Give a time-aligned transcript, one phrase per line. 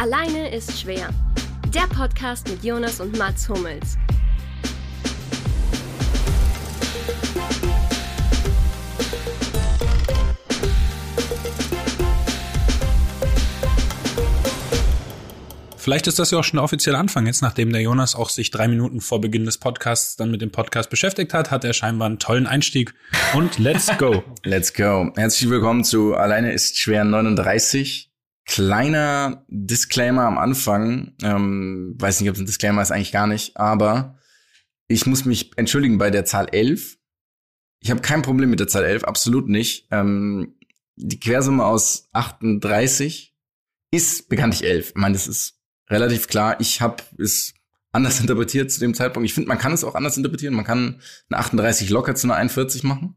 [0.00, 1.08] Alleine ist schwer.
[1.74, 3.96] Der Podcast mit Jonas und Mats Hummels.
[15.76, 17.26] Vielleicht ist das ja auch schon der offizielle Anfang.
[17.26, 20.52] Jetzt, nachdem der Jonas auch sich drei Minuten vor Beginn des Podcasts dann mit dem
[20.52, 22.94] Podcast beschäftigt hat, hat er scheinbar einen tollen Einstieg.
[23.34, 24.22] Und let's go.
[24.44, 25.10] let's go.
[25.16, 28.07] Herzlich willkommen zu Alleine ist schwer 39.
[28.48, 31.12] Kleiner Disclaimer am Anfang.
[31.22, 33.58] Ähm, weiß nicht, ob es ein Disclaimer ist, eigentlich gar nicht.
[33.58, 34.18] Aber
[34.88, 36.96] ich muss mich entschuldigen bei der Zahl 11.
[37.80, 39.86] Ich habe kein Problem mit der Zahl 11, absolut nicht.
[39.90, 40.56] Ähm,
[40.96, 43.36] die Quersumme aus 38
[43.90, 44.88] ist bekanntlich 11.
[44.88, 45.60] Ich meine, das ist
[45.90, 46.58] relativ klar.
[46.58, 47.52] Ich habe es
[47.92, 49.26] anders interpretiert zu dem Zeitpunkt.
[49.26, 50.54] Ich finde, man kann es auch anders interpretieren.
[50.54, 53.14] Man kann eine 38 locker zu einer 41 machen.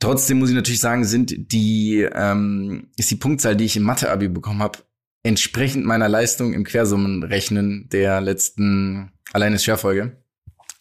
[0.00, 4.28] Trotzdem muss ich natürlich sagen, sind die ähm, ist die Punktzahl, die ich im Mathe-Abi
[4.28, 4.78] bekommen habe,
[5.22, 10.16] entsprechend meiner Leistung im Quersummenrechnen der letzten alleine Scherfolge.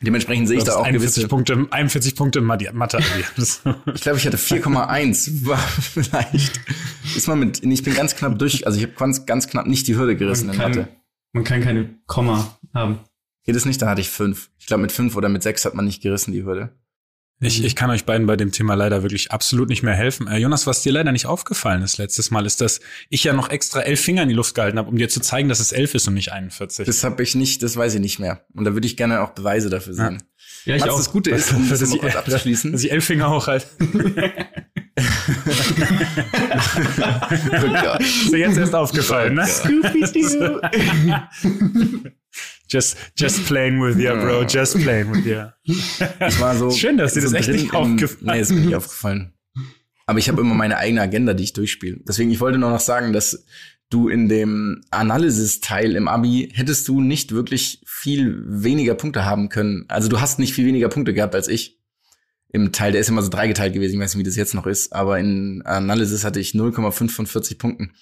[0.01, 3.03] Dementsprechend sehe ich da auch 41 gewisse Punkte, 41 Punkte im Mathe-Abi.
[3.93, 5.45] ich glaube, ich hatte 4,1.
[5.45, 6.61] War vielleicht
[7.17, 7.61] ist man mit.
[7.63, 8.65] Ich bin ganz knapp durch.
[8.65, 10.87] Also ich habe ganz, ganz knapp nicht die Hürde gerissen man in kann, Mathe.
[11.33, 12.99] Man kann keine Komma haben.
[13.43, 13.81] Geht es nicht?
[13.81, 14.49] Da hatte ich fünf.
[14.57, 16.78] Ich glaube, mit fünf oder mit sechs hat man nicht gerissen die Hürde.
[17.41, 20.27] Ich, ich kann euch beiden bei dem Thema leider wirklich absolut nicht mehr helfen.
[20.27, 23.49] Äh, Jonas, was dir leider nicht aufgefallen ist letztes Mal, ist, dass ich ja noch
[23.49, 25.95] extra elf Finger in die Luft gehalten habe, um dir zu zeigen, dass es elf
[25.95, 26.85] ist und nicht 41.
[26.85, 28.43] Das habe ich nicht, das weiß ich nicht mehr.
[28.53, 30.23] Und da würde ich gerne auch Beweise dafür sehen.
[30.65, 30.97] Ja, ich Was auch.
[30.97, 32.73] das Gute ist, um das dass mal kurz abzuschließen.
[32.73, 33.67] dass ich elf Finger hochhalte.
[37.99, 39.47] Ist dir jetzt erst aufgefallen, ne?
[42.71, 44.43] Just, just playing with you, bro.
[44.43, 45.45] Just playing with you.
[46.19, 46.69] Das war so.
[46.69, 49.33] Schön, dass dir das so echt drin nicht aufgefallen Nee, ist mir nicht aufgefallen.
[50.05, 51.97] Aber ich habe immer meine eigene Agenda, die ich durchspiele.
[52.07, 53.43] Deswegen, ich wollte nur noch sagen, dass
[53.89, 59.85] du in dem Analysis-Teil im Abi hättest du nicht wirklich viel weniger Punkte haben können.
[59.87, 61.78] Also du hast nicht viel weniger Punkte gehabt als ich.
[62.51, 63.95] Im Teil, der ist immer so dreigeteilt gewesen.
[63.95, 64.91] Ich weiß nicht, wie das jetzt noch ist.
[64.93, 67.93] Aber in Analysis hatte ich 0,5 von 40 Punkten.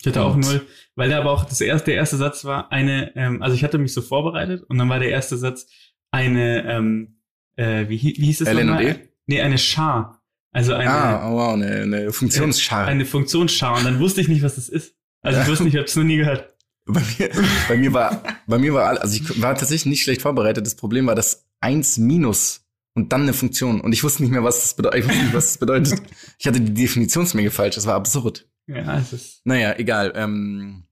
[0.00, 2.70] Ich hatte auch Und- null, weil da aber auch das erste, der erste Satz war
[2.70, 5.66] eine, ähm, also ich hatte mich so vorbereitet und dann war der erste Satz
[6.12, 7.20] eine, ähm,
[7.56, 8.84] äh, wie, wie hieß es nochmal?
[8.84, 8.96] E?
[9.26, 10.22] Nee, eine Char.
[10.52, 12.86] Also eine, ah, oh wow, eine, eine Funktionsschar.
[12.86, 14.94] eine Funktionschar und dann wusste ich nicht, was das ist.
[15.20, 16.54] Also ich wusste nicht, ich habe es noch nie gehört.
[16.90, 17.30] Bei mir,
[17.68, 20.64] bei mir war, bei mir war, also ich war tatsächlich nicht schlecht vorbereitet.
[20.64, 22.66] Das Problem war das eins minus
[22.98, 23.80] und dann eine Funktion.
[23.80, 25.00] Und ich wusste nicht mehr, was das bedeutet.
[25.00, 26.02] Ich wusste nicht, was das bedeutet.
[26.40, 27.76] Ich hatte die Definitionsmenge falsch.
[27.76, 28.48] Das war absurd.
[28.66, 30.12] Ja, es ist, Naja, egal.
[30.16, 30.84] Ähm,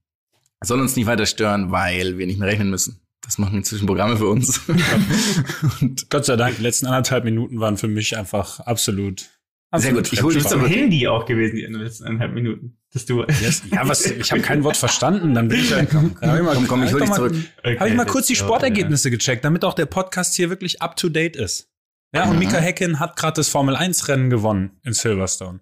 [0.61, 3.01] soll uns nicht weiter stören, weil wir nicht mehr rechnen müssen.
[3.21, 4.61] Das machen inzwischen Programme für uns.
[5.81, 9.25] und Gott sei Dank, die letzten anderthalb Minuten waren für mich einfach absolut.
[9.75, 10.73] Sehr gut, ich hol dich du bist am zurück.
[10.73, 12.77] Handy auch gewesen, die letzten eineinhalb Minuten.
[12.93, 13.63] Dass du, Yes.
[13.69, 16.93] Ja, was, ich habe kein Wort verstanden, dann bin ich ja, komm, Komm, komm, ich
[16.93, 17.35] hol dich zurück.
[17.63, 20.95] Habe ich mal kurz die so, Sportergebnisse gecheckt, damit auch der Podcast hier wirklich up
[20.95, 21.69] to date ist.
[22.13, 22.39] Ja, und Mhm.
[22.39, 25.59] Mika Häkkinen hat gerade das Formel 1 Rennen gewonnen in Silverstone.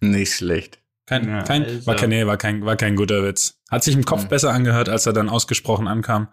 [0.00, 0.80] Nicht schlecht.
[1.06, 3.58] Kein, Ja, kein, also- war kein, nee, war kein, war kein guter Witz.
[3.70, 4.28] Hat sich im Kopf Mhm.
[4.28, 6.28] besser angehört, als er dann ausgesprochen ankam.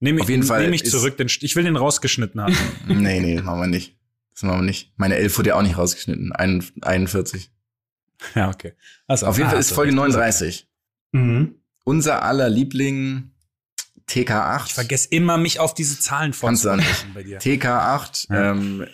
[0.00, 2.54] Nehme ich, Auf jeden Fall nehme ich zurück, den, ich will den rausgeschnitten haben.
[2.88, 3.96] Nee, nee, machen wir nicht.
[4.34, 4.92] Das machen wir nicht.
[4.96, 6.32] Meine 11 wurde ja auch nicht rausgeschnitten.
[6.32, 7.50] Ein- 41.
[8.34, 8.72] ja, okay.
[9.06, 9.96] Also, Auf jeden ah, Fall ist du Folge recht.
[9.96, 10.68] 39.
[11.12, 11.56] Mhm.
[11.84, 13.31] Unser aller Liebling
[14.12, 14.66] TK8.
[14.66, 17.40] Ich vergesse immer, mich auf diese Zahlen vorzusprechen bei dir.
[17.40, 18.26] TK8.
[18.32, 18.50] Ja.
[18.52, 18.86] Ähm,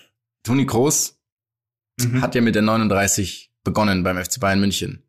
[0.44, 1.14] Toni Kroos
[2.00, 2.22] Mhm.
[2.22, 5.02] hat ja mit der 39 begonnen beim FC Bayern München.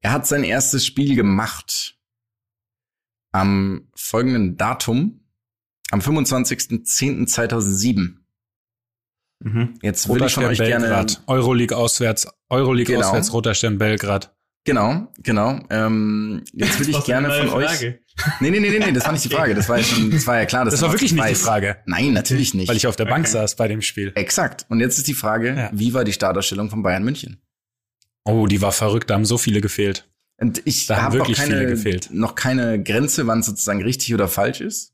[0.00, 1.96] Er hat sein erstes Spiel gemacht
[3.32, 5.24] am folgenden Datum,
[5.92, 8.16] am 25.10.2007.
[9.42, 9.78] Mhm.
[9.82, 11.22] Jetzt will Roter ich von euch gerne Belgrad.
[11.28, 12.26] Euroleague auswärts.
[12.48, 13.06] Euroleague Genau.
[13.06, 14.34] auswärts, Roter Stern Belgrad.
[14.64, 15.58] Genau, genau.
[15.70, 17.70] Ähm, jetzt will ich gerne von neue euch.
[17.70, 17.98] Frage.
[18.40, 19.54] Nee, nee, nee, nee, nee, das war nicht die Frage.
[19.54, 20.66] Das war ja schon, das war ja klar.
[20.66, 21.40] Das war wirklich nicht die weiß.
[21.42, 22.68] Frage, Nein, natürlich nicht.
[22.68, 23.32] weil ich auf der Bank Okay.
[23.32, 24.12] saß bei dem Spiel.
[24.16, 24.66] Exakt.
[24.68, 25.70] Und jetzt ist die Frage, Ja.
[25.72, 27.40] wie war die Startausstellung von Bayern München?
[28.24, 30.06] Oh, die war verrückt, da haben so viele gefehlt.
[30.36, 32.08] Und ich Da haben habe noch wirklich viele keine, gefehlt.
[32.12, 34.92] noch keine Grenze, wann es sozusagen richtig oder falsch ist.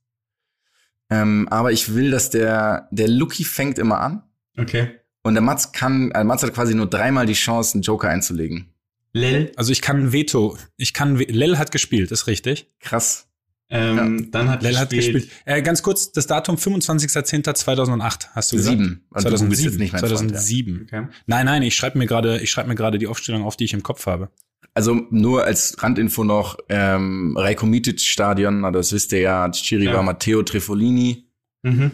[1.10, 4.22] Ähm, aber ich will, dass der, der Lucky fängt immer an.
[4.56, 4.90] Okay.
[5.22, 8.72] Und der Mats kann, also Mats hat quasi nur dreimal die Chance, einen Joker einzulegen.
[9.16, 9.52] Lel.
[9.56, 12.70] Also ich kann Veto, ich kann, We- Lel hat gespielt, ist richtig.
[12.80, 13.28] Krass.
[13.68, 15.28] Ähm, Dann hat Lel hat gespielt.
[15.44, 18.78] Äh, ganz kurz, das Datum 25.10.2008, hast du gesagt?
[18.78, 19.06] Sieben.
[19.12, 19.64] Bist 2007.
[19.70, 20.16] jetzt nicht mein Freund, ja.
[20.18, 20.82] 2007.
[20.84, 21.06] Okay.
[21.26, 23.72] Nein, nein, ich schreibe mir gerade, ich schreibe mir gerade die Aufstellung auf, die ich
[23.74, 24.30] im Kopf habe.
[24.74, 29.86] Also nur als Randinfo noch, ähm, Rajko Mitic Stadion, na, das wisst ihr ja, Chiri
[29.86, 29.94] Ja.
[29.94, 31.28] war Matteo Trefolini.
[31.62, 31.92] Mhm.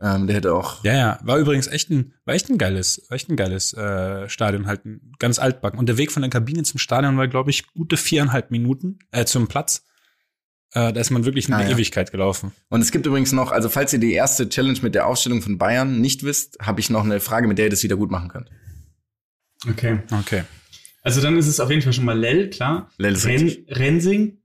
[0.00, 0.84] Ähm, der hätte auch.
[0.84, 4.28] Ja, ja, war übrigens echt ein, war echt ein geiles, war echt ein geiles äh,
[4.28, 5.78] Stadion, halt ein ganz altbacken.
[5.78, 9.24] Und der Weg von der Kabine zum Stadion war, glaube ich, gute viereinhalb Minuten äh,
[9.24, 9.84] zum Platz.
[10.72, 11.70] Äh, da ist man wirklich eine Ah, ja.
[11.74, 12.52] Ewigkeit gelaufen.
[12.68, 15.56] Und es gibt übrigens noch, also falls ihr die erste Challenge mit der Aufstellung von
[15.56, 18.28] Bayern nicht wisst, habe ich noch eine Frage, mit der ihr das wieder gut machen
[18.28, 18.50] könnt.
[19.66, 20.00] Okay.
[20.10, 20.42] Okay.
[21.02, 22.90] Also dann ist es auf jeden Fall schon mal Lell, klar.
[22.98, 23.78] Lell ist Ren richtig.
[23.78, 24.42] Rensing.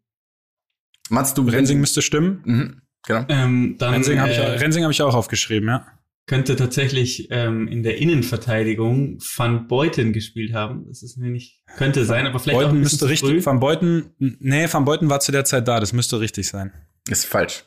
[1.10, 2.42] Mats, du Rensing müsste stimmen.
[2.46, 3.26] Mhm, genau.
[3.30, 5.88] Ähm, dann Rensing habe ich, äh, Rensing hab ich auch aufgeschrieben, ja.
[6.28, 10.86] könnte tatsächlich ähm, in der Innenverteidigung Van Beuten gespielt haben.
[10.88, 13.46] Das ist mir nicht, könnte sein, aber vielleicht auch Beuten ein bisschen müsste richtig, früh.
[13.46, 16.72] Van Beuten, nee, Van Beuten war zu der Zeit da, das müsste richtig sein.
[17.10, 17.66] Ist falsch.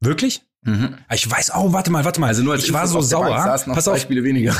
[0.00, 0.42] Wirklich?
[0.62, 0.96] Mhm.
[1.08, 2.28] Ah, Ich weiß, oh, warte mal, warte mal.
[2.28, 3.28] Also nur als ich war so sauer.
[3.28, 4.56] Bank saßen noch Pass zwei auf, Spiele weniger.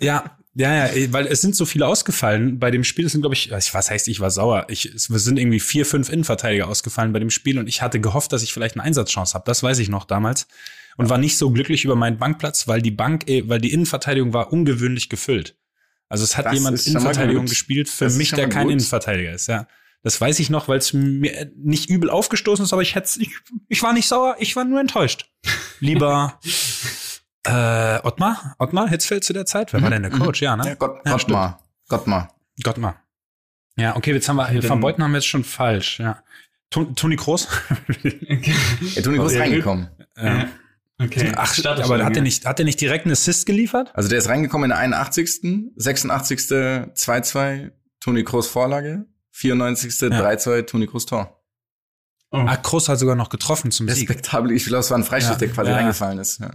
[0.00, 3.06] Ja, ja, ja, weil es sind so viele ausgefallen bei dem Spiel.
[3.06, 4.66] Es sind, glaube ich, was heißt, ich war sauer.
[4.68, 8.32] Ich, es sind irgendwie vier, fünf Innenverteidiger ausgefallen bei dem Spiel und ich hatte gehofft,
[8.32, 9.44] dass ich vielleicht eine Einsatzchance habe.
[9.46, 10.46] Das weiß ich noch damals.
[10.98, 14.34] Und war nicht so glücklich über meinen Bankplatz, weil die Bank, eh, weil die Innenverteidigung
[14.34, 15.56] war ungewöhnlich gefüllt.
[16.10, 18.72] Also es hat Das jemand Innenverteidigung gespielt für Das mich, der kein gut.
[18.72, 19.66] Innenverteidiger ist, ja.
[20.02, 23.30] Das weiß ich noch, weil es mir nicht übel aufgestoßen ist, aber ich hätte ich,
[23.68, 25.30] ich war nicht sauer, ich war nur enttäuscht.
[25.80, 26.38] Lieber
[27.44, 28.54] äh, Ottmar?
[28.58, 29.72] Ottmar Hitzfeld zu der Zeit?
[29.72, 30.40] Wer war denn der Coach?
[30.42, 30.66] Ja, ne?
[30.66, 31.58] Ja, Gott, Ja, Gottmar.
[31.88, 32.34] Gottmar.
[32.62, 32.96] Gottmar.
[33.76, 36.22] Ja, okay, jetzt haben wir, Okay, Van Beuten haben wir jetzt schon falsch, ja.
[36.70, 37.48] Ton- Toni Kroos?
[38.02, 39.48] Ja, Toni Groß Sehr gut.
[39.50, 39.88] reingekommen.
[40.16, 40.48] ja.
[41.00, 41.32] Okay.
[41.36, 42.22] Ach, Startet aber hat er ja.
[42.22, 43.90] nicht, hat er nicht direkt einen Assist geliefert?
[43.94, 46.38] Also der ist reingekommen in der 81., 86.
[46.94, 49.90] 2-2, Toni Kroos Vorlage, 94.
[49.90, 51.42] 3-2, Toni Kroos Tor.
[52.30, 52.36] Oh.
[52.46, 54.08] Ah, Kroos hat sogar noch getroffen zum Sieg.
[54.10, 54.52] Respektabel.
[54.52, 55.38] Ich glaube, es war ein Freistoß, Ja.
[55.38, 55.76] der quasi Ja.
[55.76, 56.38] reingefallen ist.
[56.40, 56.50] Ja.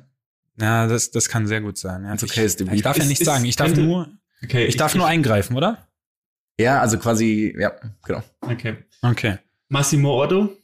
[0.60, 2.04] Ja, das, das kann sehr gut sein.
[2.04, 2.14] Ja.
[2.14, 4.10] Ist okay, ich, ich darf ja Ist- nicht ist- sagen, ich darf könnte- nur,
[4.44, 5.88] okay, ich darf nur eingreifen, oder?
[6.60, 8.24] ja, also quasi, ja, genau.
[8.42, 8.78] Okay.
[9.04, 9.38] Okay.
[9.70, 10.58] Massimo Otto.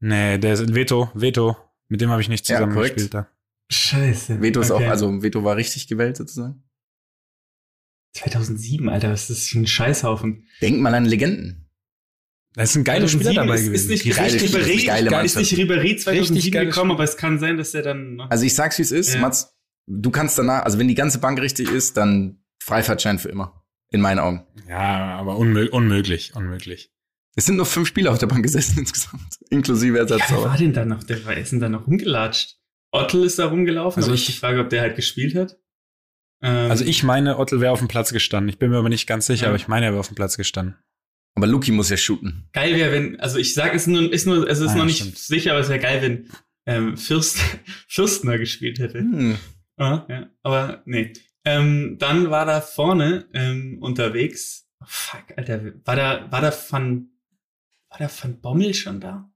[0.00, 1.56] Nee, der ist Veto, Veto.
[1.88, 2.94] Mit dem habe ich nicht Ja, zusammen korrekt.
[2.94, 3.14] gespielt.
[3.14, 3.28] Da.
[3.70, 4.40] Scheiße.
[4.40, 4.86] Veto ist okay.
[4.86, 6.62] auch, also Veto war richtig gewählt sozusagen.
[8.14, 10.46] 2007, Alter, was ist das für ein Scheißhaufen?
[10.62, 11.67] Denk mal an Legenden.
[12.54, 13.74] Da ist ein geiler Spieler 2007 dabei ist, gewesen.
[13.84, 15.36] Ist nicht, Die geile- ist richtig Ribéry, geile ist Mannschaft.
[15.36, 18.44] nicht Ribéry 2007 Richtig geiles gekommen, aber es kann sein, dass er dann noch Also
[18.44, 19.20] ich sag's, wie es ist, Ja.
[19.20, 19.54] Mats,
[19.86, 23.64] du kannst danach, also wenn die ganze Bank richtig ist, dann Freifahrtschein für immer.
[23.90, 24.46] In meinen Augen.
[24.68, 26.90] Ja, aber unmö unmöglich, unmöglich.
[27.36, 30.30] Es sind nur fünf Spieler auf der Bank gesessen insgesamt, inklusive Ja, wer Ersatz.
[30.32, 31.02] war denn da noch?
[31.04, 32.56] Der war, ist denn da noch rumgelatscht?
[32.92, 35.56] Ottel ist da rumgelaufen, Also aber ich- ist die Frage, ob der halt gespielt hat.
[36.42, 38.48] Ähm, Also ich meine, Ottel wäre auf dem Platz gestanden.
[38.48, 39.48] Ich bin mir aber nicht ganz sicher, Ja.
[39.48, 40.76] aber ich meine, er wäre auf dem Platz gestanden.
[41.38, 42.48] Aber Luki muss ja shooten.
[42.52, 44.84] geil wäre, wenn, also ich sag, es ist nur, ist nur, es ist Ah, noch
[44.84, 45.16] nicht stimmt.
[45.18, 46.28] sicher, aber es wäre geil, wenn
[46.66, 47.38] ähm, Fürst,
[47.88, 48.98] Fürstner gespielt hätte.
[49.00, 49.38] Hm.
[49.76, 51.12] Ah, ja, aber nee.
[51.44, 54.68] Ähm, dann war da vorne ähm, unterwegs.
[54.80, 57.08] Oh, fuck, Alter, war da, war da Van,
[57.88, 59.30] war da Van Bommel schon da?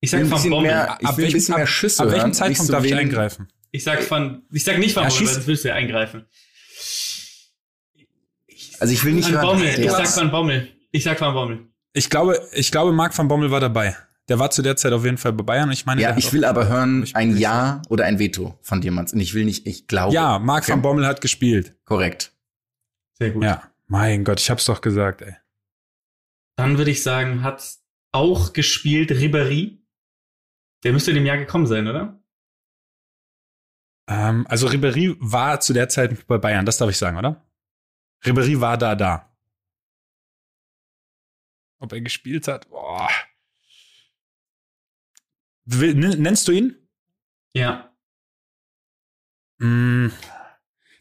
[0.00, 0.70] Ich sag Van bisschen Bommel.
[0.70, 2.94] mehr- ich will ein bisschen mehr Schüsse Ab hören, welchem nicht Zeitpunkt so darf ich
[2.94, 3.48] eingreifen?
[3.72, 6.24] Ich sag Van, ich sag nicht Van Ja, Bommel, sonst willst du ja eingreifen.
[8.80, 9.46] Also ich will nicht Van hören.
[9.58, 10.68] Bommel, ich sag Van Bommel.
[10.92, 11.66] Ich sag Van Bommel.
[11.92, 13.96] Ich glaube, ich glaube, Marc van Bommel war dabei.
[14.28, 15.70] Der war zu der Zeit auf jeden Fall bei Bayern.
[15.72, 19.12] Ich meine, Ja, ich will aber hören ein Ja oder ein Veto von dir, Mats.
[19.14, 20.12] Und ich will nicht, ich glaube.
[20.14, 20.72] ja, Marc Okay.
[20.72, 21.74] van Bommel hat gespielt.
[21.84, 22.32] Korrekt.
[23.14, 23.42] Sehr gut.
[23.42, 25.34] Ja, mein Gott, ich hab's doch gesagt, ey.
[26.56, 27.64] Dann würde ich sagen, hat
[28.12, 29.78] auch gespielt Ribéry.
[30.84, 32.22] Der müsste in dem Jahr gekommen sein, oder?
[34.08, 37.44] Ähm, also Ribéry war zu der Zeit bei Bayern, das darf ich sagen, oder?
[38.24, 39.24] Ribéry war da, da.
[41.78, 42.68] Ob er gespielt hat?
[42.70, 43.08] Boah.
[45.66, 46.76] Nen- nennst du ihn?
[47.54, 47.94] Ja.
[49.58, 50.08] Mm,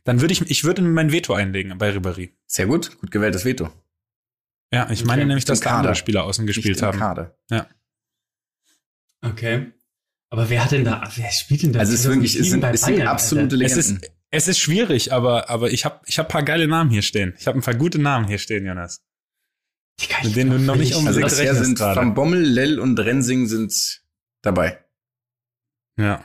[0.03, 2.33] dann würde ich, ich würde mein Veto einlegen bei Ribéry.
[2.45, 2.97] Sehr gut.
[3.00, 3.69] Gut gewähltes Veto.
[4.71, 5.07] Ja, ich Okay.
[5.07, 5.95] meine nämlich, dass da andere Kader.
[5.95, 7.00] Spieler außen gespielt haben.
[7.00, 7.38] Kader.
[9.21, 9.71] Okay.
[10.29, 11.79] Aber wer hat denn da, wer spielt denn da?
[11.79, 13.65] Also es ist wirklich, es 2007 sind, es sind absolute Alter?
[13.65, 14.03] Es Legenden.
[14.03, 17.01] ist, es ist schwierig, aber, aber ich habe ich hab ein paar geile Namen hier
[17.01, 17.34] stehen.
[17.39, 19.03] Ich habe ein paar gute Namen hier stehen, Jonas.
[20.01, 22.00] Digga, mit ich denen du noch nicht um- also rechnest sind gerade.
[22.00, 24.01] Van Bommel, Lell und Rensing sind
[24.43, 24.84] dabei.
[25.98, 26.24] Ja.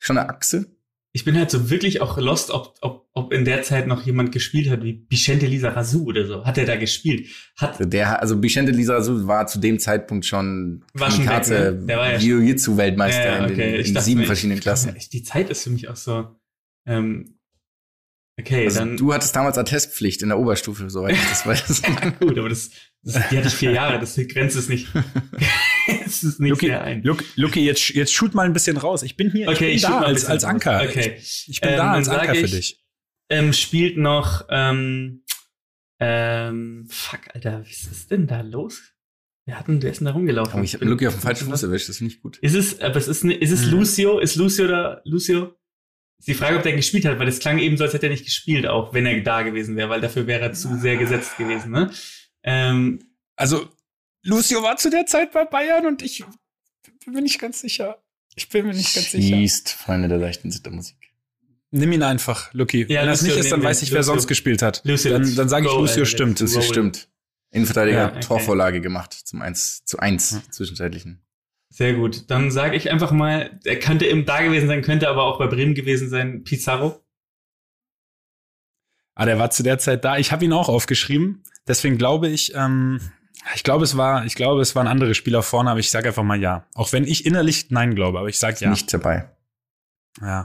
[0.00, 0.74] Schon eine Achse?
[1.12, 4.30] Ich bin halt so wirklich auch lost, ob, ob, ob in der Zeit noch jemand
[4.30, 6.44] gespielt hat, wie Vicente Lizarazu oder so.
[6.44, 7.28] Hat er da gespielt?
[7.56, 11.86] Hat, Der, also Vicente Lizarazu war zu dem Zeitpunkt schon War schon weg, Kamikaze ne?
[11.86, 13.72] Der war ja- Jiu-Jitsu-Weltmeister Ja, ja, in, okay.
[13.72, 14.94] den, Ich in dachte sieben mir, verschiedenen ich- Klassen.
[15.12, 16.37] Die Zeit ist für mich auch so,
[16.88, 17.38] ähm,
[18.40, 21.82] okay, Also dann, du hattest damals Attestpflicht in der Oberstufe, soweit ich das weiß.
[22.20, 22.70] gut, aber das,
[23.02, 24.88] das, die hatte ich vier Jahre, das grenzt es nicht,
[26.04, 27.02] es ist nicht Luki, sehr ein.
[27.02, 29.02] Luki, Luki, jetzt, jetzt shoot mal ein bisschen raus.
[29.02, 30.44] Ich bin hier, Okay, ich ich bin shoot da als, als.
[30.44, 30.82] Anker.
[30.88, 31.16] Okay.
[31.18, 32.84] Ich, ich bin Ähm, da als Anker für ich- dich.
[33.30, 35.24] ähm, spielt noch, ähm,
[36.00, 38.80] ähm, fuck, Alter, was ist denn da los?
[39.46, 40.60] Wer hat denn, wer ist denn da rumgelaufen?
[40.60, 42.36] Oh, ich habe Lucky auf den falschen Fuß erwischt, das finde ich gut.
[42.38, 43.70] Ist es, aber es ist, ist es Mhm.
[43.72, 44.18] Lucio?
[44.20, 45.54] Ist Lucio da, Lucio?
[46.18, 48.10] Ist die Frage, ob der gespielt hat, weil das klang eben so, als hätte er
[48.10, 51.36] nicht gespielt, auch wenn er da gewesen wäre, weil dafür wäre er zu sehr gesetzt
[51.36, 51.90] gewesen, ne?
[52.42, 53.00] Ähm,
[53.36, 53.68] Also,
[54.24, 56.24] Lucio war zu der Zeit bei Bayern und ich
[57.04, 58.02] bin mir nicht ganz sicher.
[58.34, 59.36] Ich bin mir nicht ganz sicher.
[59.36, 60.96] Schießt, Freunde der leichten Zittermusik.
[61.70, 62.86] Nimm ihn einfach, Lucky.
[62.88, 64.12] Ja, Wenn das Lucio nicht ist, dann weiß ich, wer Lucio.
[64.14, 64.80] sonst gespielt hat.
[64.84, 66.40] Lucio, dann dann sage ich, go, Lucio Alter, stimmt.
[66.40, 66.62] Roll.
[66.62, 67.08] stimmt.
[67.50, 68.26] Innenverteidiger Ja, hat okay.
[68.26, 71.20] Torvorlage gemacht zum 1 zu 1 zwischenzeitlichen.
[71.70, 72.30] Sehr gut.
[72.30, 75.46] Dann sage ich einfach mal, er könnte eben da gewesen sein, könnte aber auch bei
[75.46, 77.04] Bremen gewesen sein, Pizarro.
[79.14, 80.16] Ah, der war zu der Zeit da.
[80.16, 81.42] Ich habe ihn auch aufgeschrieben.
[81.66, 83.00] Deswegen glaube ich, ähm,
[83.54, 86.22] ich glaube, es war, ich glaube, es waren andere Spieler vorne, aber ich sage einfach
[86.22, 86.66] mal ja.
[86.74, 88.70] Auch wenn ich innerlich nein glaube, aber ich sage ja.
[88.70, 89.28] Nicht dabei.
[90.20, 90.44] Ja.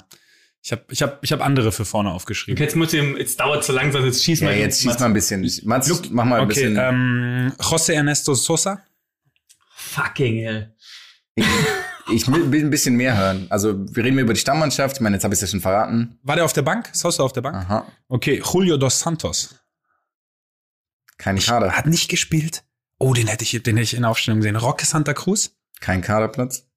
[0.65, 2.57] Ich habe ich hab, ich hab andere für vorne aufgeschrieben.
[2.57, 4.55] Okay, jetzt muss ich, jetzt dauert zu langsam, jetzt schieß Ja, mal.
[4.57, 5.41] jetzt schieß mal ein bisschen.
[5.65, 6.77] Mats, mach mal ein Okay, bisschen.
[6.77, 8.81] ähm, José Ernesto Sosa.
[9.75, 10.72] Fucking hell.
[11.35, 13.47] Ich will will ein bisschen mehr hören.
[13.49, 14.97] Also, wir reden über die Stammmannschaft.
[14.97, 16.19] Ich meine, jetzt habe ich es ja schon verraten.
[16.21, 16.89] War der auf der Bank?
[16.93, 17.55] Sosa auf der Bank?
[17.55, 17.87] Aha.
[18.07, 19.55] Okay, Julio dos Santos.
[21.17, 21.71] Kein Kader.
[21.71, 22.63] Hat nicht gespielt.
[22.99, 24.55] Oh, den hätte ich, den hätte ich in der Aufstellung gesehen.
[24.57, 25.55] Roque Santa Cruz.
[25.79, 26.67] Kein Kaderplatz.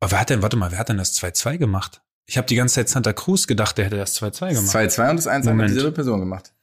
[0.00, 2.02] Aber wer hat denn, warte mal, wer hat denn das 2-2 gemacht?
[2.26, 4.76] Ich habe die ganze Zeit Santa Cruz gedacht, der hätte das 2-2 Das gemacht.
[4.76, 5.70] 2-2 und das 1 hat Moment.
[5.70, 6.54] dieselbe Person gemacht.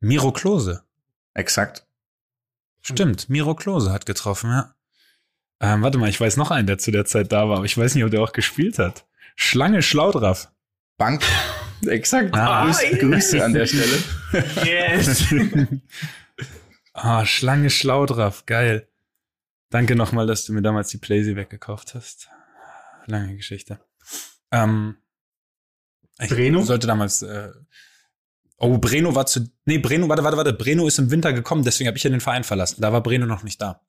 [0.00, 0.84] Miro Klose.
[1.34, 1.85] Exakt.
[2.94, 4.74] Stimmt, Miro Klose hat getroffen, ja.
[5.60, 7.76] Ähm, warte mal, ich weiß noch einen, der zu der Zeit da war, aber ich
[7.76, 9.06] weiß nicht, ob der auch gespielt hat.
[9.34, 10.52] Schlange Schlaudraff.
[10.98, 11.22] Bank.
[11.86, 12.34] Exakt.
[12.34, 14.02] Ah, Grüße, Grüße an der Stelle.
[14.64, 15.24] Yes.
[16.92, 18.88] ah, Schlange Schlaudraff, geil.
[19.70, 22.28] Danke nochmal, dass du mir damals die Playsee weggekauft hast.
[23.06, 23.80] Lange Geschichte.
[24.52, 24.96] Ähm,
[26.18, 26.62] ich Breno?
[26.62, 27.22] sollte damals.
[27.22, 27.50] Äh,
[28.58, 29.48] oh, Breno war zu.
[29.64, 30.52] Nee, Breno, warte, warte, warte.
[30.52, 32.80] Breno ist im Winter gekommen, deswegen habe ich ja den Verein verlassen.
[32.80, 33.80] Da war Breno noch nicht da.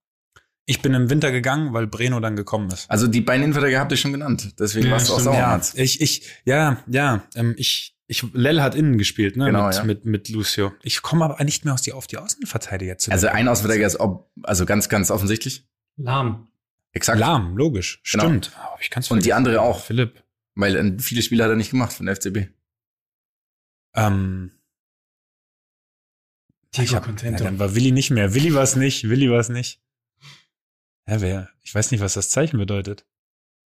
[0.66, 2.90] Ich bin im Winter gegangen, weil Breno dann gekommen ist.
[2.92, 4.54] Also, die beiden Innenverteidiger habt ihr schon genannt.
[4.60, 8.62] Deswegen Ja, warst du auch sauer, ja, ich, ich, ja, ja, ähm, ich, ich, Lell
[8.62, 9.84] hat innen gespielt, ne, Genau, mit, ja.
[9.86, 10.74] mit, mit Lucio.
[10.84, 13.12] Ich komme aber nicht mehr aus die, auf die Außenverteidiger zu.
[13.12, 15.66] Also, ein Außenverteidiger ist ob, also ganz, ganz offensichtlich.
[15.96, 16.50] Lahm.
[16.92, 17.20] Exakt.
[17.20, 18.26] Lahm, logisch, Genau.
[18.26, 18.52] stimmt.
[18.58, 19.82] Oh, ich kann's Und die andere auch.
[19.86, 20.22] Philipp.
[20.56, 22.50] Weil äh, viele Spiele hat er nicht gemacht von der FCB.
[23.96, 24.52] Ähm,
[26.86, 27.44] Tico hab, Contento.
[27.44, 28.34] dann war Willi nicht mehr.
[28.34, 29.82] Willi war es nicht, Willi war es nicht.
[31.08, 31.50] Ja, wer?
[31.62, 33.06] Ich weiß nicht, was das Zeichen bedeutet.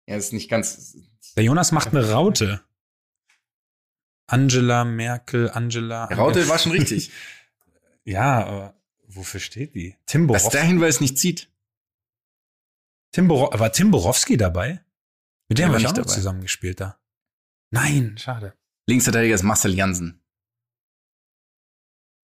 [0.07, 0.97] Ja, ist nicht ganz.
[1.35, 2.61] Der Jonas macht eine Raute.
[4.27, 6.05] Angela Merkel, Angela.
[6.05, 7.11] Raute war schon richtig.
[8.05, 9.95] Ja, aber wofür steht die?
[10.07, 10.51] Tim Was Borowski.
[10.57, 11.51] der Hinweis nicht zieht.
[13.11, 14.83] Tim Boro war Tim Borowski dabei?
[15.47, 16.07] Mit Der dem war habe ich auch dabei.
[16.11, 16.99] zusammengespielt da.
[17.69, 18.55] Nein, schade.
[18.87, 20.18] Linksverteidiger ist Marcel Jansen.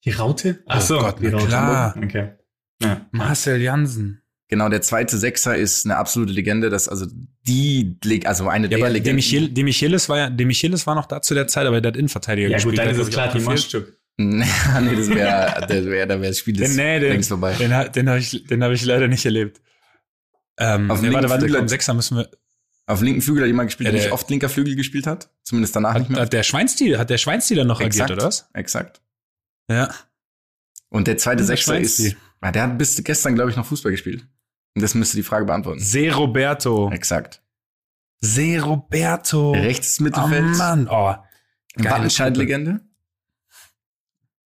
[0.06, 0.64] Die Raute?
[0.68, 1.48] Ach so, Oh Gott, die Raute.
[1.48, 1.96] klar.
[1.98, 2.30] Okay.
[2.82, 3.06] Ja.
[3.12, 4.22] Marcel Jansen.
[4.48, 6.70] Genau, der zweite Sechser ist eine absolute Legende.
[6.70, 7.08] Das also
[7.48, 9.04] die, also eine Ja, der Legenden.
[9.04, 11.82] der Michel, der Michelis war ja, der Michelis war noch da zu der Zeit, aber
[11.82, 12.74] der hat Innenverteidiger Ja, gespielt.
[12.76, 13.40] gut, dann der ist es klar, die.
[13.40, 13.98] Maststück.
[14.18, 14.46] nee,
[14.96, 17.54] das wäre, das wäre, da wäre das Spiel Den, ist nee, den, längst vorbei.
[17.56, 19.62] den, den habe ich, den hab ich leider nicht erlebt.
[20.58, 22.30] Ähm, Auf dem nee, warte, linken warte, Flügel- komm, Sechser müssen wir.
[22.88, 25.30] Auf linken Flügel hat jemand gespielt, Ja, der der- nicht oft linker Flügel gespielt hat.
[25.44, 26.22] Zumindest danach nicht Hat, mehr.
[26.22, 28.12] hat der Schweinstiel, hat der Schweinstiel dann noch Exakt.
[28.12, 28.48] agiert, oder was?
[28.54, 29.02] Exakt.
[29.70, 29.94] Ja.
[30.90, 34.28] Und der zweite Sechser ist, ah, der hat bis gestern, glaube ich, noch Fußball gespielt.
[34.76, 35.80] Und das müsste die Frage beantworten.
[35.80, 36.92] Se Roberto.
[36.92, 37.42] Exakt.
[38.20, 39.52] Se Roberto.
[39.52, 40.58] Rechts Oh Mittelfeld.
[40.58, 41.16] Mann, oh.
[41.76, 42.82] Wattenscheid-Legende.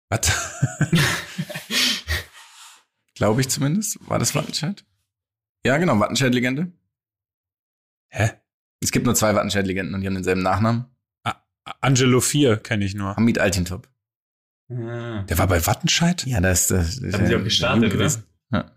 [0.09, 0.21] Was?
[3.15, 3.99] Glaube ich zumindest.
[4.09, 4.85] War das Wattenscheid?
[5.65, 6.73] Ja, genau, Wattenscheid-Legende.
[8.09, 8.33] Hä?
[8.81, 10.87] Es gibt nur zwei Wattenscheid-Legenden und die haben denselben Nachnamen.
[11.81, 13.17] Angelo 4 kenne ich nur.
[13.17, 13.89] Hamid Altintop.
[14.69, 15.23] Ah.
[15.23, 16.27] Der war bei Wattenscheid?
[16.27, 18.11] Ja, das, das, das Da haben sie auch gestartet, oder?
[18.53, 18.73] Ja.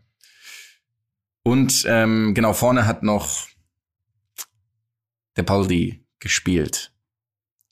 [1.44, 3.48] Und ähm, genau, vorne hat noch
[5.36, 6.94] der Pauli gespielt.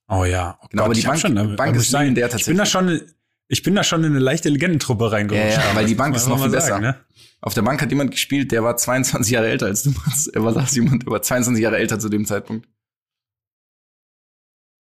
[0.08, 0.58] Oh ja.
[0.64, 2.66] Oh Genau, aber die Bank- schon, da- Bank ist ich sagen, legendär ich bin da
[2.66, 3.02] schon,
[3.50, 5.58] ich bin da schon in eine leichte Legendentruppe reingerutscht.
[5.58, 6.80] Ja, ja, weil die Bank ist noch viel sagen, besser.
[6.80, 6.98] Ne?
[7.42, 9.94] Auf der Bank hat jemand gespielt, der war 22 Jahre älter als du.
[10.34, 12.68] Er war, saß jemand, der war 22 Jahre älter zu dem Zeitpunkt.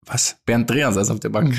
[0.06, 0.38] Was?
[0.46, 1.58] Bernd Dreher saß auf der Bank.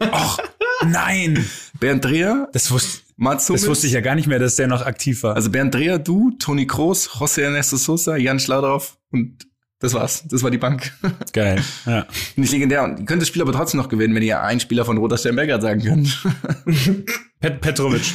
[0.00, 0.38] Och,
[0.86, 1.44] nein!
[1.80, 3.62] Bernd Dreher, Das wusste, Mats Hummels.
[3.62, 5.34] das wusste ich ja gar nicht mehr, dass der noch aktiv war.
[5.36, 9.46] Also Bernd Dreher, du, Toni Kroos, José Ernesto Sosa, Jan Schlaudrauf und
[9.80, 10.24] das war's.
[10.28, 10.92] Das war die Bank.
[11.32, 11.62] Geil.
[11.84, 12.06] Ja.
[12.36, 12.84] Nicht legendär.
[12.84, 15.18] Und ihr könnt das Spiel aber trotzdem noch gewinnen, wenn ihr einen Spieler von Roter
[15.18, 16.22] Sternberger sagen könnt.
[17.40, 18.14] Pet Petrovic.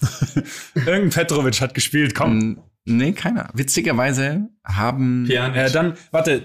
[0.74, 2.58] Irgendein Petrovic hat gespielt, komm.
[2.84, 3.48] Nee, keiner.
[3.54, 5.56] Witzigerweise haben Pjanic.
[5.56, 6.42] Äh, dann, warte,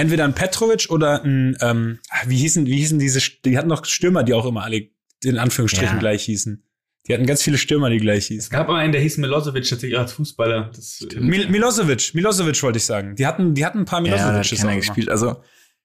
[0.00, 4.22] entweder ein Petrovic oder ein, ähm, wie hießen, wie hießen diese, die hatten noch Stürmer,
[4.24, 4.88] die auch immer alle
[5.22, 6.00] in Anführungsstrichen Ja.
[6.00, 6.64] gleich hießen.
[7.08, 8.38] Die hatten ganz viele Stürmer, die gleich hießen.
[8.46, 10.70] Es gab aber einen, der hieß Milosevic natürlich auch als Fußballer.
[10.74, 13.16] Das, Mil Milosevic, Milosevic wollte ich sagen.
[13.16, 14.80] Die hatten, die hatten ein paar Ja, da hat Milosevics keiner auch immer.
[14.80, 15.08] gespielt.
[15.08, 15.42] Also,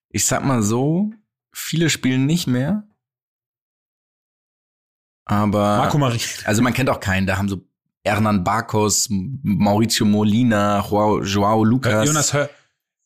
[0.09, 1.11] ich sag mal so,
[1.53, 2.87] viele spielen nicht mehr.
[5.25, 6.19] Aber, Marco Marie.
[6.43, 7.25] also man kennt auch keinen.
[7.25, 7.61] Da haben so
[8.03, 12.05] Hernan Barcos, Mauricio Molina, Joao, Joao Lucas.
[12.07, 12.49] Jonas, hör,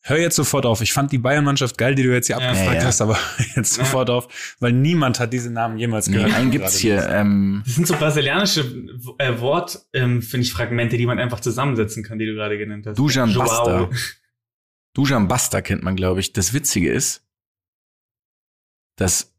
[0.02, 0.80] hör jetzt sofort auf.
[0.80, 2.48] Ich fand die Bayern-Mannschaft geil, die du jetzt hier Ja.
[2.48, 2.86] abgefragt Ja, ja.
[2.86, 3.18] hast, aber
[3.56, 3.84] jetzt Ja.
[3.84, 6.34] sofort auf, weil niemand hat diese Namen jemals nee, gehört.
[6.34, 7.06] einen gibt's hier.
[7.08, 8.60] Ähm, das sind so brasilianische
[9.18, 12.86] äh, Wort, ähm, finde ich, Fragmente, die man einfach zusammensetzen kann, die du gerade genannt
[12.86, 12.98] hast.
[12.98, 13.34] Dujan.
[13.34, 13.90] Basta.
[14.94, 16.32] Dujan Basta kennt man, glaube ich.
[16.32, 17.24] Das Witzige ist,
[18.96, 19.34] dass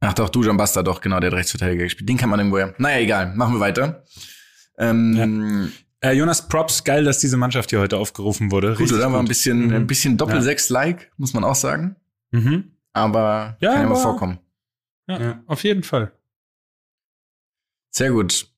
[0.00, 2.08] Ach doch, Dujan Basta, doch, genau, der hat Rechtsverteidiger gespielt.
[2.08, 2.74] Den kann man irgendwoher.
[2.76, 4.04] Naja, egal, machen wir weiter.
[4.78, 5.72] Ähm,
[6.06, 8.70] Äh, Jonas, Props, geil, dass diese Mannschaft hier heute aufgerufen wurde.
[8.72, 9.12] Gut, Richtig oder?
[9.12, 9.74] War ein bisschen, Mhm.
[9.74, 11.96] ein bisschen Doppel-Sechs-like, muss man auch sagen.
[12.30, 12.70] Mhm.
[12.92, 14.38] Aber Ja, kann ja mal aber- vorkommen.
[15.08, 15.42] Ja, Ja.
[15.46, 16.12] auf jeden Fall.
[17.90, 18.48] Sehr gut.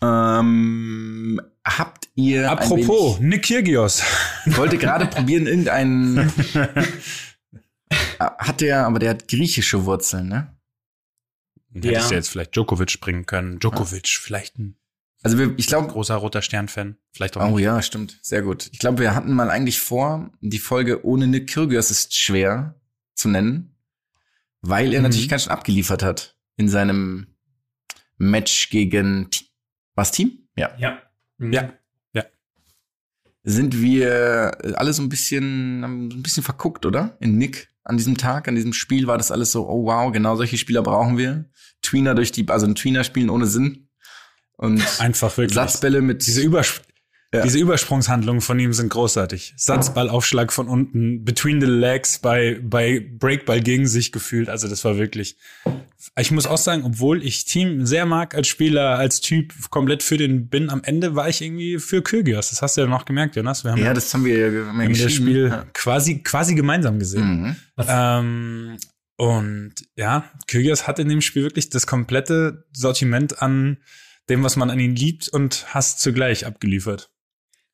[0.00, 2.50] Ähm, habt ihr.
[2.50, 4.00] Apropos, Nick Kyrgios.
[4.00, 6.18] wenig- Ich wollte gerade probieren, irgendeinen.
[8.20, 10.54] hat der, aber der hat griechische Wurzeln, ne?
[11.74, 12.18] Hättest du Ja.
[12.18, 13.58] jetzt vielleicht Djokovic springen können.
[13.60, 14.76] Djokovic, vielleicht ein
[15.22, 16.96] Also wir, ich glaube, großer roter Stern-Fan.
[17.12, 17.64] Vielleicht auch Oh nicht.
[17.64, 18.18] ja, stimmt.
[18.22, 18.68] Sehr gut.
[18.72, 22.80] Ich glaube, wir hatten mal eigentlich vor, die Folge ohne Nick Kyrgios ist schwer
[23.14, 23.74] zu nennen,
[24.60, 25.04] weil er Mhm.
[25.04, 27.34] natürlich ganz schön abgeliefert hat in seinem
[28.16, 29.28] Match gegen
[29.94, 30.48] was Team?
[30.56, 30.70] Ja.
[30.78, 31.02] Ja.
[31.38, 31.52] Mhm.
[31.52, 31.72] Ja.
[33.44, 37.16] Sind wir alle so ein bisschen, ein bisschen verguckt, oder?
[37.20, 40.36] In Nick an diesem Tag, an diesem Spiel war das alles so, oh wow, genau
[40.36, 41.48] solche Spieler brauchen wir.
[41.80, 43.87] Tweener durch die, also ein Tweener spielen ohne Sinn.
[44.58, 45.54] Und Einfach wirklich.
[45.54, 46.82] Satzbälle mit Diese, Übersp
[47.32, 47.42] Ja.
[47.42, 49.54] diese Übersprungshandlungen von ihm sind großartig.
[49.56, 54.48] Satzballaufschlag von unten, between the legs, bei, bei Breakball gegen sich gefühlt.
[54.48, 55.36] Also das war wirklich.
[56.18, 60.16] Ich muss auch sagen, obwohl ich Team sehr mag als Spieler, als Typ komplett für
[60.16, 62.50] den bin, am Ende war ich irgendwie für Kyrgios.
[62.50, 63.62] Das hast du ja noch gemerkt, Jonas.
[63.62, 65.12] Wir haben Ja, ja, das haben wir, haben wir haben das geschrieben.
[65.26, 65.66] Spiel Ja.
[65.72, 67.42] quasi, quasi gemeinsam gesehen.
[67.42, 67.56] Mhm.
[67.86, 68.76] Ähm,
[69.16, 73.78] und ja, Kyrgios hat in dem Spiel wirklich das komplette Sortiment an
[74.28, 77.10] dem, was man an ihn liebt und hasst zugleich abgeliefert.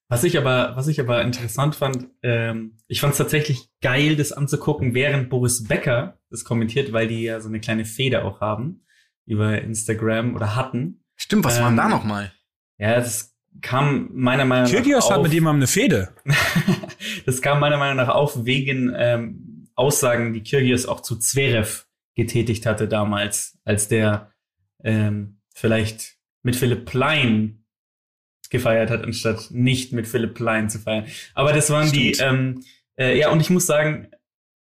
[0.09, 4.33] Was ich aber, was ich aber interessant fand, ähm, ich fand es tatsächlich geil, das
[4.33, 8.85] anzugucken, während Boris Becker das kommentiert, weil die ja so eine kleine Feder auch haben
[9.27, 11.05] über Instagram oder hatten.
[11.17, 12.33] Stimmt, was war denn da Ähm, nochmal?
[12.79, 16.15] Ja, das kam meiner Meinung nach Kyrgios hat mit jemandem eine Fehde.
[17.27, 22.67] das kam meiner Meinung nach auf wegen ähm, Aussagen, die Kyrgios auch zu Zverev getätigt
[22.67, 24.33] hatte damals, als der
[24.83, 27.65] ähm, vielleicht mit Philipp Plein
[28.51, 31.07] gefeiert hat, anstatt nicht mit Philipp Plein zu feiern.
[31.35, 32.33] Aber das waren die, Stimmt.
[32.33, 32.65] ähm,
[32.97, 34.09] äh, ja, und ich muss sagen,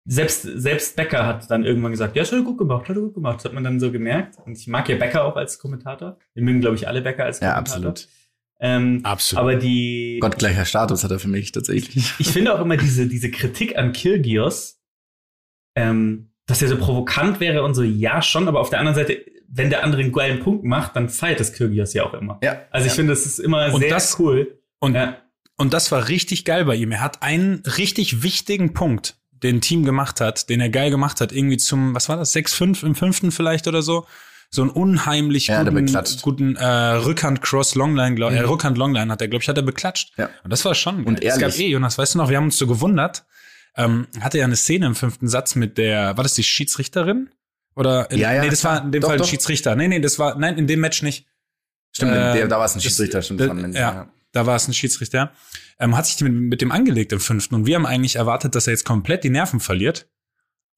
[0.05, 3.03] selbst, selbst Becker hat dann irgendwann gesagt, ja, das hat er gut gemacht, hat er
[3.03, 3.37] gut gemacht.
[3.37, 4.37] Das hat man dann so gemerkt.
[4.47, 6.19] Und ich mag ja Becker auch als Kommentator.
[6.35, 7.91] Wir mögen, glaube ich, alle Becker als Ja, Kommentator.
[7.91, 8.09] absolut.
[8.65, 9.41] Ähm, Absolut.
[9.41, 12.13] aber die, Gottgleicher Status hat er für mich tatsächlich.
[12.21, 14.81] ich finde auch immer diese, diese Kritik an Kirgios,
[15.77, 19.25] ähm, dass er so provokant wäre und so, ja, schon, aber auf der anderen Seite,
[19.55, 22.39] wenn der andere einen geilen Punkt macht, dann feiert das Kirgios ja auch immer.
[22.43, 22.63] Ja.
[22.71, 22.97] Also ich ja.
[22.97, 24.59] finde, das ist immer Und sehr das- cool.
[24.79, 25.19] Und, Ja.
[25.57, 26.91] und das war richtig geil bei ihm.
[26.91, 31.33] Er hat einen richtig wichtigen Punkt, den Team gemacht hat, den er geil gemacht hat,
[31.33, 34.07] irgendwie zum, was war das, 6-5 im fünften vielleicht oder so.
[34.55, 35.87] So einen unheimlich Ja, guten,
[36.23, 36.65] guten äh,
[37.37, 38.49] Rückhand-Cross-Longline, glaub, äh, Mhm.
[38.49, 40.13] Rückhand-Longline hat er, glaube ich, hat er beklatscht.
[40.17, 40.29] Ja.
[40.45, 41.05] Und das war schon.
[41.05, 41.31] Und geil.
[41.31, 41.61] Es gab ehrlich.
[41.61, 43.25] eh, Jonas, weißt du noch, wir haben uns so gewundert,
[43.77, 47.31] ähm, hatte ja eine Szene im fünften Satz mit der, war das die Schiedsrichterin?
[47.75, 49.75] Oder, in, Ja, ja, nee, das war in dem Doch, Fall ein Schiedsrichter.
[49.77, 51.27] Nee, nee, das war, nein, in dem Match nicht.
[51.93, 53.41] Stimmt, Äh, der, da war es ein das- Schiedsrichter, stimmt.
[53.41, 54.11] das- Mensch, ja.
[54.33, 55.33] da war es ein Schiedsrichter,
[55.79, 57.55] ähm, hat sich mit, mit dem angelegt im fünften.
[57.55, 60.09] Und wir haben eigentlich erwartet, dass er jetzt komplett die Nerven verliert.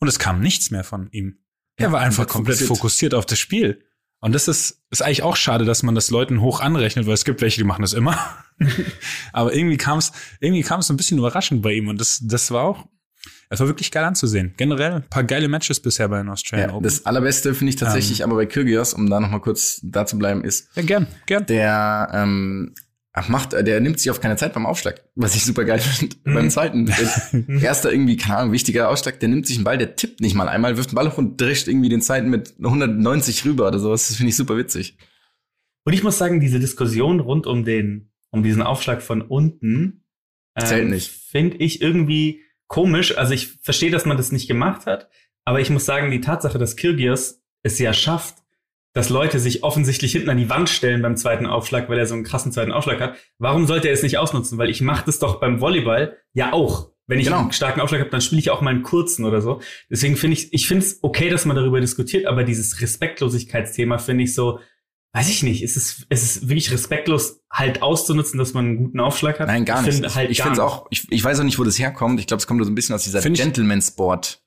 [0.00, 1.38] Und es kam nichts mehr von ihm.
[1.78, 2.78] Ja, er war einfach komplett fokussiert.
[2.78, 3.85] fokussiert auf das Spiel.
[4.20, 7.24] Und das ist, ist eigentlich auch schade, dass man das Leuten hoch anrechnet, weil es
[7.24, 8.18] gibt welche, die machen das immer.
[9.33, 11.88] Aber irgendwie kam es, irgendwie kam es ein bisschen überraschend bei ihm.
[11.88, 12.87] Und das, das war auch,
[13.50, 14.54] es war wirklich geil anzusehen.
[14.57, 16.85] Generell ein paar geile Matches bisher bei den Australian Ja, Open.
[16.85, 18.26] das allerbeste finde ich tatsächlich Ähm.
[18.26, 21.46] aber bei Kyrgios, um da noch mal kurz da zu bleiben, ist, ja, gern, gern.
[21.46, 22.74] der ähm,
[23.12, 26.16] ach, macht, der nimmt sich auf keine Zeit beim Aufschlag, was ich super geil finde.
[26.24, 26.35] Mhm.
[26.35, 26.87] Beim zweiten,
[27.46, 30.35] der, erster irgendwie, keine Ahnung, wichtiger Aufschlag, der nimmt sich einen Ball, der tippt nicht
[30.35, 33.78] mal einmal, wirft den Ball hoch und drischt irgendwie den zweiten mit 190 rüber oder
[33.78, 34.09] sowas.
[34.09, 34.96] Das finde ich super witzig.
[35.85, 40.00] Und ich muss sagen, diese Diskussion rund um den, um diesen Aufschlag von unten,
[40.59, 41.11] Zählt nicht.
[41.11, 43.16] Finde ich irgendwie komisch.
[43.16, 45.09] Also ich verstehe, dass man das nicht gemacht hat,
[45.44, 48.37] aber ich muss sagen, die Tatsache, dass Kirgios es ja schafft,
[48.94, 52.14] dass Leute sich offensichtlich hinten an die Wand stellen beim zweiten Aufschlag, weil er so
[52.14, 53.16] einen krassen zweiten Aufschlag hat.
[53.38, 54.57] Warum sollte er es nicht ausnutzen?
[54.57, 56.90] Weil ich mache das doch beim Volleyball ja auch.
[57.07, 57.40] Wenn ich Genau.
[57.40, 59.61] einen starken Aufschlag habe, dann spiele ich auch mal einen kurzen oder so.
[59.90, 64.24] Deswegen finde ich, ich finde es okay, dass man darüber diskutiert, aber dieses Respektlosigkeitsthema finde
[64.24, 64.61] ich so,
[65.14, 69.00] weiß ich nicht, es ist, es ist wirklich respektlos, halt auszunutzen, dass man einen guten
[69.00, 69.46] Aufschlag hat.
[69.46, 69.96] Nein, gar ich nicht.
[69.96, 70.66] Find halt ich finde es nicht.
[70.66, 72.18] auch, ich, ich weiß auch nicht, wo das herkommt.
[72.18, 74.43] Ich glaube, es kommt so ein bisschen aus dieser Gentleman-Sport.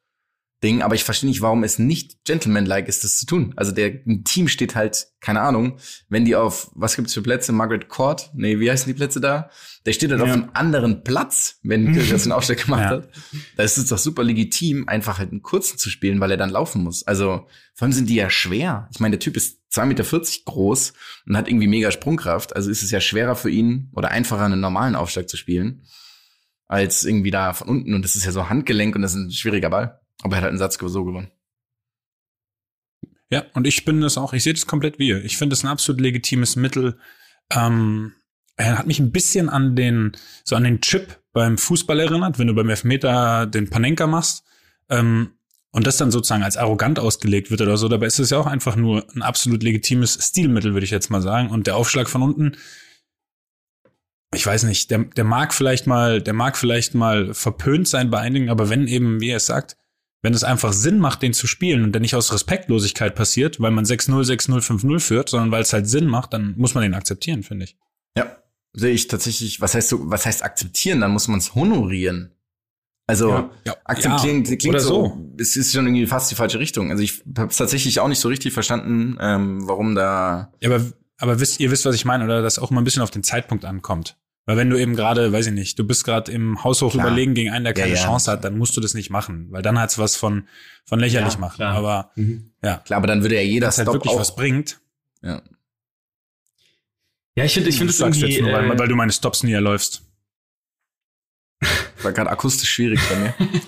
[0.63, 3.53] Ding, aber ich verstehe nicht, warum es nicht gentleman-like ist, das zu tun.
[3.57, 5.77] Also der ein Team steht halt, keine Ahnung,
[6.09, 7.51] wenn die auf, was gibt's für Plätze?
[7.51, 8.31] Margaret Court?
[8.33, 9.51] Nee, wie heißen die Plätze da?
[9.85, 10.25] Der steht halt Ja.
[10.25, 12.89] auf einem anderen Platz, wenn Kyrgios einen Aufschlag gemacht Ja.
[12.89, 13.09] hat.
[13.55, 16.49] Da ist es doch super legitim, einfach halt einen kurzen zu spielen, weil er dann
[16.49, 17.03] laufen muss.
[17.05, 18.89] Also, vor allem sind die ja schwer.
[18.91, 20.03] Ich meine, der Typ ist 2,40 Meter
[20.51, 20.93] groß
[21.27, 22.55] und hat irgendwie mega Sprungkraft.
[22.55, 25.83] Also ist es ja schwerer für ihn oder einfacher, einen normalen Aufschlag zu spielen,
[26.67, 27.93] als irgendwie da von unten.
[27.93, 29.99] Und das ist ja so Handgelenk und das ist ein schwieriger Ball.
[30.23, 31.31] Aber er hat halt einen Satz so gewonnen.
[33.29, 35.23] Ja, und ich bin das auch, ich sehe das komplett wie ihr.
[35.25, 36.97] Ich finde es ein absolut legitimes Mittel.
[37.51, 38.13] Ähm,
[38.55, 42.47] er hat mich ein bisschen an den, so an den Chip beim Fußball erinnert, wenn
[42.47, 44.43] du beim Elfmeter den Panenka machst.
[44.89, 45.33] Ähm,
[45.71, 47.87] und das dann sozusagen als arrogant ausgelegt wird oder so.
[47.87, 51.21] Dabei ist es ja auch einfach nur ein absolut legitimes Stilmittel, würde ich jetzt mal
[51.21, 51.49] sagen.
[51.49, 52.57] Und der Aufschlag von unten,
[54.33, 58.19] ich weiß nicht, der, der mag vielleicht mal, der mag vielleicht mal verpönt sein bei
[58.19, 59.77] einigen, aber wenn eben, wie er es sagt,
[60.21, 63.71] wenn es einfach Sinn macht, den zu spielen und der nicht aus Respektlosigkeit passiert, weil
[63.71, 66.95] man 6-0, 6-0, 5-0 führt, sondern weil es halt Sinn macht, dann muss man den
[66.95, 67.77] akzeptieren, finde ich.
[68.17, 68.37] Ja,
[68.73, 71.01] sehe ich tatsächlich, was heißt so, was heißt akzeptieren?
[71.01, 72.33] Dann muss man es honorieren.
[73.05, 73.49] Also Ja.
[73.65, 75.33] Ja, akzeptieren ja, klingt so, so.
[75.39, 76.91] es ist schon irgendwie fast die falsche Richtung.
[76.91, 80.83] Also ich habe es tatsächlich auch nicht so richtig verstanden, ähm, warum da Ja, aber,
[81.17, 83.23] aber wisst, ihr wisst, was ich meine, oder dass auch mal ein bisschen auf den
[83.23, 84.17] Zeitpunkt ankommt.
[84.47, 87.05] Weil wenn du eben gerade, weiß ich nicht, du bist gerade im Haushoch Klar.
[87.07, 88.03] überlegen gegen einen, der Ja, keine ja.
[88.03, 90.47] Chance hat, dann musst du das nicht machen, weil dann hat's was von
[90.85, 91.55] von lächerlich Ja, machen.
[91.57, 91.75] klar.
[91.75, 92.51] Aber Mhm.
[92.63, 94.19] ja, klar, aber dann würde ja jeder das halt Stop wirklich auch.
[94.19, 94.79] was bringt.
[95.21, 95.43] ja.
[97.35, 99.11] Ja, ich finde, ich finde das es irgendwie, jetzt nur, weil, äh, weil du meine
[99.11, 100.01] Stops nie erläufst.
[102.01, 103.33] War gerade akustisch schwierig bei mir.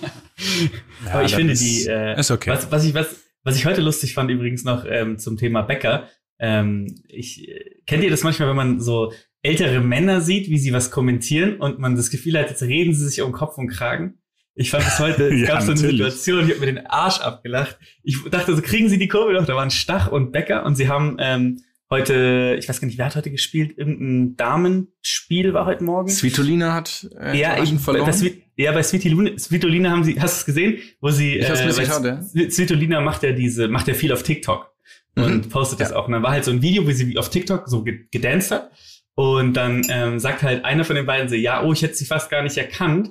[1.04, 2.50] Ja, aber ich finde ist- die, äh, ist okay.
[2.50, 3.08] was, was ich, was,
[3.42, 8.02] was ich heute lustig fand übrigens noch ähm, zum Thema Bäcker, ähm, ich, äh, kennt
[8.02, 11.96] ihr das manchmal, wenn man so ältere Männer sieht, wie sie was kommentieren und man
[11.96, 14.18] das Gefühl hat, jetzt reden sie sich um Kopf und Kragen?
[14.54, 15.96] Ich fand es heute, es Ja, gab so eine natürlich.
[16.14, 17.78] Situation, ich habe mir den Arsch abgelacht.
[18.02, 20.88] Ich dachte, so kriegen sie die Kurve noch, da waren Stach und Becker und sie
[20.88, 25.84] haben ähm, heute, ich weiß gar nicht, wer hat heute gespielt, irgendein Damenspiel war heute
[25.84, 26.08] Morgen.
[26.08, 30.36] Svitolina hat äh, Ja, ich, überraschend bei, bei, ja, bei Svitolina, Svitolina haben sie, hast
[30.36, 32.20] du es gesehen, wo sie, Ich hab's geschaut, ja.
[32.20, 34.70] Svi- Svitolina macht ja diese, macht ja viel auf TikTok
[35.16, 35.48] und Mhm.
[35.48, 35.96] postet das Ja.
[35.96, 36.06] auch.
[36.06, 38.70] Und dann war halt so ein Video, wie sie auf TikTok so ge- gedanced hat.
[39.20, 42.06] Und dann ähm, sagt halt einer von den beiden so, ja, oh, ich hätte sie
[42.06, 43.10] fast gar nicht erkannt.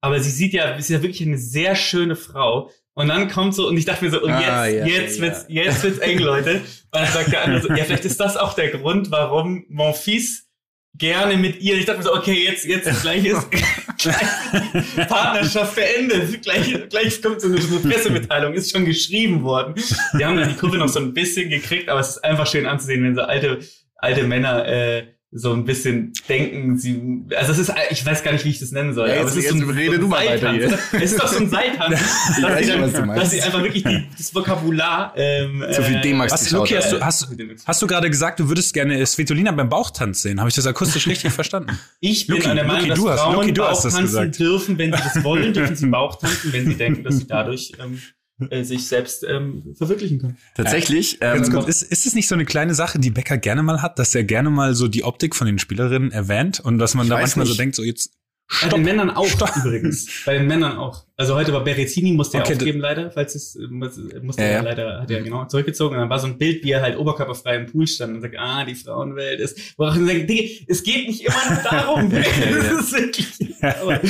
[0.00, 2.72] Aber sie sieht ja, sie ist ja wirklich eine sehr schöne Frau.
[2.94, 5.22] Und dann kommt so, und ich dachte mir so, und Ah, jetzt, ja, jetzt ja.
[5.22, 6.54] wird's, jetzt wird's eng, Leute.
[6.54, 9.94] Und dann sagt der andere so, ja, vielleicht ist das auch der Grund, warum Mon
[9.94, 10.48] Fils
[10.94, 11.76] gerne mit ihr.
[11.76, 13.48] Ich dachte mir so, okay, jetzt, jetzt gleich ist
[13.98, 16.42] gleich Partnerschaft beendet.
[16.42, 19.76] Gleich, gleich kommt so eine, so eine Pressemitteilung, ist schon geschrieben worden.
[20.18, 22.66] Die haben dann die Kurve noch so ein bisschen gekriegt, aber es ist einfach schön
[22.66, 23.60] anzusehen, wenn so alte,
[23.94, 28.44] alte Männer äh, so ein bisschen denken, sie, also es ist, ich weiß gar nicht,
[28.44, 30.06] wie ich das nennen soll, Ja, aber es ist so ein, rede so ein du
[30.06, 30.80] mal weiter Seiltanz.
[30.92, 32.00] Es ist doch so ein Seiltanz,
[32.36, 33.22] Ich dass, weiß dann, was du meinst.
[33.24, 36.92] dass sie einfach wirklich die, das Vokabular ähm, Zu viel D-Max Was, geschaut Luki, hast
[36.92, 37.28] du, hast,
[37.66, 40.38] hast du gerade gesagt, du würdest gerne Svetolina beim Bauchtanz sehen?
[40.38, 41.76] Habe ich das akustisch richtig verstanden?
[41.98, 43.98] Ich bin Luki, an der Meinung, Luki, dass du hast- Frauen Luki, du hast das
[43.98, 44.38] gesagt.
[44.38, 47.72] dürfen, wenn sie das wollen, dürfen sie Bauch tanzen, wenn sie denken, dass sie dadurch
[47.82, 48.00] ähm,
[48.50, 50.36] äh, sich selbst ähm, verwirklichen können.
[50.56, 53.62] Tatsächlich, Ganz ähm, kurz, ist, ist es nicht so eine kleine Sache, die Becker gerne
[53.62, 56.94] mal hat, dass er gerne mal so die Optik von den Spielerinnen erwähnt und dass
[56.94, 57.60] man Ich da manchmal so nicht.
[57.60, 58.12] denkt, so jetzt
[58.48, 58.74] Bei stopp.
[58.74, 59.26] den Männern auch
[59.64, 60.06] übrigens.
[60.26, 61.04] Bei den Männern auch.
[61.16, 64.42] Also heute war Berettini, musste er Okay, aufgeben leider, falls es äh, muss- äh, musste
[64.42, 64.62] Ja, er ja.
[64.62, 65.94] leider, hat er genau zurückgezogen.
[65.94, 68.34] Und dann war so ein Bild, wie er halt oberkörperfrei im Pool stand und sagt,
[68.38, 69.58] ah, die Frauenwelt ist.
[69.78, 72.10] Worauf ich denke, Digga, es geht nicht immer nur darum.
[72.12, 72.20] Ja,
[72.74, 73.28] das ist wirklich.
[73.62, 74.00] Aber,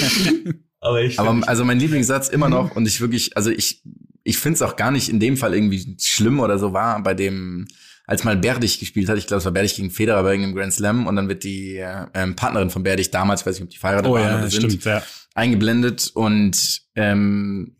[0.80, 3.82] aber ich aber also mein Lieblingssatz immer noch und ich wirklich, also ich,
[4.24, 7.14] ich finde es auch gar nicht in dem Fall irgendwie schlimm oder so war bei
[7.14, 7.66] dem,
[8.06, 10.72] als mal Berdich gespielt hat, ich glaube, es war Berdich gegen Federer bei irgendeinem Grand
[10.72, 13.78] Slam und dann wird die äh, ähm, Partnerin von Berdich damals, weiß nicht, ob die
[13.78, 15.02] verheiratet Oh waren ja, oder sind, stimmt, ja.
[15.34, 17.76] eingeblendet und ähm,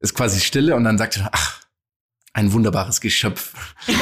[0.00, 1.60] ist quasi Stille und dann sagt er, ach,
[2.32, 3.54] ein wunderbares Geschöpf.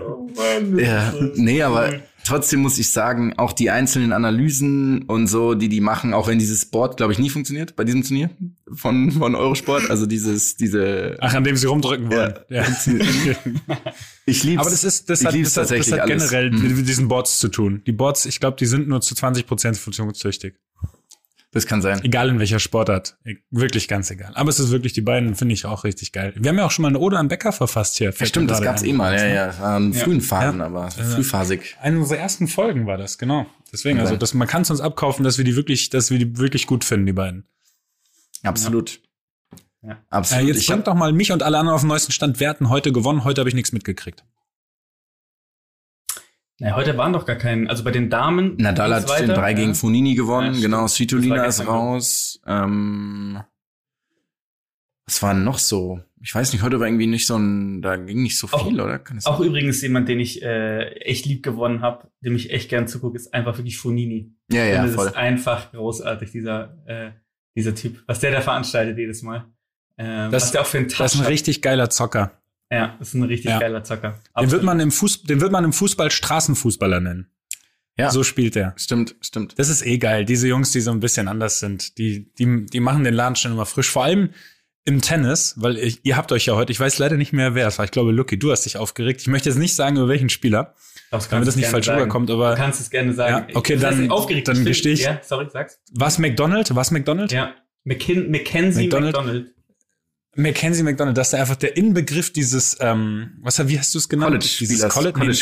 [0.00, 2.00] Oh Mann, Ja, nee, aber.
[2.24, 6.38] Trotzdem muss ich sagen, auch die einzelnen Analysen und so, die die machen, auch wenn
[6.38, 8.30] dieses Board, glaube ich, nie funktioniert bei diesem Turnier
[8.72, 12.34] von, von Eurosport, also dieses, diese, Ach, an dem sie rumdrücken wollen.
[12.48, 12.64] Ja.
[14.26, 14.60] ich lieb's.
[14.60, 16.30] Aber das ist, das ich hat, das hat, das tatsächlich hat alles.
[16.30, 16.76] generell Mhm.
[16.76, 17.82] mit diesen Boards zu tun.
[17.86, 20.54] Die Boards, ich glaube, die sind nur zu 20 Prozent funktionstüchtig.
[21.54, 22.02] Das kann sein.
[22.02, 23.18] Egal in welcher Sportart.
[23.50, 24.32] Wirklich ganz egal.
[24.34, 26.32] Aber es ist wirklich, die beiden finde ich auch richtig geil.
[26.34, 28.10] Wir haben ja auch schon mal eine Ode an Becker verfasst hier.
[28.18, 28.88] Ja, stimmt, das gab's ein.
[28.88, 30.00] eh mal, ja, ja, das war in Ja.
[30.02, 30.66] frühen Phasen, Ja.
[30.66, 31.04] aber Ja.
[31.04, 31.76] frühphasig.
[31.82, 33.44] Eine unserer ersten Folgen war das, genau.
[33.70, 36.38] Deswegen, also das, man kann es uns abkaufen, dass wir die wirklich, dass wir die
[36.38, 37.44] wirklich gut finden, die beiden.
[38.42, 39.00] Absolut.
[39.82, 40.48] Äh, Absolut.
[40.48, 42.40] jetzt ich bringt doch mal mich und alle anderen auf den neuesten Stand.
[42.40, 43.24] Wer hat denn heute gewonnen?
[43.24, 44.24] Heute habe ich nichts mitgekriegt.
[46.62, 48.56] Naja, heute waren doch gar keinen, also bei den Damen.
[48.56, 49.56] Nadal hat den weiter, 3 ja.
[49.56, 50.82] gegen Fonini gewonnen, Ja, genau.
[50.82, 52.40] Das Svitolina ist raus.
[52.46, 53.42] Ähm,
[55.06, 56.00] was war noch so?
[56.20, 58.80] Ich weiß nicht, heute war irgendwie nicht so ein, da ging nicht so Auch- viel,
[58.80, 59.00] oder?
[59.00, 62.86] Kann Auch übrigens jemand, den ich äh, echt lieb gewonnen habe, dem ich echt gern
[62.86, 64.32] zugucke, ist einfach wirklich Fonini.
[64.50, 65.08] ja, ja, das voll.
[65.08, 67.10] ist einfach großartig, dieser, äh,
[67.56, 68.04] dieser Typ.
[68.06, 69.46] Was der da veranstaltet jedes Mal.
[69.98, 71.28] Ähm, Das- was der auch für einen Das Touch ist ein hat.
[71.30, 72.40] richtig geiler Zocker.
[72.72, 73.58] Ja, das ist ein richtig Ja.
[73.60, 74.18] geiler Zocker.
[74.40, 77.26] Den wird, man im Fuß, den wird man im Fußball Straßenfußballer nennen.
[77.98, 78.10] Ja.
[78.10, 78.72] So spielt er.
[78.78, 79.58] Stimmt, stimmt.
[79.58, 80.24] Das ist eh geil.
[80.24, 83.52] Diese Jungs, die so ein bisschen anders sind, die, die, die machen den Laden schon
[83.52, 83.90] immer frisch.
[83.90, 84.30] Vor allem
[84.86, 87.66] im Tennis, weil ich, ihr habt euch ja heute, ich weiß leider nicht mehr, wer
[87.68, 87.84] es war.
[87.84, 89.20] Ich glaube, Lucky, du hast dich aufgeregt.
[89.20, 90.74] Ich möchte jetzt nicht sagen, über welchen Spieler,
[91.10, 93.46] Das damit das nicht falsch rüberkommt, aber Du kannst es gerne sagen.
[93.50, 94.48] Ja, okay, heißt, dann- aufgeregt.
[94.48, 95.78] dann Ich gestehe ich- Ja, sorry, sag's.
[95.92, 96.74] was McDonald?
[96.74, 97.30] Was McDonald?
[97.30, 97.54] Ja.
[97.84, 99.14] McKin Mackenzie McDonald.
[99.16, 99.54] McDonald.
[100.34, 104.30] Mackenzie McDonald, das ist einfach der Inbegriff dieses, ähm, was, wie hast du es genannt?
[104.30, 105.32] College-Spielers, Dieses College, College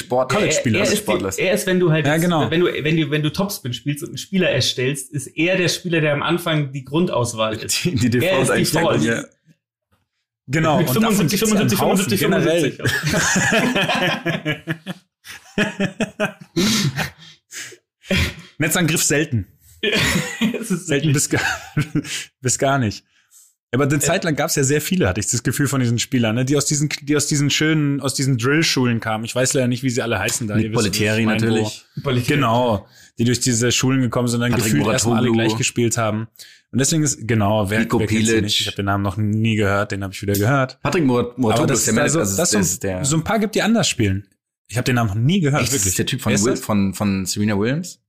[0.46, 0.78] Er, Spieler.
[0.80, 1.38] er, ist, Sportlers.
[1.38, 2.50] er ist, wenn du halt, Ja, genau.
[2.50, 5.68] wenn du, wenn du, wenn du Topspin spielst und einen Spieler erstellst, ist er der
[5.68, 7.84] Spieler, der am Anfang die Grundauswahl ist.
[7.84, 9.02] Die, die Er ist Default Default.
[9.04, 9.24] ja.
[10.48, 10.78] Genau.
[10.78, 12.72] Mit und davon 75, gibt's ja einen 75, Haufen 75, generell.
[12.72, 12.90] 75.
[18.58, 19.46] Netzangriff selten.
[20.60, 21.40] Ist Selten bis gar,
[22.42, 23.04] bis gar nicht.
[23.72, 26.00] Aber eine Zeit lang gab es ja sehr viele, hatte ich das Gefühl von diesen
[26.00, 26.44] Spielern, ne?
[26.44, 29.24] die aus diesen, die aus diesen schönen, aus diesen Drill-Schulen kamen.
[29.24, 30.56] Ich weiß leider nicht, wie sie alle heißen da.
[30.56, 31.84] Meine, wo- natürlich.
[32.02, 32.28] Qualität.
[32.28, 35.96] Genau, die durch diese Schulen gekommen sind und dann Patrick gefühlt erstmal alle gleich gespielt
[35.98, 36.26] haben.
[36.72, 38.42] Und deswegen ist, genau, wer, Nico wer Pilic.
[38.42, 38.60] nicht?
[38.60, 40.80] Ich habe den Namen noch nie gehört, den habe ich wieder gehört.
[40.82, 43.24] Patrick Murat Aber Muratoglu das ist der Manager, also das das ist der, so ein
[43.24, 44.26] paar gibt, die anders spielen.
[44.68, 45.88] Ich habe den Namen noch nie gehört, echt, das wirklich.
[45.90, 46.60] ist der Typ von, Will, das?
[46.60, 48.00] von, von Serena Williams,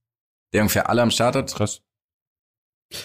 [0.52, 1.54] der ungefähr alle am Start hat.
[1.54, 1.82] Krass.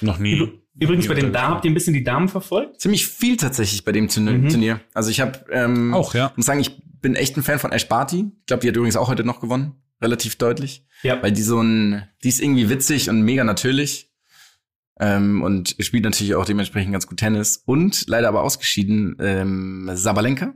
[0.01, 0.51] Noch nie.
[0.79, 2.79] Üb- Übrigens bei den Damen, habt ihr ein bisschen die Damen verfolgt?
[2.81, 4.33] Ziemlich viel tatsächlich bei dem Turnier.
[4.33, 4.49] Mhm.
[4.49, 4.79] Turnier.
[4.93, 6.31] Also ich habe ähm, Auch, ja.
[6.35, 8.31] muss sagen, ich bin echt ein Fan von Ash Barty.
[8.39, 9.73] Ich glaube, die hat übrigens auch heute noch gewonnen.
[10.01, 10.85] Relativ deutlich.
[11.03, 11.21] Ja.
[11.23, 14.11] Weil die so ein, die ist irgendwie witzig und mega natürlich.
[14.99, 17.61] Ähm, und spielt natürlich auch dementsprechend ganz gut Tennis.
[17.65, 20.53] Und leider aber ausgeschieden, ähm, Sabalenka.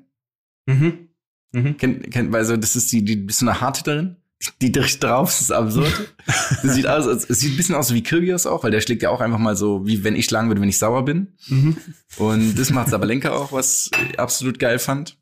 [0.67, 1.09] Mhm.
[1.51, 1.77] Mhm.
[1.77, 4.17] Kennt, kennt, weil so, das ist die, die ist so eine Hardhitterin.
[4.61, 6.13] Die drauf, das ist absurd.
[6.27, 9.09] das sieht aus, es sieht ein bisschen aus wie Kyrgios auch, weil der schlägt ja
[9.09, 11.33] auch einfach mal so, wie wenn ich schlagen würde, wenn ich sauer bin.
[11.47, 11.77] Mhm.
[12.17, 15.17] Und das macht Sabalenka auch, was ich absolut geil fand.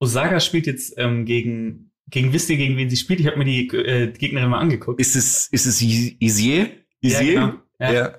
[0.00, 3.18] Osaka spielt jetzt ähm, gegen, gegen, wisst ihr, gegen wen sie spielt?
[3.20, 5.00] Ich habe mir die äh, Gegnerin mal angeguckt.
[5.00, 6.70] Ist es, ist es Isier?
[7.00, 7.32] Ja, Isier?
[7.34, 7.52] genau.
[7.80, 7.92] Ja.
[7.92, 8.14] Ja.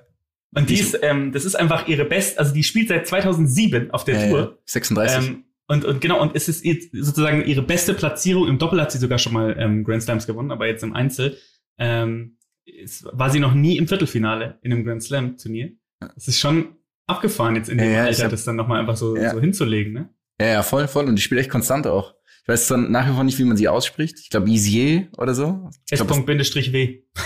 [0.55, 3.91] Und die Ich- ist, ähm, das ist einfach ihre best, also die spielt seit 2007
[3.91, 4.29] auf der Ja, ja.
[4.29, 4.59] Tour.
[4.65, 5.17] 36.
[5.29, 8.47] Ähm, und, und genau, und es ist sozusagen ihre beste Platzierung.
[8.47, 11.37] Im Doppel hat sie sogar schon mal ähm, Grand Slams gewonnen, aber jetzt im Einzel
[11.77, 15.71] ähm, es, war sie noch nie im Viertelfinale in einem Grand Slam Turnier.
[15.99, 16.75] Das ist schon
[17.07, 19.31] abgefahren jetzt in dem Ja, Alter, hab- das dann nochmal einfach so, Ja.
[19.31, 20.09] so hinzulegen, ne?
[20.41, 21.05] ja, ja, voll, voll.
[21.07, 22.13] Und die spielt echt konstant auch.
[22.43, 24.17] Ich weiß zwar nach wie vor nicht, wie man sie ausspricht.
[24.19, 25.69] Ich glaube Isier oder so.
[25.91, 27.03] S.W.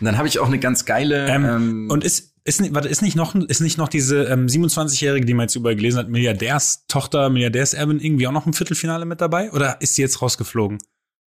[0.00, 1.26] Dann habe ich auch eine ganz geile.
[1.28, 4.46] Ähm, Ähm, Und ist, ist, nicht- warte, ist nicht noch, ist nicht noch diese ähm,
[4.46, 9.20] 27-Jährige, die man jetzt überall gelesen hat, Milliardärstochter, Milliardärserbin, irgendwie auch noch im Viertelfinale mit
[9.20, 9.50] dabei?
[9.52, 10.78] Oder ist die jetzt rausgeflogen?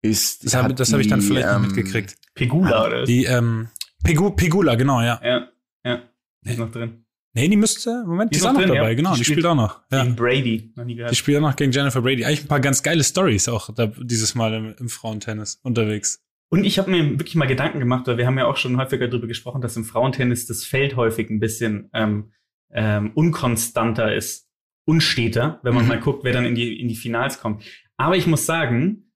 [0.02, 2.16] ist, Das habe hab ich dann vielleicht ähm, nicht mitgekriegt.
[2.34, 3.04] Pegula, oder?
[3.04, 3.68] Die, ähm,
[4.02, 5.20] Pegu, Pegula, genau, ja.
[5.22, 5.48] ja,
[5.84, 6.02] ja.
[6.44, 7.04] Ist noch drin.
[7.32, 8.94] Nee, die müsste, Moment, Die die, ist auch noch noch drin, dabei, ja.
[8.94, 9.80] genau, Die die, spielt- spielt auch noch.
[9.92, 10.02] Ja.
[10.02, 10.72] Gegen Brady.
[10.74, 11.12] Noch nie gehört.
[11.12, 12.24] Die spielt auch noch gegen Jennifer Brady.
[12.24, 16.24] Eigentlich ein paar ganz geile Stories auch da, dieses Mal im, im Frauentennis unterwegs.
[16.52, 19.06] Und ich habe mir wirklich mal Gedanken gemacht, weil wir haben ja auch schon häufiger
[19.06, 22.32] darüber gesprochen, dass im Frauentennis das Feld häufig ein bisschen ähm,
[22.72, 24.48] ähm, unkonstanter ist,
[24.84, 25.88] unsteter, wenn man Mhm.
[25.88, 27.62] mal guckt, wer dann in die, in die Finals kommt.
[27.96, 29.12] Aber ich muss sagen,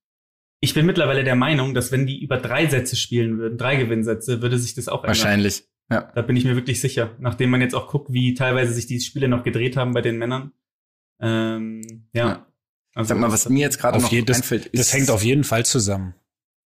[0.60, 4.40] ich bin mittlerweile der Meinung, dass wenn die über drei Sätze spielen würden, drei Gewinnsätze,
[4.40, 5.08] würde sich das auch ändern.
[5.08, 5.64] Wahrscheinlich.
[5.90, 6.10] Ja.
[6.14, 7.14] Da bin ich mir wirklich sicher.
[7.18, 10.16] Nachdem man jetzt auch guckt, wie teilweise sich die Spiele noch gedreht haben bei den
[10.18, 10.52] Männern.
[11.20, 12.26] Ähm, ja.
[12.28, 12.46] Ja.
[12.94, 15.24] Also Sag mal, was mir jetzt gerade Auf noch je- das- einfällt, Das hängt auf
[15.24, 16.14] jeden Fall zusammen.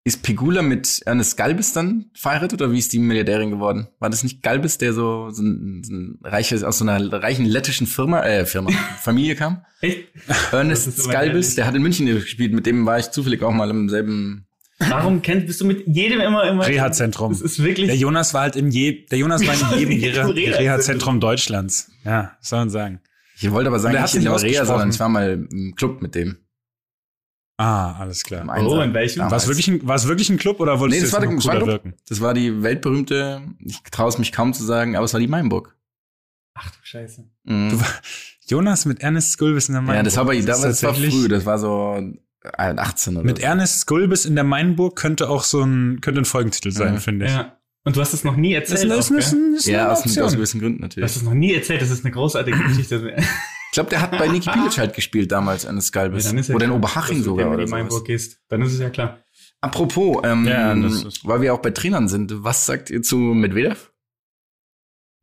[0.05, 3.87] Ist Pegula mit Ernest Galbis dann verheiratet oder wie ist die Milliardärin geworden?
[3.99, 7.45] War das nicht Galbis, der so, so, ein, so ein reiches, aus so einer reichen
[7.45, 8.69] lettischen Firma, äh, Firma,
[9.01, 9.63] Familie kam?
[9.79, 10.09] Echt?
[10.51, 13.69] Ernest ist Galbis, der hat in München gespielt, mit dem war ich zufällig auch mal
[13.69, 14.45] im selben.
[14.89, 16.65] Warum kennst, bist du mit jedem immer, immer.
[16.67, 17.31] Reha-Zentrum.
[17.31, 17.87] Das ist wirklich.
[17.87, 21.91] Der Jonas war halt in je, der Jonas war in jedem Reha- Reha- Reha-Zentrum Deutschlands.
[22.05, 22.99] Ja, was soll man sagen.
[23.39, 26.01] Ich wollte aber sagen, er nicht in der Reha, sondern ich war mal im Club
[26.01, 26.37] mit dem.
[27.57, 28.41] Ah, alles klar.
[28.41, 29.21] Im Oh, in welchem?
[29.21, 31.35] War es wirklich ein, war es wirklich ein Club oder wolltest Nee, du das war,
[31.35, 31.67] das, war Club.
[31.67, 31.93] wirken?
[32.09, 35.27] das war die weltberühmte, ich traue es mich kaum zu sagen, aber es war die
[35.27, 35.75] Mainburg.
[36.55, 37.23] Ach du Scheiße.
[37.43, 37.69] Mhm.
[37.69, 37.87] Du war-
[38.47, 39.97] Jonas mit Ernest Skulbis in der Mainburg.
[39.97, 42.01] Ja, das war aber, ist das, das war früh, das war so
[42.57, 43.43] 18 oder Mit so.
[43.43, 46.99] Ernest Skulbis in der Mainburg könnte auch so ein, könnte ein Folgentitel sein, Ja.
[46.99, 47.31] finde ich.
[47.31, 47.57] Ja.
[47.85, 48.91] Und du hast es noch nie Das erzählt.
[48.93, 49.53] ist, auch, ist, gell?
[49.55, 50.31] ist, Ja, eine aus, aus Option.
[50.35, 51.15] gewissen Gründen Du hast natürlich.
[51.17, 53.15] es noch nie erzählt, das ist eine großartige Geschichte.
[53.17, 55.65] Ich glaube, der hat bei Niki Bilic halt gespielt damals
[56.29, 57.79] dann ist ja Oder in Oberhaching dass du sogar in oder die sowas.
[57.79, 58.39] Mainburg gehst.
[58.49, 59.19] Dann ist es ja klar.
[59.61, 63.91] Apropos, ähm, Ja, das weil wir auch bei Trainern sind, was sagt ihr zu Medvedev?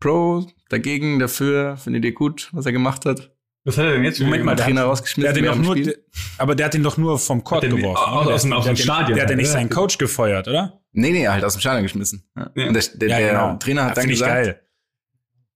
[0.00, 3.34] Pro, dagegen, dafür, findet ihr gut, was er gemacht hat?
[3.64, 5.22] Was hat er denn jetzt schon Moment mal, der Trainer hat- rausgeschmissen.
[5.22, 5.94] Der hat ihn doch nur,
[6.38, 8.02] aber der hat ihn doch nur vom Court den- geworfen.
[8.02, 8.34] aus- oder?
[8.34, 9.14] aus dem- Der aus hat dem den- Stadion.
[9.14, 9.52] Der hat ja nicht Ja.
[9.52, 10.80] seinen Coach gefeuert, oder?
[10.92, 12.24] Nee, nee, halt aus dem Stadion geschmissen.
[12.36, 12.50] Ja.
[12.56, 12.66] Ja.
[12.68, 14.60] Und der, der, der Trainer hat dann Finde ich gesagt, geil.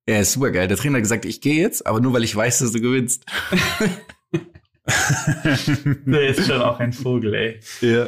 [0.08, 0.68] ja, ist super geil.
[0.68, 3.24] Der Trainer hat gesagt, ich gehe jetzt, aber nur weil ich weiß, dass du gewinnst.
[6.06, 7.60] Der ist schon auch ein Vogel, ey.
[7.80, 8.06] Ja.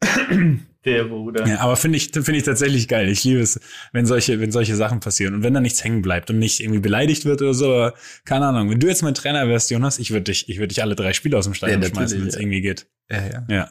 [0.92, 1.46] Der Bruder.
[1.46, 3.08] Ja, aber finde ich, finde ich tatsächlich geil.
[3.08, 3.60] Ich liebe es,
[3.92, 6.80] wenn solche, wenn solche Sachen passieren und wenn da nichts hängen bleibt und nicht irgendwie
[6.80, 7.72] beleidigt wird oder so.
[7.72, 8.70] aber Keine Ahnung.
[8.70, 11.12] Wenn du jetzt mein Trainer wärst, Jonas, ich würde dich, ich würde dich alle drei
[11.12, 12.40] Spiele aus dem Stadion Ja, schmeißen, wenn es ja.
[12.40, 12.86] irgendwie geht.
[13.10, 13.46] Ja, ja.
[13.48, 13.70] Ja.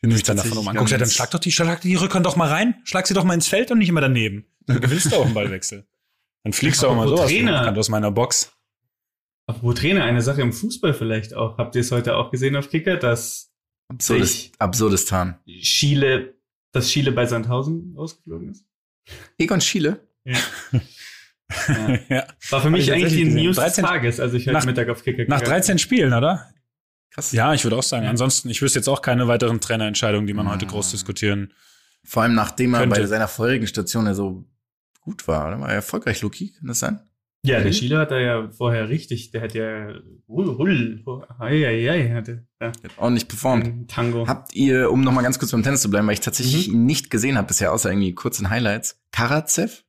[0.00, 2.24] Wenn du mich dann davon um anguckst, ja, dann schlag doch die, schlag die Rückhand
[2.24, 4.46] doch mal rein, schlag sie doch mal ins Feld und nicht immer daneben.
[4.66, 5.86] Dann gewinnst du auch einen Ballwechsel.
[6.44, 7.60] Dann fliegst du auch mal Trainer.
[7.60, 8.52] Rückhand aus meiner Box.
[9.46, 11.58] Apropos Trainer, eine Sache im Fußball vielleicht auch.
[11.58, 13.47] Habt ihr es heute auch gesehen auf Kicker, dass
[13.88, 15.38] Absurdes, Absurdistan.
[15.60, 16.34] Chile,
[16.72, 18.64] dass Chile bei Sandhausen rausgeflogen ist?
[19.38, 20.06] Egon Schiele?
[20.24, 20.36] Ja.
[21.68, 21.98] ja.
[22.08, 22.26] ja.
[22.50, 23.24] War für mich ich eigentlich die.
[23.24, 26.12] News 13 des Tages, als ich heute Nach- Mittag auf Kicker Nach gegangen 13 Spielen,
[26.12, 26.52] oder?
[27.10, 27.32] Krass.
[27.32, 28.04] Ja, ich würde auch sagen.
[28.04, 28.10] Ja.
[28.10, 30.70] Ansonsten, ich wüsste jetzt auch keine weiteren Trainerentscheidungen, die man heute Ah.
[30.70, 31.54] groß diskutieren.
[32.04, 33.00] Vor allem nachdem er Könnte.
[33.00, 34.44] bei seiner vorherigen Station ja so
[35.00, 35.60] gut war, oder?
[35.60, 36.52] War er erfolgreich, Loki?
[36.52, 37.00] Kann das sein?
[37.48, 39.92] Ja, der Chile hat da ja vorher richtig, der hat ja
[40.28, 41.02] Hull, Hull,
[41.38, 43.90] hei, hei, hei, hatte ja, ordentlich performt.
[43.90, 44.26] Tango.
[44.26, 46.74] Habt ihr, um nochmal ganz kurz beim Tennis zu bleiben, weil ich tatsächlich Mhm.
[46.74, 49.84] ihn nicht gesehen habe bisher, außer irgendwie kurz in Highlights, Karatsev?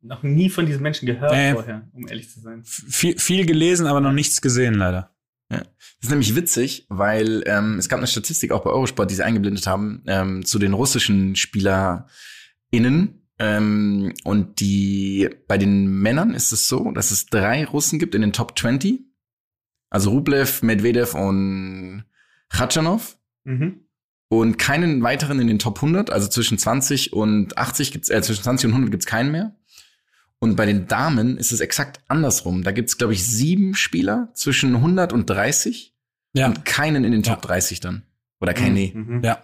[0.00, 1.52] Noch nie von diesen Menschen gehört Nee.
[1.52, 2.62] vorher, um ehrlich zu sein.
[2.64, 5.14] Viel, viel gelesen, aber noch nichts gesehen, leider.
[5.50, 5.60] Das
[6.02, 9.66] ist nämlich witzig, weil ähm, es gab eine Statistik auch bei Eurosport, die sie eingeblendet
[9.66, 13.17] haben, ähm, zu den russischen SpielerInnen.
[13.38, 18.20] Ähm, und die bei den Männern ist es so, dass es drei Russen gibt in
[18.22, 19.00] den Top 20.
[19.90, 22.04] Also Rublev, Medvedev und
[22.50, 23.16] Khachanov.
[23.44, 23.84] Mhm.
[24.30, 28.42] Und keinen weiteren in den Top 100, also zwischen 20 und 80 gibt's, äh, zwischen
[28.42, 29.56] 20 und 100 gibt's keinen mehr.
[30.38, 32.62] Und bei den Damen ist es exakt andersrum.
[32.62, 35.94] Da gibt's, glaube ich, sieben Spieler zwischen 100 und 30
[36.34, 37.48] Ja, und keinen in den Top Ja.
[37.48, 38.02] 30 dann.
[38.40, 38.92] Oder kein Nee.
[38.94, 39.22] Mhm.
[39.24, 39.42] ja.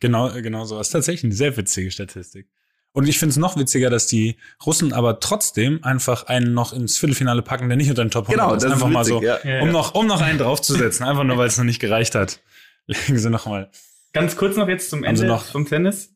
[0.00, 0.78] Genau, genau so.
[0.78, 2.48] Das ist tatsächlich eine sehr witzige Statistik.
[2.96, 6.96] Und ich finde es noch witziger, dass die Russen aber trotzdem einfach einen noch ins
[6.96, 8.62] Viertelfinale packen, der nicht unter den Top 100 Genau, ist.
[8.62, 9.60] das Einfach ist mal witzig, so, ja.
[9.60, 11.04] Um noch, um noch einen draufzusetzen.
[11.06, 12.40] Einfach nur, weil es noch nicht gereicht hat.
[12.86, 13.70] Legen sie noch mal.
[14.14, 16.14] Ganz kurz noch jetzt zum Haben Ende noch- vom Tennis.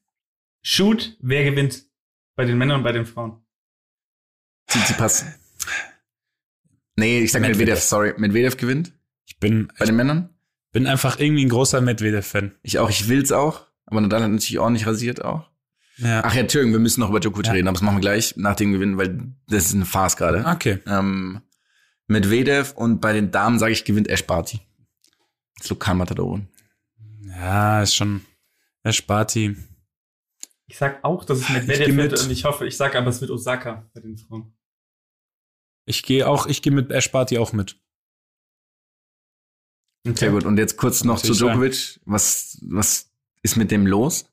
[0.63, 1.85] Shoot, wer gewinnt?
[2.35, 3.45] Bei den Männern und bei den Frauen.
[4.69, 5.27] Tsitsipas.
[6.97, 7.59] Nee, ich sag Medvedev.
[7.67, 8.15] Medvedev, sorry.
[8.17, 8.93] Medvedev gewinnt
[9.27, 10.31] Ich bin, bei den Männern.
[10.73, 12.55] bin einfach irgendwie ein großer Medvedev-Fan.
[12.63, 13.67] Ich auch, ich will's auch.
[13.87, 15.50] Aber Nadal hat natürlich ordentlich rasiert auch.
[16.01, 16.23] Ja.
[16.25, 17.53] Ach ja, Entschuldigung, wir müssen noch über Djokovic Ja.
[17.53, 20.45] reden, aber das machen wir gleich nach dem Gewinn, weil das ist eine Farce gerade.
[20.47, 20.79] Okay.
[20.87, 21.41] Ähm,
[22.07, 24.61] Medvedev und bei den Damen sage ich, gewinnt Ash Barty.
[25.59, 26.49] Das Lokalmatadorin.
[27.23, 28.25] Ja, ist schon,
[28.85, 29.57] der Sparti.
[30.67, 32.23] Ich sag auch, dass es Ich Medvedev geh wird mit.
[32.23, 34.57] und ich hoffe, ich sag aber, es wird Osaka bei den Frauen.
[35.85, 37.79] Ich gehe auch, ich gehe mit Ash Barty auch mit.
[40.05, 40.45] Sehr gut.
[40.45, 41.35] Und jetzt kurz noch zu.
[41.35, 42.01] Djokovic.
[42.07, 43.11] Was, was
[43.43, 44.30] ist mit dem los?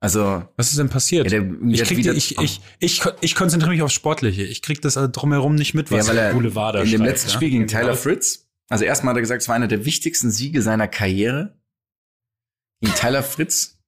[0.00, 1.30] Also, Was ist denn passiert?
[1.30, 4.44] ja, der, ich, krieg die, ich, ich, ich, ich konzentriere mich aufs Sportliche.
[4.44, 7.02] Ich krieg das also drumherum nicht mit, was ja, weil er Boulevard da in dem
[7.02, 7.34] letzten ja?
[7.34, 7.80] Spiel gegen Genau.
[7.80, 11.58] Tyler Fritz, also erstmal hat er gesagt, es war einer der wichtigsten Siege seiner Karriere.
[12.80, 13.78] Gegen Tyler Fritz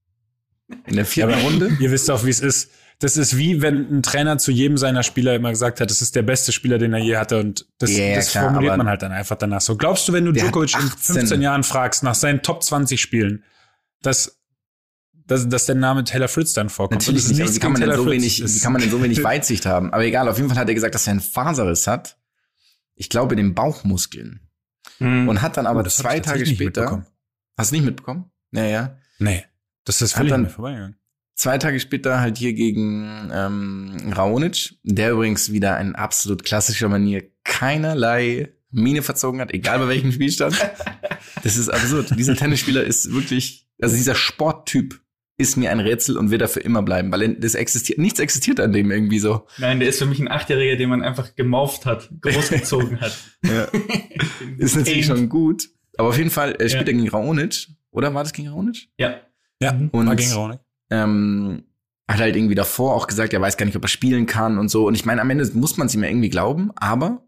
[0.87, 1.77] in der vierten Ja, Runde.
[1.79, 2.70] Ihr wisst auch, wie es ist.
[2.99, 6.16] Das ist wie, wenn ein Trainer zu jedem seiner Spieler immer gesagt hat, das ist
[6.16, 7.38] der beste Spieler, den er je hatte.
[7.38, 9.77] Und das, Ja, ja, das klar, formuliert man halt dann einfach danach so.
[9.77, 13.44] Glaubst du, wenn du Djokovic in 18 15 Jahren fragst, nach seinen Top 20 Spielen,
[14.03, 14.39] dass,
[15.31, 17.01] dass, dass der Name Taylor Fritz dann vorkommt?
[17.01, 19.23] Natürlich nicht, aber wie kann, man denn so wenig, wie kann man denn so wenig
[19.23, 19.93] Weitsicht haben?
[19.93, 22.19] Aber egal, auf jeden Fall hat er gesagt, dass er einen Faserriss hat.
[22.95, 24.40] Ich glaube, in den Bauchmuskeln.
[24.99, 25.29] Mhm.
[25.29, 26.64] Und hat dann aber Oh, zwei Tage später.
[26.83, 27.07] mitbekommen.
[27.57, 28.31] Hast du nicht mitbekommen?
[28.51, 28.99] Naja.
[29.19, 29.45] Nee,
[29.85, 30.97] das ist völlig dann- an mir vorbeigegangen.
[31.35, 37.23] Zwei Tage später halt hier gegen ähm, Raonic, der übrigens wieder in absolut klassischer Manier
[37.45, 40.57] keinerlei Mine verzogen hat, egal bei welchem Spielstand.
[41.43, 42.19] Das ist absurd.
[42.19, 45.01] Dieser Tennisspieler ist wirklich, also dieser Sporttyp
[45.41, 48.73] ist mir ein Rätsel und wird dafür immer bleiben, weil das existiert, nichts existiert an
[48.73, 49.47] dem irgendwie so.
[49.59, 53.17] Nein, der ist für mich ein Achtjähriger, den man einfach gemauft hat, großgezogen hat.
[53.45, 53.67] Ja.
[54.59, 55.69] Ist natürlich schon gut.
[55.97, 56.93] Aber auf jeden Fall, er spielt Ja.
[56.95, 57.69] er gegen Raonic.
[57.91, 58.88] Oder war das gegen Raonic?
[58.99, 59.17] Ja.
[59.63, 59.88] Ja, Mhm.
[59.91, 60.59] Und- war gegen Raunig.
[60.91, 61.65] ähm,
[62.09, 64.69] hat halt irgendwie davor auch gesagt, er weiß gar nicht, ob er spielen kann und
[64.69, 64.87] so.
[64.87, 67.25] Und ich meine, am Ende muss man es ihm ja irgendwie glauben, aber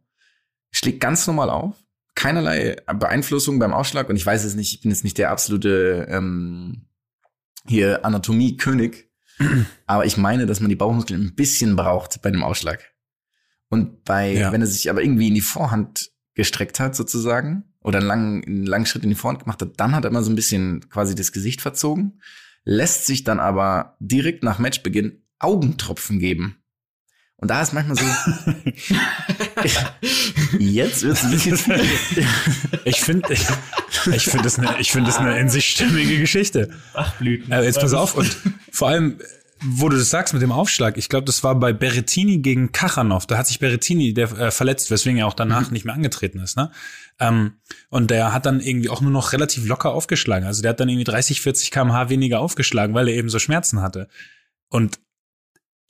[0.71, 1.77] schlägt ganz normal auf.
[2.15, 4.09] Keinerlei Beeinflussung beim Ausschlag.
[4.11, 6.83] Und ich weiß es nicht, ich bin jetzt nicht der absolute ähm,
[7.67, 9.09] hier Anatomie-König.
[9.87, 12.93] Aber ich meine, dass man die Bauchmuskeln ein bisschen braucht bei einem Ausschlag.
[13.69, 14.53] Und bei, Ja.
[14.53, 18.67] wenn er sich aber irgendwie in die Vorhand gestreckt hat, sozusagen, oder einen langen, einen
[18.67, 21.15] langen Schritt in die Vorhand gemacht hat, dann hat er immer so ein bisschen quasi
[21.15, 22.21] das Gesicht verzogen,
[22.65, 26.59] lässt sich dann aber direkt nach Matchbeginn Augentropfen geben.
[27.37, 28.05] Und da ist manchmal so,
[30.59, 31.59] jetzt wird's ein bisschen
[32.85, 33.47] Ich finde, ich,
[34.13, 36.71] ich finde das eine, ich finde das eine in sich stimmige Geschichte.
[36.93, 37.53] Bachblüten.
[37.53, 38.37] Äh, jetzt pass auf und
[38.71, 39.19] vor allem,
[39.65, 43.27] wo du das sagst mit dem Aufschlag, ich glaube, das war bei Berrettini gegen Kachanov.
[43.27, 46.57] Da hat sich Berrettini der äh, verletzt, weswegen er auch danach nicht mehr angetreten ist.
[46.57, 46.71] Ne?
[47.21, 47.55] Ähm,
[47.89, 50.47] und der hat dann irgendwie auch nur noch relativ locker aufgeschlagen.
[50.47, 53.83] Also der hat dann irgendwie 30, 40 kmh weniger aufgeschlagen, weil er eben so Schmerzen
[53.83, 54.09] hatte.
[54.69, 54.99] Und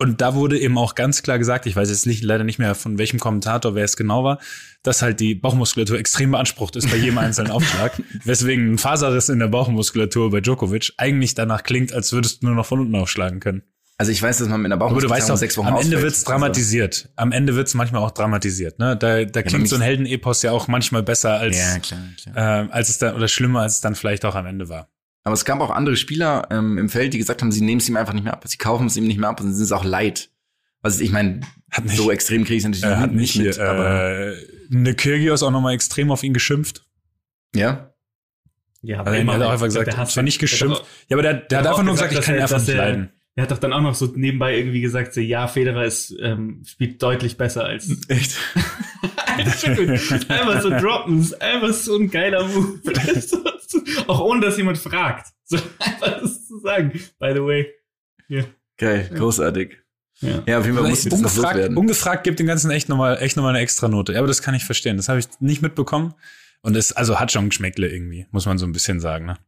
[0.02, 2.74] und da wurde eben auch ganz klar gesagt, ich weiß jetzt nicht, leider nicht mehr
[2.74, 4.38] von welchem Kommentator, wer es genau war,
[4.82, 7.92] dass halt die Bauchmuskulatur extrem beansprucht ist bei jedem einzelnen Aufschlag.
[8.24, 12.54] Weswegen ein Faserriss in der Bauchmuskulatur bei Djokovic eigentlich danach klingt, als würdest du nur
[12.56, 13.62] noch von unten aufschlagen können.
[13.98, 16.02] Also ich weiß, dass man mit einer Bauchmuskelzerrung weißt doch, sechs Wochen am Ende ausfällt.
[16.02, 17.08] wird's dramatisiert.
[17.14, 18.78] Am Ende wird's manchmal auch dramatisiert.
[18.80, 18.96] Ne?
[18.96, 22.64] Da, da klingt mich- so ein Heldenepos ja auch manchmal besser als, ja, klar, klar.
[22.66, 24.88] äh, als es dann, oder schlimmer, als es dann vielleicht auch am Ende war.
[25.24, 27.88] Aber es gab auch andere Spieler ähm, im Feld, die gesagt haben, sie nehmen es
[27.88, 28.42] ihm einfach nicht mehr ab.
[28.46, 30.30] Sie kaufen es ihm nicht mehr ab und sie sind es auch leid.
[30.82, 33.54] Also ich meine, Hat nicht, so extrem kriege ich es natürlich äh, hat nicht mit,
[33.54, 34.36] hier, aber äh,
[34.72, 36.84] eine Kyrgios auch nochmal extrem auf ihn geschimpft.
[37.54, 37.94] ja.
[38.82, 40.80] ja, Also er hat auch einfach gesagt, der Hass- zwar nicht der hat geschimpft.
[40.80, 42.42] doch- Ja, aber der, der hat hat einfach nur gesagt, gesagt, ich kann ihn er-
[42.44, 43.12] einfach nicht er- leiden.
[43.34, 46.62] Er hat doch dann auch noch so nebenbei irgendwie gesagt, so, ja, Federer ist, ähm,
[46.66, 47.88] spielt deutlich besser als.
[48.08, 48.36] Echt?
[50.28, 52.80] einfach so droppen, einfach so ein geiler Move.
[54.06, 55.28] Auch ohne, dass jemand fragt.
[55.44, 56.92] So einfach das zu sagen.
[57.18, 57.74] By the way.
[58.78, 59.76] Geil, großartig.
[60.20, 60.42] Ja.
[60.46, 61.76] Ja, auf jeden Fall muss das noch ungefragt, loswerden.
[61.76, 64.12] ungefragt gibt dem Ganzen echt nochmal echt noch mal eine extra Note.
[64.12, 64.96] Ja, aber das kann ich verstehen.
[64.96, 66.14] Das habe ich nicht mitbekommen.
[66.62, 69.26] Und es also hat schon Geschmäckle irgendwie, muss man so ein bisschen sagen.
[69.26, 69.38] Ne?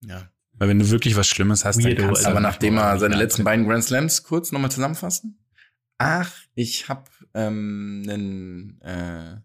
[0.00, 0.30] Ja.
[0.54, 3.44] Weil wenn du wirklich was Schlimmes hast, dann kannst du Aber nachdem er seine letzten
[3.44, 5.38] beiden Grand Slams kurz nochmal zusammenfassen.
[5.98, 7.04] Ach, ich habe
[7.34, 9.36] ähm, einen äh,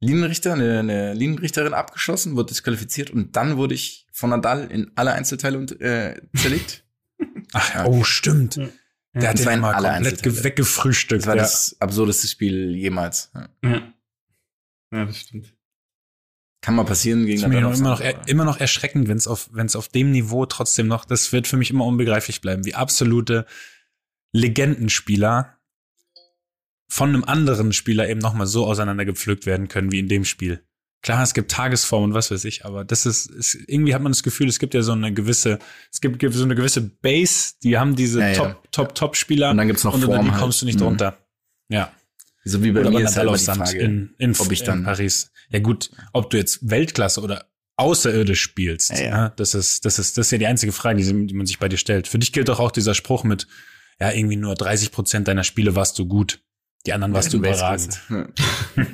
[0.00, 5.12] Linienrichter, eine, eine Linienrichterin abgeschossen, wurde disqualifiziert und dann wurde ich von Nadal in alle
[5.12, 6.84] Einzelteile und, äh, zerlegt.
[7.52, 7.86] Ach, Ja.
[7.86, 8.56] oh, stimmt.
[8.56, 8.68] Ja.
[9.14, 11.22] Der hat Das den mal alle komplett weggefrühstückt.
[11.22, 11.42] Das war ja.
[11.42, 13.32] das absurdeste Spiel jemals.
[13.34, 13.48] Ja.
[13.64, 13.92] Ja.
[14.92, 15.54] Ja, das stimmt.
[16.60, 17.78] Kann mal passieren gegen ist mir noch Nadal.
[17.78, 20.86] immer, noch, er- immer noch erschreckend, wenn es auf, wenn es auf dem Niveau trotzdem
[20.86, 23.46] noch, das wird für mich immer unbegreiflich bleiben, wie absolute
[24.32, 25.57] Legendenspieler
[26.88, 30.62] von einem anderen Spieler eben nochmal so auseinandergepflückt werden können wie in dem Spiel.
[31.02, 34.10] Klar, es gibt Tagesform und was weiß ich, aber das ist, ist irgendwie hat man
[34.10, 35.58] das Gefühl, es gibt ja so eine gewisse,
[35.92, 38.34] es gibt, gibt so eine gewisse Base, die haben diese Ja, ja.
[38.34, 40.40] Top, Top, Top Spieler Und dann gibt's noch und unter Form die halt.
[40.40, 40.84] kommst du nicht Mhm.
[40.84, 41.18] drunter.
[41.68, 41.92] Ja.
[42.44, 44.84] So wie bei Oder mir ist halt die Frage, in, in, ob ich dann- in
[44.86, 45.30] Paris.
[45.50, 49.04] Ja gut, ob du jetzt Weltklasse oder außerirdisch spielst, Ja, ja.
[49.08, 51.58] ja, das ist, das ist, das ist ja die einzige Frage, die, die man sich
[51.60, 52.08] bei dir stellt.
[52.08, 53.46] Für dich gilt doch auch dieser Spruch mit,
[54.00, 56.40] ja, irgendwie nur 30 Prozent deiner Spiele warst du gut.
[56.88, 58.00] Die anderen warst du überragend.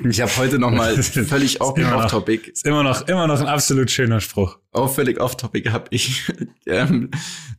[0.09, 3.39] Ich habe heute noch mal völlig off- immer noch- off-topic Ist immer noch, immer noch
[3.39, 4.57] ein absolut schöner Spruch.
[4.73, 6.29] auch völlig off-topic habe ich
[6.67, 7.09] ähm,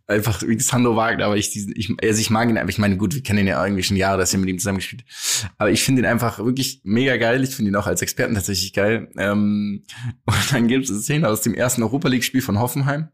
[0.06, 3.14] einfach wie Sandro Wagner, aber ich ich, also ich mag ihn einfach, ich meine, gut,
[3.14, 5.04] wir kennen ihn ja irgendwie schon Jahre, dass er mit ihm zusammengespielt.
[5.56, 7.42] Aber ich finde ihn einfach wirklich mega geil.
[7.42, 9.08] Ich finde ihn auch als Experten tatsächlich geil.
[9.16, 9.84] Ähm,
[10.26, 13.08] und dann gibt es eine Szene aus dem ersten Europa League-Spiel von Hoffenheim.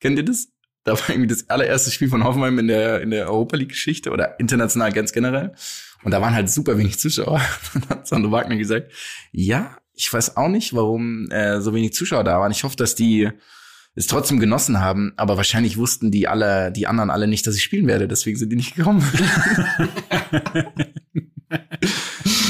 [0.00, 0.48] Kennt ihr das?
[0.86, 4.38] Da war irgendwie das allererste Spiel von Hoffenheim in der, in der Europa League-Geschichte oder
[4.38, 5.52] international ganz generell.
[6.04, 7.40] Und da waren halt super wenig Zuschauer.
[7.74, 8.92] Dann hat Sandro Wagner gesagt,
[9.32, 12.52] ja, ich weiß auch nicht, warum äh, so wenig Zuschauer da waren.
[12.52, 13.30] Ich hoffe, dass die
[13.94, 17.62] es trotzdem genossen haben, aber wahrscheinlich wussten die alle, die anderen alle nicht, dass ich
[17.62, 19.02] spielen werde, deswegen sind die nicht gekommen.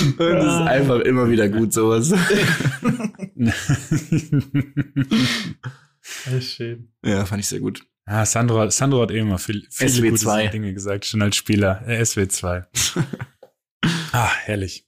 [0.05, 2.13] Und das ist einfach immer wieder gut, sowas.
[6.27, 6.93] Das ist schön.
[7.03, 7.83] Ja, fand ich sehr gut.
[8.07, 10.37] Ja, Sandro, Sandro hat eh immer viel, viele SW2.
[10.41, 11.83] gute Dinge gesagt, schon als Spieler.
[11.87, 12.65] Äh, SW2.
[14.15, 14.87] Ah, herrlich.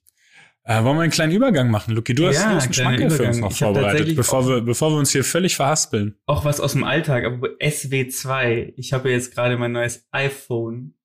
[0.63, 2.13] Äh, wollen wir einen kleinen Übergang machen, Luki?
[2.13, 3.39] Du hast, Ja, du hast einen Schmankerl für uns Übergang.
[3.39, 6.17] noch Ich vorbereitet, bevor wir, bevor wir uns hier völlig verhaspeln.
[6.25, 8.73] Auch was aus dem Alltag, aber SW2.
[8.75, 10.95] Ich habe jetzt gerade mein neues iPhone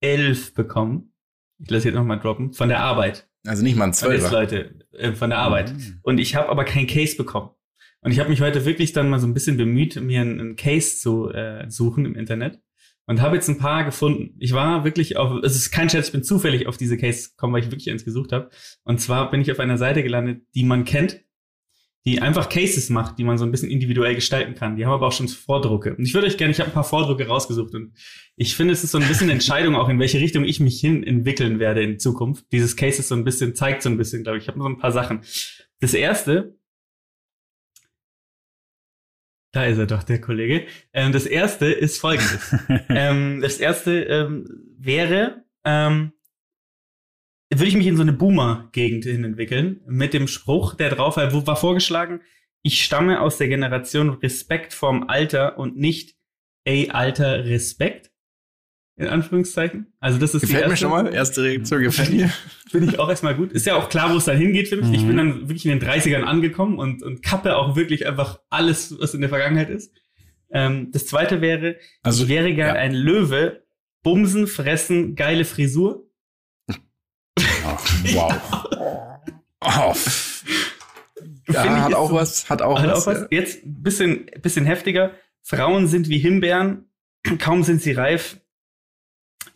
[0.00, 1.12] 11 bekommen.
[1.58, 2.52] Ich lasse jetzt nochmal droppen.
[2.52, 3.28] Von der Arbeit.
[3.46, 4.30] Also nicht mal ein Und jetzt, Zwölfer.
[4.30, 5.72] Leute, äh, von der Arbeit.
[5.72, 5.98] Mhm.
[6.02, 7.50] Und ich habe aber kein Case bekommen.
[8.00, 10.56] Und ich habe mich heute wirklich dann mal so ein bisschen bemüht, mir einen, einen
[10.56, 12.60] Case zu äh, suchen im Internet.
[13.08, 14.34] Und habe jetzt ein paar gefunden.
[14.40, 17.54] Ich war wirklich auf, es ist kein Scherz, ich bin zufällig auf diese Case gekommen,
[17.54, 18.50] weil ich wirklich eins gesucht habe.
[18.82, 21.20] Und zwar bin ich auf einer Seite gelandet, die man kennt,
[22.06, 24.76] die einfach Cases macht, die man so ein bisschen individuell gestalten kann.
[24.76, 25.96] Die haben aber auch schon Vordrucke.
[25.96, 27.94] Und ich würde euch gerne, ich habe ein paar Vordrucke rausgesucht und
[28.36, 31.02] ich finde, es ist so ein bisschen Entscheidung auch, in welche Richtung ich mich hin
[31.02, 32.44] entwickeln werde in Zukunft.
[32.52, 34.44] Dieses Case ist so ein bisschen, zeigt so ein bisschen, glaube ich.
[34.44, 35.20] Ich habe so ein paar Sachen.
[35.80, 36.56] Das erste,
[39.56, 40.66] Da ist er doch, der Kollege.
[40.92, 42.54] Ähm, das erste ist folgendes.
[42.90, 44.44] ähm, das erste ähm,
[44.76, 46.12] wäre, ähm,
[47.50, 51.32] würde ich mich in so eine Boomer-Gegend hin entwickeln, mit dem Spruch, der drauf war,
[51.46, 52.20] war vorgeschlagen,
[52.60, 56.18] ich stamme aus der Generation Respekt vorm Alter und nicht,
[56.64, 58.10] ey, Alter, Respekt.
[58.98, 59.92] In Anführungszeichen.
[60.00, 61.12] Also das ist Gefällt die mir erste, schon mal.
[61.12, 62.30] Erste Reaktion gefällt mir.
[62.70, 63.52] Finde ich auch erstmal gut.
[63.52, 64.90] Ist ja auch klar, wo es dann hingeht für mich.
[64.92, 65.06] Ich Mhm.
[65.08, 69.12] bin dann wirklich in den 30ern angekommen und, und kappe auch wirklich einfach alles, was
[69.12, 69.92] in der Vergangenheit ist.
[70.50, 72.80] Ähm, das zweite wäre, Also, ich wäre gern ja.
[72.80, 73.64] ein Löwe,
[74.02, 76.08] bumsen, fressen, geile Frisur.
[76.68, 77.78] Oh,
[78.14, 79.18] wow.
[79.60, 79.94] Oh,
[81.52, 83.06] Ja, Finde ich, hat auch so- was, hat auch Hat was.
[83.08, 83.26] auch was.
[83.30, 85.12] Jetzt ein bisschen, bisschen heftiger.
[85.42, 86.86] Frauen sind wie Himbeeren.
[87.38, 88.38] Kaum sind sie reif,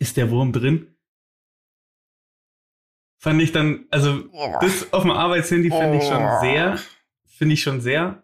[0.01, 0.87] ist der Wurm drin.
[3.19, 4.59] Fand ich dann, also Ja.
[4.59, 6.41] das auf dem Arbeitshandy finde ich schon Oh.
[6.41, 6.79] sehr,
[7.27, 8.23] finde ich schon sehr.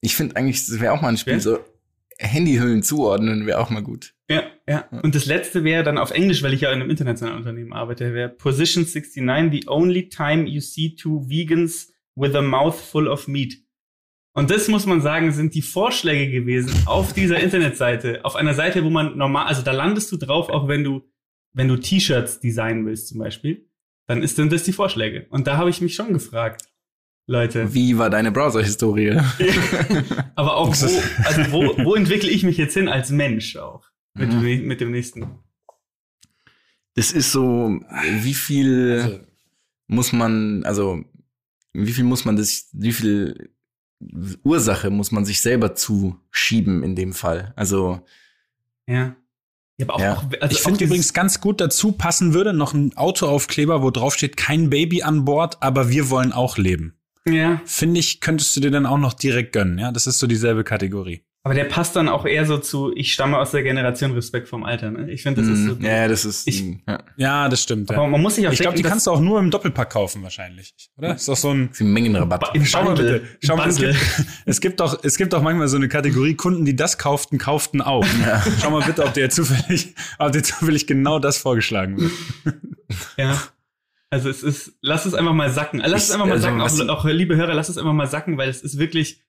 [0.00, 1.40] Ich finde eigentlich, das wäre auch mal ein Spiel, Ja.
[1.40, 1.58] so
[2.18, 4.14] Handyhüllen zuordnen wäre auch mal gut.
[4.28, 4.88] Ja, ja.
[5.02, 8.14] Und das letzte wäre dann auf Englisch, weil ich ja in einem internationalen Unternehmen arbeite,
[8.14, 13.28] wäre Position 69, the only time you see two vegans with a mouth full of
[13.28, 13.58] meat.
[14.36, 18.84] Und das muss man sagen, sind die Vorschläge gewesen auf dieser Internetseite, auf einer Seite,
[18.84, 21.02] wo man normal, also da landest du drauf, auch wenn du,
[21.54, 23.66] wenn du T-Shirts designen willst zum Beispiel,
[24.06, 25.26] dann ist dann das die Vorschläge.
[25.30, 26.68] Und da habe ich mich schon gefragt,
[27.26, 27.72] Leute.
[27.74, 29.18] Wie war deine Browser-Historie?
[30.36, 33.84] Aber auch wo, also wo, wo entwickle ich mich jetzt hin als Mensch auch?
[34.14, 34.42] Mit, Mhm.
[34.42, 35.26] dem- mit dem nächsten.
[36.94, 37.80] Das ist so,
[38.20, 39.20] wie viel Also-
[39.88, 41.02] muss man, also
[41.72, 43.50] wie viel muss man das, wie viel
[44.44, 47.52] Ursache muss man sich selber zuschieben in dem Fall?
[47.56, 48.00] Also
[48.86, 49.16] Ja.
[49.78, 50.12] Ja, auch, Ja.
[50.16, 54.14] auch also ich finde übrigens ganz gut dazu passen würde noch ein Autoaufkleber, wo drauf
[54.14, 56.94] steht, kein Baby an Bord, aber wir wollen auch leben.
[57.28, 59.90] Ja, Finde ich, könntest du dir dann auch noch direkt gönnen, ja?
[59.90, 61.25] Das ist so dieselbe Kategorie.
[61.46, 64.64] Aber der passt dann auch eher so zu, ich stamme aus der Generation Respekt vom
[64.64, 65.10] Alter, ne?
[65.12, 65.76] Ich finde, das ist so.
[65.76, 67.88] mh, ja, das ist Ich- ja, Ja, das stimmt.
[67.90, 68.08] aber Ja.
[68.08, 70.74] man muss sich auch Ich glaube, die kannst du auch nur im Doppelpack kaufen wahrscheinlich,
[70.96, 71.14] oder?
[71.14, 72.50] Ist doch so ein ist ein Mengenrabatt.
[72.54, 73.22] im Schau mal bitte.
[73.44, 73.94] Schau mal, es gibt,
[74.44, 77.80] es gibt doch, es gibt doch manchmal so eine Kategorie Kunden, die das kauften, kauften
[77.80, 78.04] auch.
[78.60, 82.12] Schau mal bitte, ob dir zufällig, ob dir zufällig genau das vorgeschlagen wird.
[83.16, 83.40] Ja.
[84.10, 85.80] Also es ist, lass es einfach mal sacken.
[85.84, 88.06] Lass es Ich- einfach mal also, sacken, auch, auch liebe Hörer, lass es einfach mal
[88.06, 89.25] sacken, weil es ist wirklich es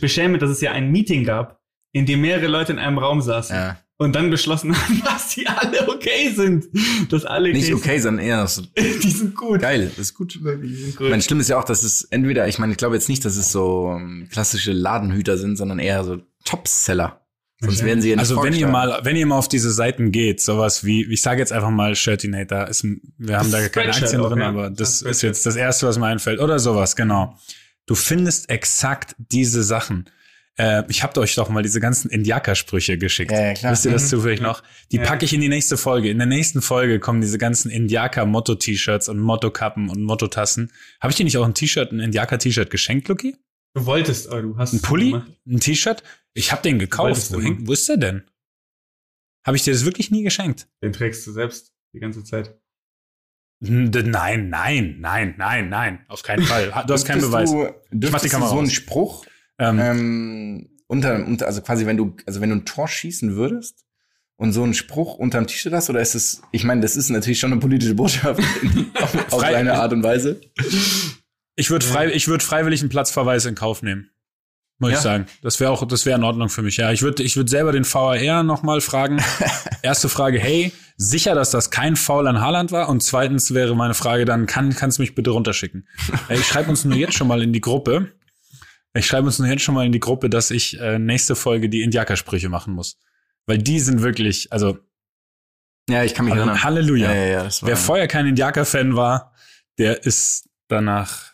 [0.00, 1.60] beschämend, dass es ja ein Meeting gab,
[1.92, 3.78] in dem mehrere Leute in einem Raum saßen Ja.
[3.98, 6.66] und dann beschlossen haben, dass die alle okay sind.
[7.10, 7.74] Dass alle Nicht sind.
[7.76, 9.60] okay, sondern eher so Die sind gut.
[9.60, 10.34] geil, das ist gut.
[10.34, 11.10] Die sind gut.
[11.10, 13.36] Mein Schlimm ist ja auch, dass es entweder, ich meine, ich glaube jetzt nicht, dass
[13.36, 17.20] es so ähm, klassische Ladenhüter sind, sondern eher so Topseller.
[17.60, 20.10] Sonst werden sie ja nicht Also wenn ihr mal, wenn ihr mal auf diese Seiten
[20.12, 22.84] geht, sowas wie, ich sage jetzt einfach mal Shirtinator, ist,
[23.16, 24.48] wir haben Das da keine Aktien auch, drin, ja.
[24.48, 26.40] aber Das das ist jetzt das erste, was mir einfällt.
[26.40, 27.38] Oder sowas, genau.
[27.86, 30.08] Du findest exakt diese Sachen.
[30.56, 33.32] Äh, ich habe euch doch mal diese ganzen Indiaker-Sprüche geschickt.
[33.32, 33.72] Ja, ja, klar.
[33.72, 34.08] Wisst ihr das Mhm.
[34.08, 34.62] zufällig noch?
[34.92, 35.02] Die Ja.
[35.04, 36.08] packe ich in die nächste Folge.
[36.10, 40.70] In der nächsten Folge kommen diese ganzen Indiaker-Motto-T-Shirts und Motto-Kappen und Motto-Tassen.
[41.00, 43.36] Habe ich dir nicht auch ein T-Shirt, ein Indiaker-T-Shirt geschenkt, Luki?
[43.74, 45.10] Du wolltest, aber du hast Ein Pulli?
[45.10, 45.30] gemacht.
[45.46, 46.04] Ein T-Shirt?
[46.34, 47.32] Ich habe den gekauft.
[47.32, 47.66] Wo, häng- mal.
[47.66, 48.22] wo ist der denn?
[49.44, 50.68] Habe ich dir das wirklich nie geschenkt?
[50.82, 52.56] Den trägst du selbst die ganze Zeit.
[53.66, 55.98] Nein, nein, nein, nein, nein.
[56.08, 56.72] Auf keinen Fall.
[56.86, 57.50] Du hast keinen Beweis.
[57.50, 58.72] Du, mach die Kamera so einen aus.
[58.72, 59.26] Spruch
[59.58, 63.84] Ähm, ähm, unter, unter, also quasi, wenn du, also wenn du ein Tor schießen würdest
[64.36, 67.40] und so einen Spruch unterm T-Shirt hast, oder ist es, ich meine, das ist natürlich
[67.40, 68.40] schon eine politische Botschaft
[69.00, 70.40] auf, auf seine Art und Weise.
[71.56, 74.10] ich würde frei, ich freiwillig einen Platzverweis in Kauf nehmen.
[74.78, 74.96] Muss Ja.
[74.96, 75.26] ich sagen.
[75.42, 76.76] Das wäre auch, das wäre in Ordnung für mich.
[76.76, 79.22] Ja, ich würde, ich würde selber den VAR nochmal fragen.
[79.82, 82.88] Erste Frage, hey, sicher, dass das kein Foul an Haaland war?
[82.88, 85.86] Und zweitens wäre meine Frage dann, kann, kannst du mich bitte runterschicken?
[86.28, 88.12] Ich schreibe uns nur jetzt schon mal in die Gruppe.
[88.94, 91.68] Ich schreibe uns nur jetzt schon mal in die Gruppe, dass ich äh, nächste Folge
[91.68, 92.96] die Indiaker-Sprüche machen muss.
[93.46, 94.78] Weil die sind wirklich, also
[95.88, 96.62] Ja, ich kann mich erinnern.
[96.62, 97.12] Halleluja.
[97.12, 99.34] Ja, ja, Wer vorher kein Indiaker-Fan war,
[99.78, 101.33] der ist danach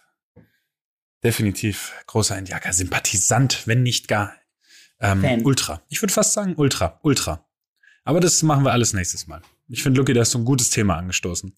[1.22, 4.34] definitiv großer Indiaker-Sympathisant, wenn nicht gar
[5.00, 5.44] ähm.
[5.44, 5.82] Ultra.
[5.88, 7.46] Ich würde fast sagen Ultra, Ultra.
[8.04, 9.42] Aber das machen wir alles nächstes Mal.
[9.68, 11.56] Ich finde, Lucky, da ist so ein gutes Thema angestoßen.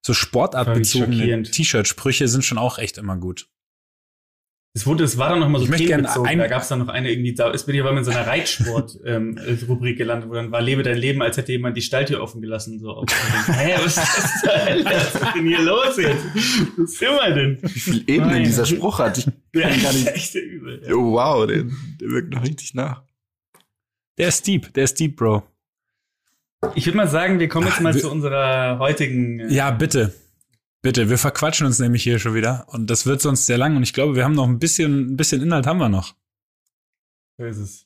[0.00, 1.42] So sportartbezogene.
[1.42, 3.48] T-Shirt-Sprüche sind schon auch echt immer gut.
[4.78, 6.38] Es wurde, es war dann noch mal so Ich möchte gerne themenbezogen.
[6.38, 8.24] Da gab es dann noch eine irgendwie, da ist bin ich aber in so einer
[8.28, 12.78] Reitsport-Rubrik gelandet, wo dann war, lebe dein Leben, als hätte jemand die Stalltür offen gelassen.
[12.78, 14.44] So, denk, Hä, was ist das?
[14.84, 16.24] Was ist denn hier los jetzt?
[16.76, 17.58] Was sind wir denn?
[17.60, 18.44] wie viele Ebenen Nein.
[18.44, 19.18] dieser Spruch hat.
[19.18, 20.82] Ich, Ja, kann gar ist nicht- echt übel.
[20.86, 20.94] Ja.
[20.94, 23.02] oh, wow, der, der wirkt noch richtig nach.
[24.16, 25.42] Der ist deep, der ist deep, Bro.
[26.76, 29.40] Ich würde mal sagen, wir kommen jetzt Ach, mal wir- zu unserer heutigen.
[29.40, 30.14] äh, Ja, bitte.
[30.82, 33.82] Bitte, wir verquatschen uns nämlich hier schon wieder und das wird sonst sehr lang und
[33.82, 36.14] ich glaube, wir haben noch ein bisschen, ein bisschen Inhalt haben wir noch.
[37.36, 37.84] So ist es.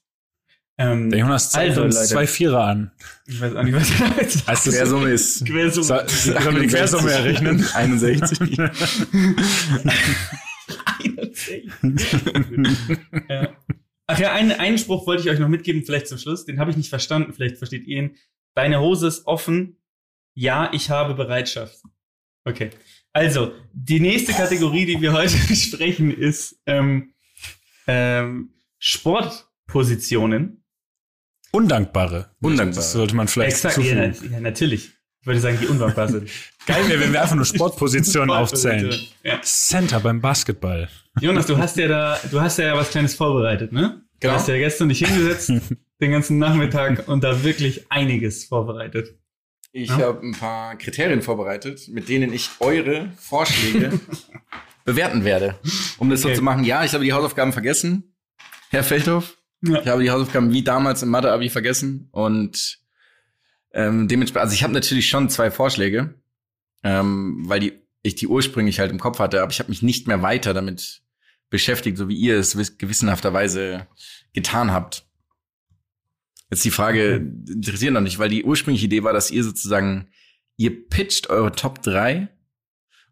[0.78, 2.08] Ähm, Der Jonas zeigt also, uns Leute.
[2.08, 2.92] zwei Vierer an.
[3.26, 5.84] ich weiß auch nicht, was er Heißt das, Quersumme ist Quersumme.
[5.86, 7.64] Soll- Sollen wir die Quersumme errechnen?
[7.74, 8.56] 61.
[13.28, 13.56] ja.
[14.06, 16.44] Ach ja, einen, einen Spruch wollte ich euch noch mitgeben, vielleicht zum Schluss.
[16.44, 18.16] Den habe ich nicht verstanden, vielleicht versteht ihr ihn.
[18.54, 19.78] Deine Hose ist offen.
[20.34, 21.76] Ja, ich habe Bereitschaft.
[22.44, 22.70] Okay.
[23.12, 27.12] Also, die nächste Kategorie, die wir heute besprechen, ist ähm,
[27.86, 30.64] ähm, Sportpositionen.
[31.52, 32.30] Undankbare.
[32.40, 32.76] Undankbare.
[32.76, 33.82] Das sollte man vielleicht Exakt, ja,
[34.12, 34.16] zufügen.
[34.30, 34.90] na- ja, natürlich.
[35.20, 36.28] Ich würde sagen, die unwankbar sind.
[36.66, 38.92] Geil wäre, wenn wir einfach nur Sportpositionen aufzählen.
[39.22, 39.40] Ja.
[39.42, 40.88] Center beim Basketball.
[41.20, 44.02] Jonas, du hast ja da, du hast ja was Kleines vorbereitet, ne?
[44.14, 44.34] Du Genau.
[44.34, 45.50] hast ja gestern dich hingesetzt,
[46.00, 49.18] den ganzen Nachmittag und da wirklich einiges vorbereitet.
[49.72, 49.98] Ich Ja.
[49.98, 53.98] habe ein paar Kriterien vorbereitet, mit denen ich eure Vorschläge
[54.84, 55.58] bewerten werde.
[55.98, 56.34] Um das Okay.
[56.34, 58.14] so zu machen, ja, ich habe die Hausaufgaben vergessen,
[58.70, 59.38] Herr Feldhoff.
[59.62, 59.80] Ja.
[59.80, 62.78] Ich habe die Hausaufgaben wie damals im Mathe-Abi vergessen und
[63.72, 66.14] ähm, dementsprechend, also ich habe natürlich schon zwei Vorschläge,
[66.82, 70.06] ähm, weil die, ich die ursprünglich halt im Kopf hatte, aber ich habe mich nicht
[70.08, 71.00] mehr weiter damit
[71.48, 73.86] beschäftigt, so wie ihr es wiss- gewissenhafterweise
[74.34, 75.06] getan habt.
[76.52, 80.08] Jetzt die Frage interessiert noch nicht, weil die ursprüngliche Idee war, dass ihr sozusagen,
[80.58, 82.28] ihr pitcht eure Top 3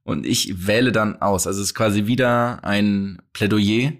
[0.02, 1.46] und ich wähle dann aus.
[1.46, 3.92] Also es ist quasi wieder ein Plädoyer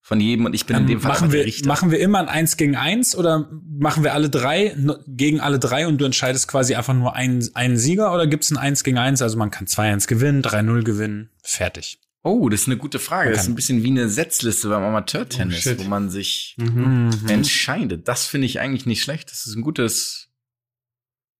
[0.00, 1.68] von jedem und ich bin in Ähm, dem Fall machen, wir, Richter.
[1.68, 3.48] machen wir immer ein Eins gegen Eins oder
[3.78, 4.74] machen wir alle drei
[5.06, 8.50] gegen alle drei und du entscheidest quasi einfach nur einen, einen Sieger oder gibt es
[8.50, 9.22] ein Eins gegen Eins?
[9.22, 12.00] Also man kann 2-1 gewinnen, 3-0 gewinnen, fertig.
[12.22, 13.30] Oh, das ist eine gute Frage.
[13.30, 17.10] Das ist ein bisschen wie eine Setzliste beim Amateurtennis, Oh, wo man sich Mhm.
[17.28, 18.08] entscheidet.
[18.08, 19.30] Das finde ich eigentlich nicht schlecht.
[19.30, 20.28] Das ist ein gutes,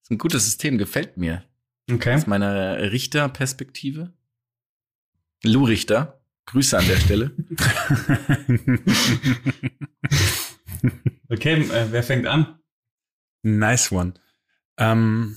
[0.03, 1.45] ist ein gutes System, gefällt mir.
[1.91, 2.15] Okay.
[2.15, 4.13] Aus meiner Richterperspektive.
[5.45, 7.33] Lou Richter, Grüße an der Stelle.
[11.31, 12.59] Okay, äh, wer fängt an?
[13.43, 14.15] nice one.
[14.79, 15.37] Ähm,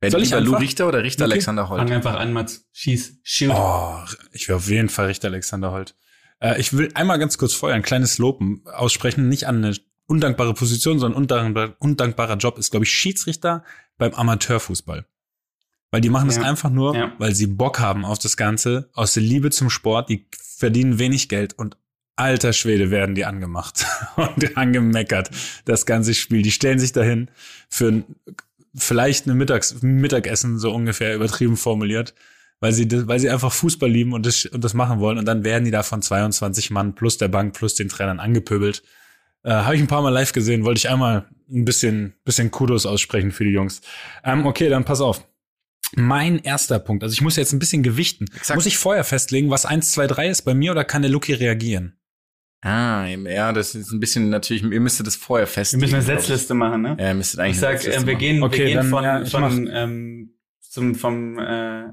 [0.00, 0.56] Wer Soll ich lieber Lou?
[0.56, 1.32] Richter oder Richter Okay.
[1.32, 1.90] Alexander Fang Holt?
[1.90, 2.66] einfach an, Mats.
[2.72, 3.18] Schieß.
[3.22, 3.50] Shoot.
[3.54, 3.98] oh,
[4.32, 5.94] ich will auf jeden Fall Richter Alexander Holt.
[6.40, 9.76] Äh, ich will einmal ganz kurz vorher ein kleines Lob aussprechen, nicht an eine
[10.06, 13.64] undankbare Position, sondern undankbar, undankbarer Job ist, glaube ich, Schiedsrichter
[13.98, 15.06] beim Amateurfußball.
[15.90, 16.42] Weil die machen das Ja.
[16.42, 17.12] einfach nur, Ja.
[17.18, 20.26] weil sie Bock haben auf das Ganze, aus der Liebe zum Sport, die
[20.58, 21.76] verdienen wenig Geld und
[22.16, 23.84] alter Schwede werden die angemacht
[24.16, 25.30] und angemeckert,
[25.64, 26.42] das ganze Spiel.
[26.42, 27.30] Die stellen sich dahin
[27.68, 28.04] für ein,
[28.76, 32.14] vielleicht eine Mittags Mittagessen, so ungefähr übertrieben formuliert,
[32.60, 35.18] weil sie, weil sie einfach Fußball lieben und das, und das machen wollen.
[35.18, 38.82] Und dann werden die da von 22 Mann plus der Bank plus den Trainern angepöbelt.
[39.42, 42.86] Äh, Habe ich ein paar Mal live gesehen, wollte ich einmal ein bisschen, bisschen Kudos
[42.86, 43.80] aussprechen für die Jungs.
[44.24, 45.26] Ähm, okay, dann pass auf.
[45.94, 48.26] Mein erster Punkt, also ich muss jetzt ein bisschen gewichten.
[48.34, 48.56] Exakt.
[48.56, 51.32] Muss ich vorher festlegen, was 1, 2, 3 ist bei mir oder kann der Lucky
[51.32, 51.96] reagieren?
[52.62, 55.82] Ah, ja, das ist ein bisschen natürlich, ihr müsstet das vorher Wir festlegen.
[55.82, 56.04] müssen eine.
[56.04, 56.96] Setzliste machen, ne?
[56.98, 58.18] Ja, ihr müsstet eigentlich ich sag, Setzliste äh, wir machen.
[58.20, 61.84] gehen, Okay, wir gehen dann, von, ja, ich von ähm, zum, vom, äh,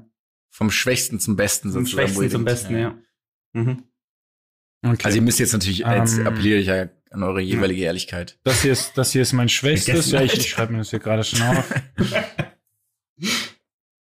[0.50, 2.08] vom Schwächsten zum Besten zum sozusagen.
[2.16, 2.94] wo ihr Schwächsten zum Besten, ja.
[3.52, 3.82] Mhm.
[4.84, 4.98] Okay.
[5.04, 8.38] Also ihr müsst jetzt natürlich, jetzt Ähm, appelliere ich ja an eure jeweilige Ehrlichkeit.
[8.42, 10.10] das hier ist, das hier ist mein Schwächstes.
[10.10, 11.72] Ja, ich, ich schreibe mir das hier gerade schon auf.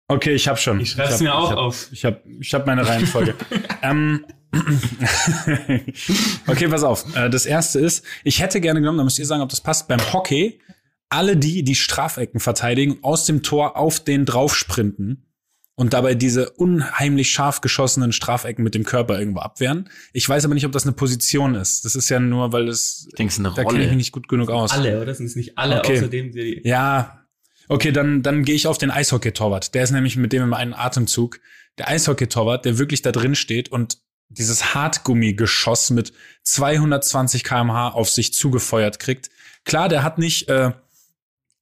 [0.09, 0.81] Okay, ich habe schon.
[0.81, 1.89] Ich schreib's hab- mir auch ich hab, auf.
[1.93, 3.35] Ich habe ich hab meine Reihenfolge.
[3.83, 4.25] ähm,
[6.47, 7.05] okay, pass auf.
[7.15, 9.89] Äh, Das erste ist, ich hätte gerne genommen, da müsst ihr sagen, ob das passt,
[9.89, 10.61] beim Hockey
[11.09, 15.27] alle die, die Strafecken verteidigen, aus dem Tor auf den drauf sprinten
[15.75, 19.89] und dabei diese unheimlich scharf geschossenen Strafecken mit dem Körper irgendwo abwehren.
[20.13, 21.85] Ich weiß aber nicht, ob das eine Position ist.
[21.85, 23.97] Das ist ja nur, weil es, Ich denke, es ist eine da kenne ich mich
[23.97, 24.71] nicht gut genug aus.
[24.71, 25.15] Alle, oder?
[25.15, 25.97] Sind es nicht alle, Okay.
[25.97, 26.61] außerdem die.
[26.65, 27.27] Ja,
[27.69, 29.75] okay, dann, dann gehe ich auf den Eishockey-Torwart.
[29.75, 31.41] Der ist nämlich mit dem immer einen Atemzug.
[31.79, 33.99] Der Eishockey-Torwart, der wirklich da drin steht und
[34.31, 36.13] dieses Hartgummi-Geschoss mit
[36.45, 39.29] 220 kmh auf sich zugefeuert kriegt.
[39.65, 40.73] Klar, der hat nicht, äh,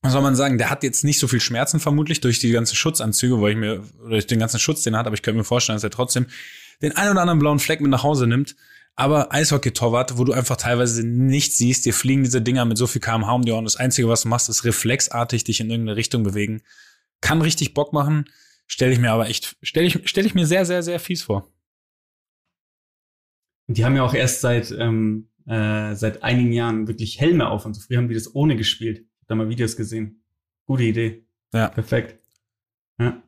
[0.02, 2.76] was soll man sagen, der hat jetzt nicht so viel Schmerzen vermutlich durch die ganzen
[2.76, 5.44] Schutzanzüge, weil ich mir, durch den ganzen Schutz, den er hat, aber ich könnte mir
[5.44, 6.26] vorstellen, dass er trotzdem
[6.82, 8.54] den einen oder anderen blauen Fleck mit nach Hause nimmt.
[8.94, 13.00] Aber Eishockey-Torwart, wo du einfach teilweise nichts siehst, dir fliegen diese Dinger mit so viel
[13.00, 13.64] kmh um die Ohren.
[13.64, 16.62] Das Einzige, was du machst, ist reflexartig dich in irgendeine Richtung bewegen.
[17.20, 18.28] Kann richtig Bock machen,
[18.66, 21.48] stelle ich mir aber echt, stelle ich, stell ich mir sehr, sehr, sehr fies vor.
[23.68, 27.74] Die haben ja auch erst seit, ähm, äh, seit einigen Jahren wirklich Helme auf und
[27.74, 28.98] so früher haben die das ohne gespielt.
[28.98, 30.24] Ich hab da mal Videos gesehen.
[30.64, 31.26] Gute Idee.
[31.52, 31.68] Ja.
[31.68, 32.18] Perfekt.
[32.98, 33.22] Ja.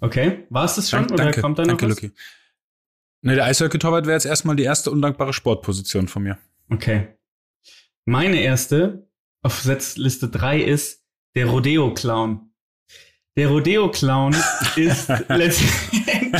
[0.00, 2.02] Okay, war es das schon Dank- oder danke, kommt da noch danke, was?
[2.02, 2.14] Lucky.
[3.22, 6.38] Ne, der Eishockey-Torwart wäre jetzt erstmal die erste undankbare Sportposition von mir.
[6.68, 7.08] Okay.
[8.04, 9.08] Meine erste
[9.42, 11.04] auf Setzliste 3 ist
[11.34, 12.50] der Rodeo-Clown.
[13.36, 14.34] Der Rodeo-Clown
[14.76, 15.08] ist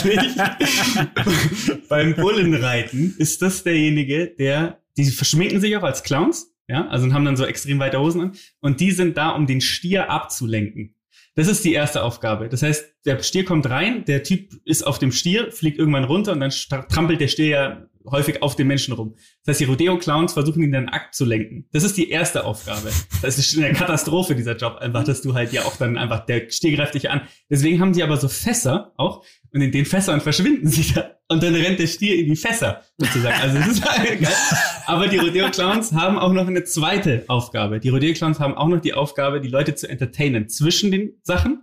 [0.04, 7.12] letztendlich beim Bullenreiten ist das derjenige, der die verschminken sich auch als Clowns, ja, also
[7.12, 8.32] haben dann so extrem weite Hosen an.
[8.60, 10.94] Und die sind da, um den Stier abzulenken.
[11.34, 12.48] Das ist die erste Aufgabe.
[12.48, 16.32] Das heißt, der Stier kommt rein, der Typ ist auf dem Stier, fliegt irgendwann runter
[16.32, 19.14] und dann trampelt der Stier ja häufig auf den Menschen rum.
[19.44, 21.66] Das heißt, die Rodeo-Clowns versuchen ihn dann Akt zu lenken.
[21.72, 22.90] Das ist die erste Aufgabe.
[23.22, 26.50] Das ist eine Katastrophe, dieser Job, einfach, dass du halt ja auch dann einfach, der
[26.50, 27.22] Stier greift dich an.
[27.50, 31.12] Deswegen haben die aber so Fässer auch und in den Fässern verschwinden sie da.
[31.28, 33.40] Und dann rennt der Stier in die Fässer, sozusagen.
[33.40, 34.32] Also das ist halt geil.
[34.86, 37.80] Aber die Rodeo-Clowns haben auch noch eine zweite Aufgabe.
[37.80, 41.62] Die Rodeo-Clowns haben auch noch die Aufgabe, die Leute zu entertainen zwischen den Sachen.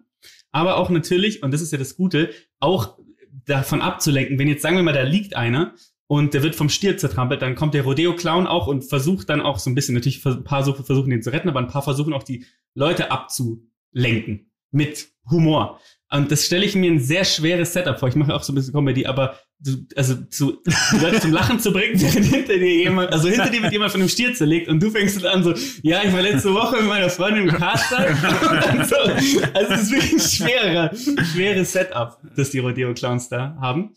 [0.52, 2.98] Aber auch natürlich, und das ist ja das Gute, auch
[3.46, 5.74] davon abzulenken, wenn jetzt sagen wir mal, da liegt einer
[6.12, 9.60] und der wird vom Stier zertrampelt, dann kommt der Rodeo-Clown auch und versucht dann auch
[9.60, 12.24] so ein bisschen, natürlich ein paar versuchen den zu retten, aber ein paar versuchen auch
[12.24, 12.44] die
[12.74, 15.80] Leute abzulenken mit Humor.
[16.12, 18.10] Und das stelle ich mir ein sehr schweres Setup vor.
[18.10, 21.62] Ich mache auch so ein bisschen Comedy, aber du, also zu, die Leute zum Lachen
[21.62, 24.68] zu bringen, während hinter dir jemand, also hinter dir wird jemand von einem Stier zerlegt
[24.68, 27.56] und du fängst dann an so, ja, ich war letzte Woche mit meiner Freundin im
[27.58, 30.92] dann so, also es ist wirklich ein schwerer,
[31.32, 33.94] schweres Setup, das die Rodeo-Clowns da haben.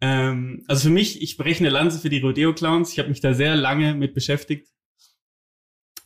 [0.00, 2.92] Ähm, also für mich, ich breche eine Lanze für die Rodeo-Clowns.
[2.92, 4.68] Ich habe mich da sehr lange mit beschäftigt.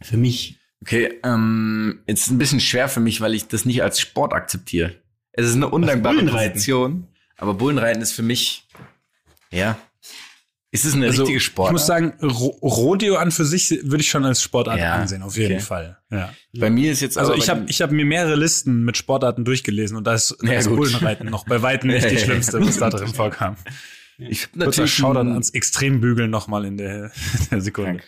[0.01, 3.85] Für mich Okay, ähm, jetzt ist ein bisschen schwer für mich, weil ich das nicht
[3.85, 4.97] als Sport akzeptiere.
[5.31, 6.25] Es ist eine undankbare?
[6.25, 8.67] Position, aber Bullenreiten ist für mich,
[9.53, 9.79] ja,
[10.73, 11.69] ist es eine Also, richtige Sport?
[11.69, 15.23] Ich muss sagen, Ro Rodeo an für sich würde ich schon als Sportart Ja, ansehen,
[15.23, 15.63] auf jeden okay.
[15.63, 15.99] Fall.
[16.11, 16.33] Ja.
[16.59, 19.97] Bei mir ist jetzt Also ich habe ich hab mir mehrere Listen mit Sportarten durchgelesen
[19.97, 20.69] und da ist Ja, das.
[20.69, 23.57] Bullenreiten noch bei weitem nicht die schlimmste, was da drin vorkam.
[24.19, 27.11] ich hab Kurzer natürlich Shoutout ein, ans Extrembügeln nochmal in der, in
[27.51, 27.91] der Sekunde.
[27.99, 28.05] Krank.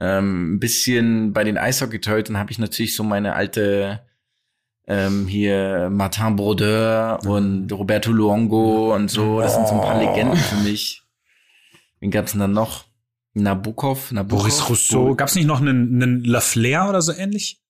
[0.00, 4.00] ähm, ein bisschen bei den Eishockey-Torhütern habe ich natürlich so meine alte
[4.86, 9.40] ähm, hier Martin Brodeur und Roberto Luongo und so.
[9.40, 10.99] Das sind so ein paar Legenden für mich.
[12.00, 12.84] Wen gab's denn dann noch?
[13.34, 15.14] Nabokov, Nabokov Boris Rousseau.
[15.14, 17.60] Gab's nicht noch einen, einen Lafleur oder so ähnlich?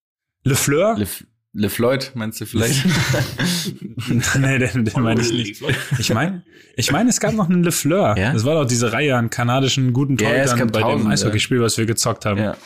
[0.45, 0.97] Le Fleur?
[0.97, 1.07] Le,
[1.53, 2.85] Le Floyd, meinst du vielleicht?
[4.39, 5.62] nee, den, den meine ich nicht.
[5.99, 6.45] Ich meine,
[6.76, 8.16] ich meine, es gab noch einen Le Fleur.
[8.16, 8.33] Ja?
[8.33, 11.11] Das war doch diese Reihe an kanadischen guten Ja, Torhütern gab bei dem tausende.
[11.12, 12.39] Eishockeyspiel, was wir gezockt haben.
[12.39, 12.57] ja.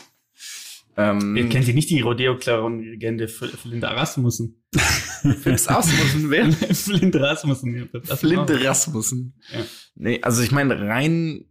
[0.97, 4.63] Ähm, Ihr kennt ihr nicht die Rodeo-Clown-Legende Flint Rasmussen?
[5.41, 6.49] Flips Rasmussen, wer?
[6.53, 7.89] Flint Rasmussen.
[8.07, 8.49] ja, Flint.
[8.49, 9.33] Rasmussen.
[9.53, 9.59] Ja.
[9.95, 11.43] Nee, also ich meine, rein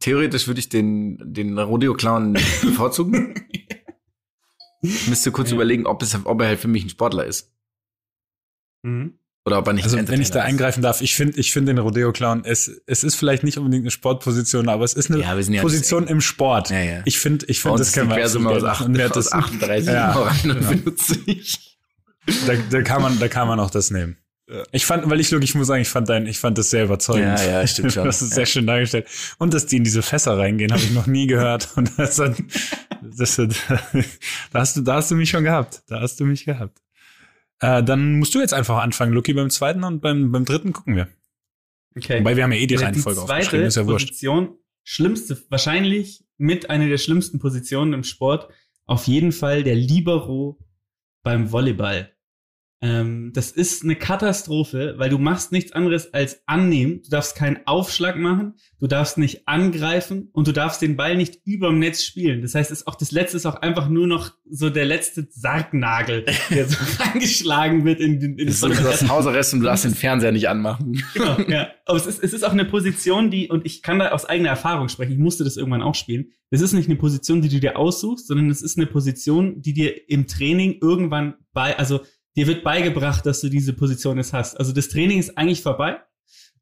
[0.00, 2.32] theoretisch würde ich den, den Rodeo-Clown
[2.62, 3.34] bevorzugen.
[4.82, 5.54] Ich müsste kurz Ja.
[5.56, 7.52] überlegen, ob, es, ob er halt für mich ein Sportler ist.
[8.82, 9.18] Mhm.
[9.46, 10.46] Oder ob er nicht Also, wenn ich da ist.
[10.46, 13.90] eingreifen darf, ich finde, ich finde den Rodeo-Clown, es, es ist vielleicht nicht unbedingt eine
[13.90, 16.70] Sportposition, aber es ist eine Ja, ja Position im Sport.
[16.70, 17.02] Ja, ja.
[17.04, 18.86] Ich finde, ich finde, das die Quersumme absolut aus, gerne machen.
[18.86, 20.12] Und wer acht- das- aus 38 Ja,
[20.42, 20.54] genau.
[20.70, 21.78] 51.
[22.46, 24.16] Da, da kann man, da kann man auch das nehmen.
[24.72, 26.84] Ich fand, weil ich wirklich, ich muss sagen, ich fand dein, ich fand das sehr
[26.84, 27.38] überzeugend.
[27.40, 28.04] Ja, ja, stimmt schon.
[28.04, 28.34] Das ist Ja.
[28.36, 29.06] sehr schön dargestellt.
[29.38, 31.68] Und dass die in diese Fässer reingehen, habe ich noch nie gehört.
[31.76, 32.36] Und das, hat,
[33.02, 33.54] das, hat,
[34.52, 35.82] da hast du, da hast du mich schon gehabt.
[35.88, 36.78] Da hast du mich gehabt.
[37.60, 40.96] Äh, dann musst du jetzt einfach anfangen, Lucky, beim zweiten und beim, beim dritten gucken
[40.96, 41.08] wir.
[41.96, 42.18] Okay.
[42.20, 44.08] Wobei wir haben ja eh die Also Reihenfolge zweite aufgeschrieben, ist ja wurscht.
[44.08, 48.48] Position, schlimmste, wahrscheinlich mit einer der schlimmsten Positionen im Sport,
[48.84, 50.58] auf jeden Fall der Libero
[51.22, 52.10] beim Volleyball.
[52.84, 57.00] Ähm, das ist eine Katastrophe, weil du machst nichts anderes als annehmen.
[57.02, 61.40] Du darfst keinen Aufschlag machen, du darfst nicht angreifen und du darfst den Ball nicht
[61.46, 62.42] überm Netz spielen.
[62.42, 65.26] Das heißt, es ist auch das letzte ist auch einfach nur noch so der letzte
[65.30, 66.76] Sargnagel, der so
[67.14, 69.94] angeschlagen wird in den in Das ist so, du hast Hausarrest und du darfst den
[69.94, 71.02] Fernseher nicht anmachen.
[71.14, 71.68] Genau, ja.
[71.86, 74.50] Aber es ist, es ist auch eine Position, die, und ich kann da aus eigener
[74.50, 76.26] Erfahrung sprechen, ich musste das irgendwann auch spielen.
[76.50, 79.72] Es ist nicht eine Position, die du dir aussuchst, sondern es ist eine Position, die
[79.72, 82.00] dir im Training irgendwann bei, also
[82.36, 84.58] dir wird beigebracht, dass du diese Position jetzt hast.
[84.58, 86.00] Also das Training ist eigentlich vorbei.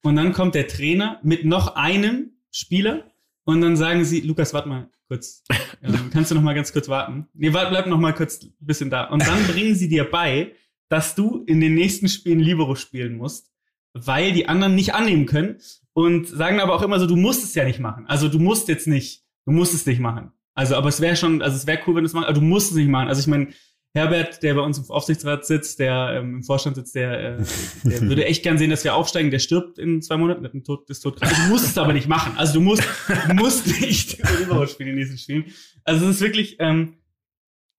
[0.02, 3.04] Und dann kommt der Trainer mit noch einem Spieler
[3.44, 5.42] und dann sagen sie, Lukas, warte mal kurz.
[5.84, 7.26] Ähm, kannst du noch mal ganz kurz warten?
[7.34, 9.06] Nee, warte, bleib noch mal kurz ein bisschen da.
[9.06, 10.52] Und dann bringen sie dir bei,
[10.88, 13.50] dass du in den nächsten Spielen Libero spielen musst,
[13.92, 15.56] weil die anderen nicht annehmen können
[15.92, 18.06] und sagen aber auch immer so, du musst es ja nicht machen.
[18.06, 20.30] Also du musst jetzt nicht, du musst es nicht machen.
[20.54, 22.44] Also, aber es wäre schon, also es wäre cool, wenn du es machst, aber du
[22.44, 23.08] musst es nicht machen.
[23.08, 23.48] Also ich meine,
[23.94, 27.44] Herbert, der bei uns im Aufsichtsrat sitzt, der ähm, im Vorstand sitzt, der, äh,
[27.84, 29.30] der würde echt gern sehen, dass wir aufsteigen.
[29.30, 31.30] Der stirbt in zwei Monaten, einen Tod, ist todkrank.
[31.30, 32.32] Du musst es aber nicht machen.
[32.36, 32.82] Also du musst,
[33.28, 35.44] du musst nicht Libero spielen in diesen Spielen.
[35.84, 36.94] Also es ist wirklich, ähm,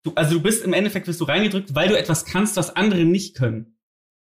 [0.04, 3.06] du, also du bist im Endeffekt wirst du reingedrückt, weil du etwas kannst, was andere
[3.06, 3.78] nicht können.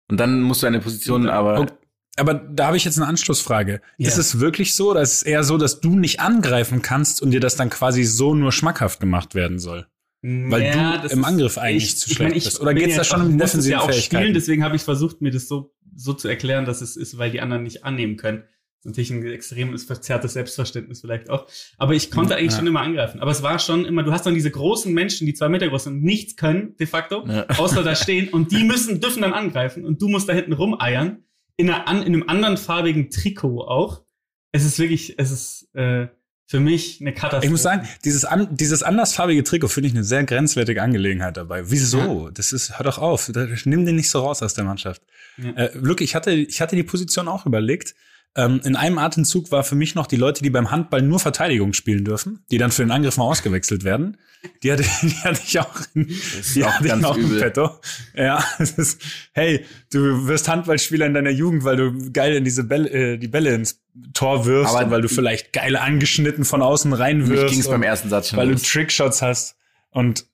[0.10, 1.60] Und dann musst du eine Position aber.
[1.60, 1.74] Okay.
[2.16, 3.82] Aber da habe ich jetzt eine Anschlussfrage.
[3.98, 4.08] Ja.
[4.08, 7.32] Ist es wirklich so oder ist es eher so, dass du nicht angreifen kannst und
[7.32, 9.88] dir das dann quasi so nur schmackhaft gemacht werden soll?
[10.24, 12.62] Weil du das im ist- Angriff eigentlich zu schlecht mein, bist.
[12.62, 14.24] Oder bin geht's da schon um es ja auch Fähigkeiten?
[14.24, 17.30] Spielen, deswegen habe ich versucht, mir das so, so zu erklären, dass es ist, weil
[17.32, 18.44] die anderen nicht annehmen können.
[18.86, 21.48] Natürlich ein extremes verzerrtes Selbstverständnis vielleicht auch.
[21.78, 22.58] Aber ich konnte eigentlich Ja.
[22.58, 23.22] schon immer angreifen.
[23.22, 25.86] Aber es war schon immer, du hast dann diese großen Menschen, die zwei Meter groß
[25.86, 27.46] sind und nichts können, de facto, Ja.
[27.58, 31.24] außer da stehen und die müssen, dürfen dann angreifen und du musst da hinten rumeiern.
[31.56, 34.04] In, einer, in einem anderen farbigen Trikot auch.
[34.52, 36.08] Es ist wirklich, es ist äh,
[36.54, 37.46] für mich eine Katastrophe.
[37.46, 41.72] Ich muss sagen, dieses, an, dieses andersfarbige Trikot finde ich eine sehr grenzwertige Angelegenheit dabei.
[41.72, 42.30] Wieso?
[42.30, 43.32] Das ist, hör doch auf.
[43.66, 45.02] Nimm den nicht so raus aus der Mannschaft.
[45.38, 45.50] Ja.
[45.54, 47.96] Äh, wirklich, ich hatte, ich hatte die Position auch überlegt.
[48.36, 51.74] Ähm, in einem Atemzug war für mich noch die Leute, die beim Handball nur Verteidigung
[51.74, 54.18] spielen dürfen, die dann für den Angriff mal ausgewechselt werden.
[54.62, 57.26] Die hatte, die hatte ich auch, in, ist die auch hatte ich ganz auch im
[57.26, 57.40] übel.
[57.40, 57.80] Petto.
[58.16, 59.02] Ja, es ist,
[59.34, 63.28] hey, du wirst Handballspieler in deiner Jugend, weil du geil in diese Bälle, äh, die
[63.28, 63.83] Bälle ins
[64.14, 67.50] Tor wirfst Aber weil du vielleicht geil angeschnitten von außen Mich reinwirfst.
[67.50, 68.64] ging es beim ersten Satz schon weil du los.
[68.64, 69.56] Trickshots hast.
[69.92, 70.26] Und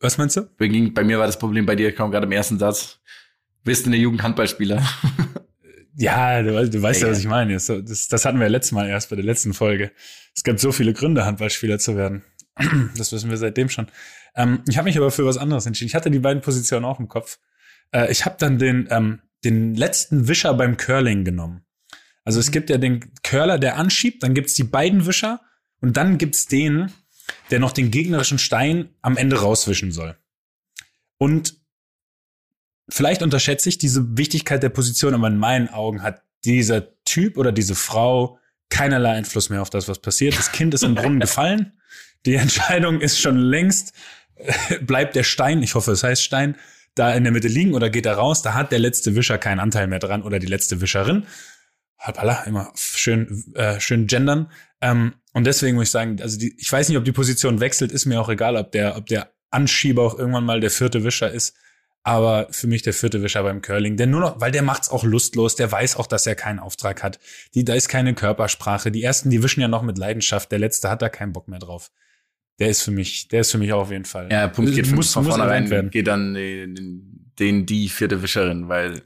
[0.00, 0.42] was meinst du?
[0.56, 0.68] Bei,
[1.04, 3.00] mir war das Problem, bei dir kam gerade im ersten Satz.
[3.64, 4.82] Bist in der Jugend Handballspieler.
[5.94, 7.52] Ja, du, du weißt ja, Ja, was ich meine.
[7.52, 9.92] Das, das hatten wir ja letztes Mal erst bei der letzten Folge.
[10.34, 12.22] Es gab so viele Gründe, Handballspieler zu werden.
[12.96, 13.88] Das wissen wir seitdem schon.
[14.34, 15.88] Ähm, ich habe mich aber für was anderes entschieden.
[15.88, 17.38] Ich hatte die beiden Positionen auch im Kopf.
[17.92, 21.64] Äh, ich habe dann den, ähm, den letzten Wischer beim Curling genommen.
[22.24, 25.40] Also es gibt ja den Curler, der anschiebt, dann gibt's die beiden Wischer
[25.80, 26.92] und dann gibt's den,
[27.50, 30.16] der noch den gegnerischen Stein am Ende rauswischen soll.
[31.18, 31.56] Und
[32.88, 37.52] vielleicht unterschätze ich diese Wichtigkeit der Position, aber in meinen Augen hat dieser Typ oder
[37.52, 40.38] diese Frau keinerlei Einfluss mehr auf das, was passiert.
[40.38, 41.72] Das Kind ist im Brunnen gefallen.
[42.26, 43.92] Die Entscheidung ist schon längst,
[44.80, 46.56] bleibt der Stein, ich hoffe, es heißt Stein,
[46.94, 48.42] da in der Mitte liegen oder geht er raus?
[48.42, 51.26] Da hat der letzte Wischer keinen Anteil mehr dran oder die letzte Wischerin.
[52.06, 54.50] Hoppala, immer schön, äh, schön gendern.
[54.80, 57.92] Ähm, und deswegen muss ich sagen, also die, ich weiß nicht, ob die Position wechselt,
[57.92, 61.30] ist mir auch egal, ob der, ob der Anschieber auch irgendwann mal der vierte Wischer
[61.30, 61.54] ist.
[62.04, 65.04] Aber für mich der vierte Wischer beim Curling, der nur noch, weil der macht's auch
[65.04, 67.20] lustlos, der weiß auch, dass er keinen Auftrag hat.
[67.54, 68.90] Die, da ist keine Körpersprache.
[68.90, 70.50] Die ersten, die wischen ja noch mit Leidenschaft.
[70.50, 71.92] Der letzte hat da keinen Bock mehr drauf.
[72.58, 74.28] Der ist für mich, der ist für mich auch auf jeden Fall.
[74.32, 75.90] Ja, Punkt geht muss, von muss vornherein werden.
[75.90, 79.02] geht dann den, den die vierte Wischerin, weil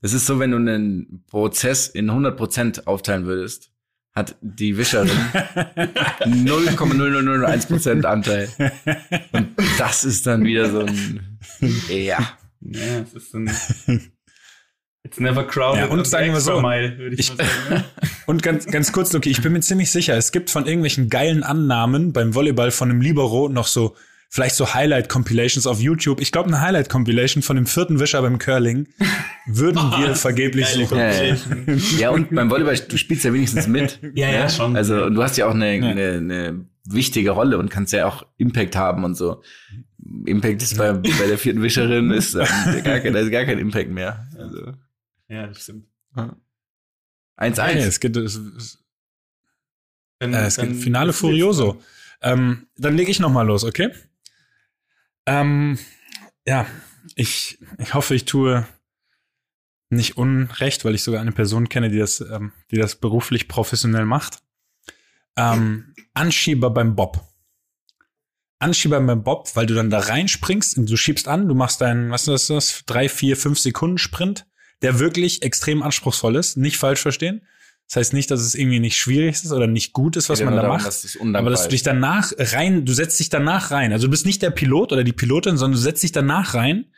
[0.00, 3.70] das ist so, wenn du einen Prozess in 100% aufteilen würdest,
[4.14, 5.10] hat die Wischerin
[6.20, 8.48] 0,0001% Anteil.
[9.32, 11.38] Und das ist dann wieder so ein,
[11.88, 12.18] ja.
[12.60, 13.50] Ja, es ist ein.
[15.04, 15.80] It's never crowded.
[15.84, 17.84] Ja, und sagen wir so, Mile, würde ich, ich- mal sagen.
[18.26, 21.42] Und ganz, ganz kurz, Luki, ich bin mir ziemlich sicher, es gibt von irgendwelchen geilen
[21.44, 23.96] Annahmen beim Volleyball von einem Libero noch so,
[24.30, 26.20] vielleicht so Highlight-Compilations auf YouTube.
[26.20, 28.88] Ich glaube, eine Highlight-Compilation von dem vierten Wischer beim Curling
[29.46, 30.98] würden Oh, wir vergeblich geile suchen.
[30.98, 31.36] Ja, ja.
[31.98, 33.98] Ja, und beim Volleyball, du spielst ja wenigstens mit.
[34.14, 34.76] Ja, ja, schon.
[34.76, 35.86] Also, und du hast ja auch eine, Ja.
[35.88, 39.42] eine, eine wichtige Rolle und kannst ja auch Impact haben und so.
[40.26, 42.46] Impact ist bei, bei der vierten Wischerin ist ähm,
[42.84, 44.26] gar kein, da ist gar kein Impact mehr.
[44.38, 44.72] Also
[45.28, 45.86] Ja, das stimmt.
[47.38, 47.56] 1-1.
[47.56, 48.78] Ja, es geht, es, es,
[50.18, 51.80] Dann, äh, es dann- geht Finale Furioso.
[52.22, 53.90] Ähm, dann lege ich noch mal los, okay?
[55.28, 55.78] Ähm,
[56.46, 56.66] ja,
[57.14, 58.66] ich, ich hoffe, ich tue
[59.90, 64.06] nicht unrecht, weil ich sogar eine Person kenne, die das, ähm, die das beruflich professionell
[64.06, 64.38] macht.
[65.36, 67.22] Ähm, Anschieber beim Bob.
[68.58, 72.10] Anschieber beim Bob, weil du dann da reinspringst und du schiebst an, du machst deinen,
[72.10, 74.46] was ist das, drei, vier, fünf Sekunden Sprint,
[74.80, 77.46] der wirklich extrem anspruchsvoll ist, nicht falsch verstehen.
[77.88, 80.54] Das heißt nicht, dass es irgendwie nicht schwierig ist oder nicht gut ist, was man
[80.54, 81.16] da darum, macht.
[81.16, 83.92] undankbar Aber dass du dich danach rein, du setzt dich danach rein.
[83.92, 86.92] Also du bist nicht der Pilot oder die Pilotin, sondern du setzt dich danach rein,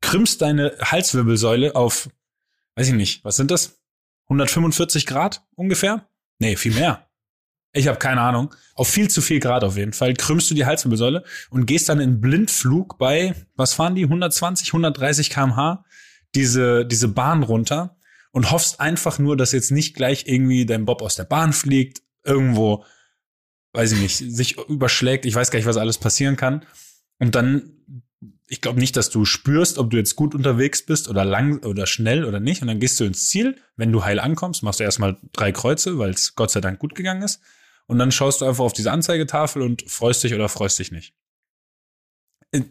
[0.00, 2.08] krümmst deine Halswirbelsäule auf,
[2.76, 3.80] weiß ich nicht, was sind das?
[4.26, 6.08] 145 Grad ungefähr?
[6.38, 7.08] Nee, viel mehr.
[7.72, 8.54] Ich habe keine Ahnung.
[8.74, 10.14] Auf viel zu viel Grad auf jeden Fall.
[10.14, 14.04] Krümmst du die Halswirbelsäule und gehst dann in Blindflug bei, was fahren die?
[14.04, 15.84] 120, 130 kmh
[16.34, 17.97] diese, diese Bahn runter
[18.32, 22.02] und hoffst einfach nur, dass jetzt nicht gleich irgendwie dein Bob aus der Bahn fliegt,
[22.24, 22.84] irgendwo
[23.72, 25.26] weiß ich nicht, sich überschlägt.
[25.26, 26.64] Ich weiß gar nicht, was alles passieren kann.
[27.18, 27.70] Und dann,
[28.48, 31.86] ich glaube nicht, dass du spürst, ob du jetzt gut unterwegs bist oder lang oder
[31.86, 32.62] schnell oder nicht.
[32.62, 33.56] Und dann gehst du ins Ziel.
[33.76, 36.94] Wenn du heil ankommst, machst du erstmal drei Kreuze, weil es Gott sei Dank gut
[36.94, 37.40] gegangen ist.
[37.86, 41.14] Und dann schaust du einfach auf diese Anzeigetafel und freust dich oder freust dich nicht.
[42.52, 42.62] Äh,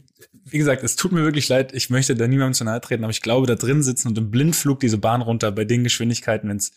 [0.45, 1.73] Wie gesagt, es tut mir wirklich leid.
[1.73, 4.31] Ich möchte da niemandem zu nahe treten, aber ich glaube, da drin sitzen und im
[4.31, 6.71] Blindflug diese Bahn runter bei den Geschwindigkeiten, wenn es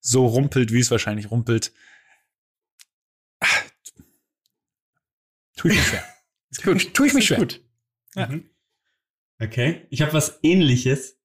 [0.00, 1.72] so rumpelt, wie es wahrscheinlich rumpelt,
[5.56, 6.04] Tue ich mich schwer.
[6.50, 6.94] Ist gut.
[6.94, 7.38] Tue ich mich schwer.
[7.38, 7.62] Gut.
[8.14, 8.26] Ja.
[8.28, 8.50] Mhm.
[9.40, 9.86] Okay.
[9.90, 11.18] Ich habe was ähnliches.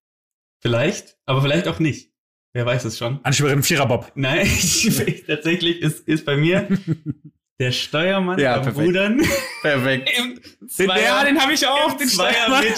[0.60, 2.14] Vielleicht, aber vielleicht auch nicht.
[2.54, 3.24] Wer weiß es schon.
[3.24, 4.12] Anschieberin Viererbob.
[4.16, 6.68] Nein, ich, tatsächlich ist, ist bei mir
[7.62, 8.88] der Steuermann Ja, am perfekt.
[8.88, 9.22] Rudern
[9.62, 10.10] Perfekt.
[10.18, 12.76] im Zweier, habe ich im Zweier mit,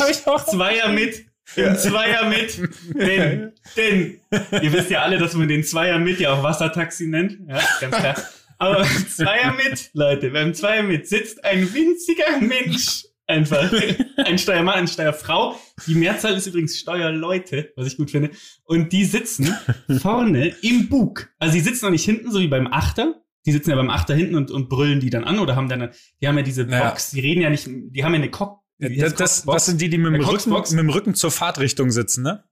[0.47, 1.25] Zweier mit
[1.55, 2.57] im Zweier mit.
[2.93, 4.19] Denn, denn,
[4.61, 7.37] ihr wisst ja alle, dass man den Zweier mit ja auch Wassertaxi nennt.
[7.47, 8.15] Ja, ganz klar.
[8.57, 13.05] Aber beim Zweier mit, Leute, beim Zweier mit sitzt ein winziger Mensch.
[13.25, 13.71] Einfach.
[14.17, 15.57] Ein Steuermann, eine Steuerfrau.
[15.87, 18.31] Die Mehrzahl ist übrigens Steuerleute, was ich gut finde.
[18.65, 19.55] Und die sitzen
[20.01, 21.29] vorne im Bug.
[21.39, 23.22] Also die sitzen noch nicht hinten, so wie beim Achter.
[23.45, 25.89] Die sitzen ja beim Achter hinten und, und brüllen die dann an oder haben dann,
[26.21, 26.89] die haben ja diese Ja.
[26.89, 28.59] Box, die reden ja nicht, die haben ja eine Cock.
[28.79, 32.23] Das, das, das sind die, die mit dem, Rücken, mit dem Rücken zur Fahrtrichtung sitzen,
[32.23, 32.43] ne?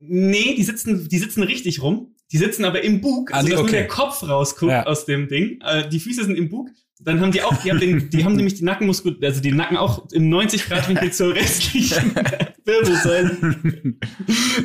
[0.00, 2.14] Nee, die sitzen, die sitzen richtig rum.
[2.32, 3.72] Die sitzen aber im Bug, Ah, also dass nur okay.
[3.72, 4.86] der Kopf rausguckt Ja.
[4.86, 5.60] aus dem Ding.
[5.62, 6.70] Äh, die Füße sind im Bug.
[7.02, 9.78] Dann haben die auch, die haben, den, die haben nämlich die Nackenmuskel, also die Nacken
[9.78, 12.14] auch im 90 Grad Winkel zur restlichen
[12.64, 13.96] Wirbelsäule.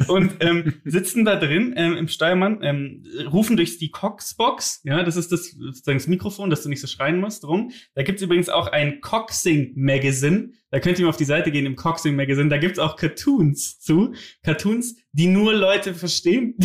[0.08, 5.16] Und ähm, sitzen da drin ähm, im Steuermann, ähm, rufen durch die Coxbox, ja, das
[5.16, 7.72] ist das sozusagen das Mikrofon, dass du nicht so schreien musst, rum.
[7.94, 11.66] Da gibt's übrigens auch ein Coxing Magazine, da könnt ihr mal auf die Seite gehen
[11.66, 14.14] im Coxing Magazine, da gibt's auch Cartoons zu,
[14.44, 16.58] Cartoons, die nur Leute verstehen,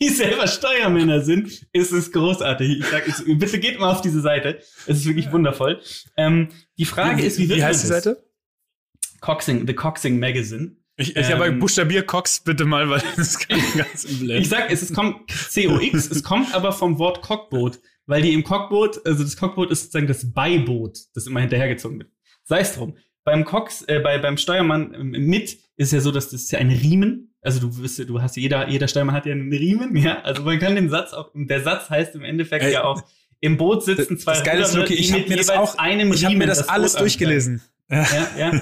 [0.00, 2.80] die selber Steuermänner sind, ist es großartig.
[2.80, 5.80] Ich sag, ich, bitte geht mal auf diese Seite, es ist wirklich wundervoll.
[6.16, 8.04] Ähm, die Frage ist, wie wird Wie man heißt die das?
[8.04, 8.24] Seite?
[9.20, 10.76] Coxing, The Coxing Magazine.
[10.96, 14.70] Ich, ich Ähm, aber buchstabier Cox bitte mal, weil das kann ganz im Ich sag,
[14.70, 19.22] es, es kommt COX, es kommt aber vom Wort Cockboot, weil die im Cockboot, also
[19.22, 22.10] das Cockboot ist sozusagen das Beiboot, das immer hinterhergezogen wird.
[22.44, 22.96] Sei es drum.
[23.24, 26.58] Beim Cox, äh, bei, beim Steuermann ähm, mit ist ja so, dass das ist ja
[26.58, 27.31] ein Riemen.
[27.42, 30.20] Also du wirst, ja- du hast ja- jeder, jeder Steuermann hat ja einen Riemen, ja.
[30.22, 33.02] Also man kann den Satz auch, der Satz heißt im Endeffekt Ey, ja auch,
[33.40, 35.76] im Boot sitzen zwei das Geile ist, Luki, ich die hab mit mir das auch-
[35.76, 37.60] einem Ich habe mir Riemen das alles Boot durchgelesen.
[37.90, 38.06] ja,
[38.38, 38.60] ja.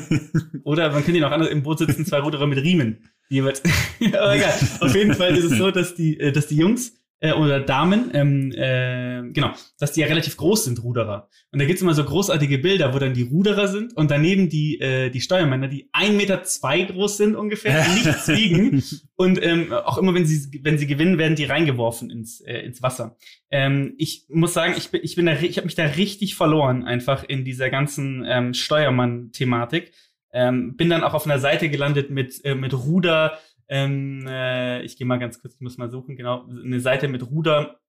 [0.65, 3.11] Oder man könnte ihn auch anders, im Boot sitzen zwei Ruderer mit Riemen.
[3.29, 3.63] Jeweils,
[4.01, 4.55] aber egal.
[4.81, 8.11] Auf jeden Fall ist es so, dass die, äh, dass die Jungs äh, oder Damen,
[8.15, 11.29] ähm, äh, genau, dass die ja relativ groß sind, Ruderer.
[11.53, 14.81] Und da gibt's immer so großartige Bilder, wo dann die Ruderer sind und daneben die,
[14.81, 18.83] äh, die Steuermänner, die ein Meter zwei groß sind ungefähr, nichts wiegen.
[19.17, 22.83] Und ähm, auch immer, wenn sie, wenn sie gewinnen, werden die reingeworfen ins, äh, ins
[22.83, 23.17] Wasser.
[23.51, 26.85] Ähm, ich muss sagen, ich bin, ich bin da, ich habe mich da richtig verloren,
[26.85, 29.93] einfach in dieser ganzen ähm, Steuermann-Thematik.
[30.33, 33.39] Ähm, bin dann auch auf einer Seite gelandet mit, äh, mit Ruder.
[33.71, 37.23] Ähm, äh, ich gehe mal ganz kurz, ich muss mal suchen, genau, eine Seite mit
[37.31, 37.81] Ruder,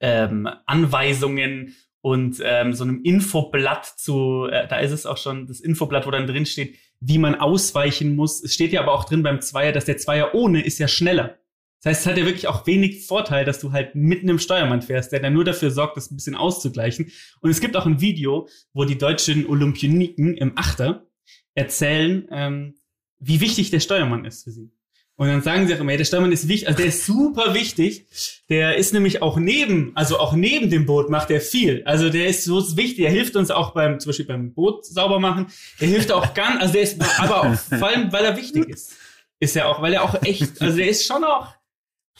[0.00, 5.60] ähm, Anweisungen und ähm, so einem Infoblatt zu, äh, da ist es auch schon, das
[5.60, 8.42] Infoblatt, wo dann drin steht, wie man ausweichen muss.
[8.42, 11.38] Es steht ja aber auch drin beim Zweier, dass der Zweier ohne ist ja schneller.
[11.82, 14.80] Das heißt, es hat ja wirklich auch wenig Vorteil, dass du halt mitten im Steuermann
[14.80, 17.12] fährst, der dann nur dafür sorgt, das ein bisschen auszugleichen.
[17.42, 21.06] Und es gibt auch ein Video, wo die deutschen Olympioniken im Achter
[21.54, 22.76] erzählen, ähm,
[23.18, 24.70] wie wichtig der Steuermann ist für sie.
[25.16, 27.54] Und dann sagen sie auch immer, ja, der Steuermann ist wichtig, also der ist super
[27.54, 28.06] wichtig.
[28.48, 31.82] Der ist nämlich auch neben, also auch neben dem Boot macht er viel.
[31.84, 35.20] Also der ist so wichtig, der hilft uns auch beim, zum Beispiel beim Boot sauber
[35.20, 35.46] machen.
[35.80, 38.96] Der hilft auch ganz, also der ist, aber auch vor allem, weil er wichtig ist.
[39.38, 41.54] Ist er auch, weil er auch echt, also der ist schon auch,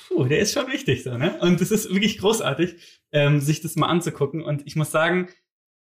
[0.09, 1.39] puh, der ist schon wichtig so, ne?
[1.41, 2.77] Und es ist wirklich großartig,
[3.13, 4.43] ähm, sich das mal anzugucken.
[4.43, 5.29] Und ich muss sagen,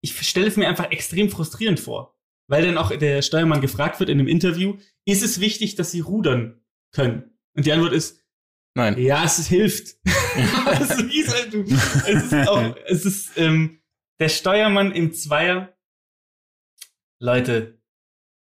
[0.00, 2.14] ich stelle es mir einfach extrem frustrierend vor.
[2.48, 6.00] Weil dann auch der Steuermann gefragt wird in einem Interview, ist es wichtig, dass sie
[6.00, 6.60] rudern
[6.96, 7.38] können?
[7.54, 8.24] Und die Antwort ist,
[8.74, 8.98] Nein.
[8.98, 9.96] ja, es hilft.
[10.04, 13.80] es, ist halt, du, es ist auch, es ist, ähm,
[14.18, 15.76] der Steuermann im Zweier.
[17.18, 17.78] Leute,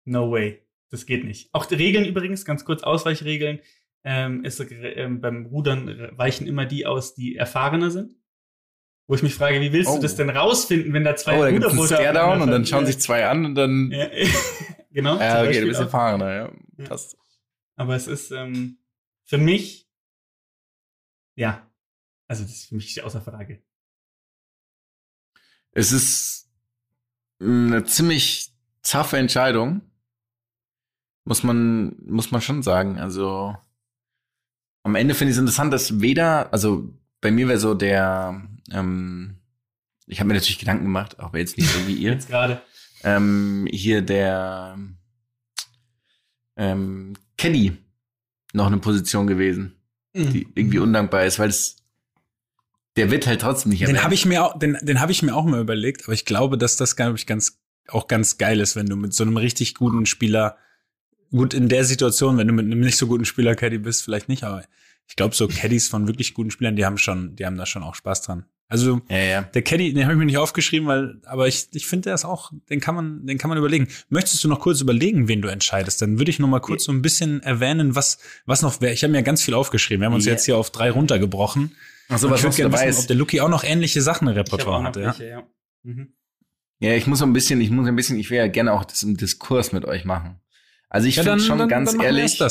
[0.06, 0.62] no way.
[0.90, 1.50] Das geht nicht.
[1.54, 3.60] Auch die Regeln übrigens, ganz kurz Ausweichregeln,
[4.04, 8.16] ähm, ist, ähm, beim Rudern weichen immer die aus, die erfahrener sind.
[9.08, 9.96] Wo ich mich frage, wie willst Oh.
[9.98, 12.86] du das denn rausfinden, wenn da zwei Oh, da gibt's einen Stare-Down und dann schauen
[12.88, 13.92] sich zwei an und dann.
[13.92, 14.08] Ja,
[14.92, 15.20] genau.
[15.20, 16.52] Ja, zum okay, du bist erfahrener, ja.
[16.78, 16.86] Ja.
[16.86, 17.18] Passt.
[17.76, 18.78] Aber es ist ähm,
[19.24, 19.90] für mich,
[21.36, 21.70] ja,
[22.28, 23.62] also das ist für mich außer Frage.
[25.72, 26.50] Es ist
[27.40, 29.82] eine ziemlich zaffe Entscheidung.
[31.26, 33.00] Muss man, muss man schon sagen.
[33.00, 33.56] Also,
[34.84, 39.42] am Ende finde ich es interessant, dass weder, also bei mir wäre so der, ähm,
[40.06, 42.12] ich habe mir natürlich Gedanken gemacht, aber jetzt nicht so wie ihr.
[42.12, 42.62] Jetzt gerade.
[43.04, 44.78] ähm, hier der
[46.58, 47.78] ähm, Caddy
[48.54, 49.74] noch eine Position gewesen,
[50.14, 50.30] Mhm.
[50.32, 51.76] die irgendwie undankbar ist, weil es
[52.96, 54.04] der wird halt trotzdem nicht Den erwähnt.
[54.06, 56.58] habe ich mir auch, den, den habe ich mir auch mal überlegt, aber ich glaube,
[56.58, 59.76] dass das glaube ich ganz auch ganz geil ist, wenn du mit so einem richtig
[59.76, 60.58] guten Spieler
[61.30, 64.30] gut in der Situation, wenn du mit einem nicht so guten Spieler Caddy bist, vielleicht
[64.30, 64.64] nicht, aber
[65.08, 67.84] ich glaube so Caddies von wirklich guten Spielern, die haben schon, die haben da schon
[67.84, 68.46] auch Spaß dran.
[68.68, 69.42] Also ja, ja.
[69.44, 72.26] der Caddy, den habe ich mir nicht aufgeschrieben, weil, aber ich, ich finde, der ist
[72.26, 73.88] auch, den kann man, den kann man überlegen.
[74.10, 76.02] Möchtest du noch kurz überlegen, wen du entscheidest?
[76.02, 78.94] Dann würde ich noch mal kurz so ein bisschen erwähnen, was, was noch wäre.
[78.94, 80.02] Ich habe mir ganz viel aufgeschrieben.
[80.02, 80.32] Wir haben uns Ja.
[80.32, 81.64] jetzt hier auf drei runtergebrochen.
[81.66, 81.76] Und
[82.10, 83.10] was ich würde gerne dabei wissen, ob ist.
[83.10, 85.00] der Lucky auch noch ähnliche Sachen im Repertoire hatte.
[85.02, 85.06] Ja?
[85.08, 85.44] welche, ja.
[85.84, 86.14] Mhm.
[86.80, 88.84] Ja, ich muss so ein bisschen, ich muss ein bisschen, ich will ja gerne auch
[88.84, 90.40] das im Diskurs mit euch machen.
[90.90, 92.42] Also ich Ja, finde schon dann, ganz dann ehrlich,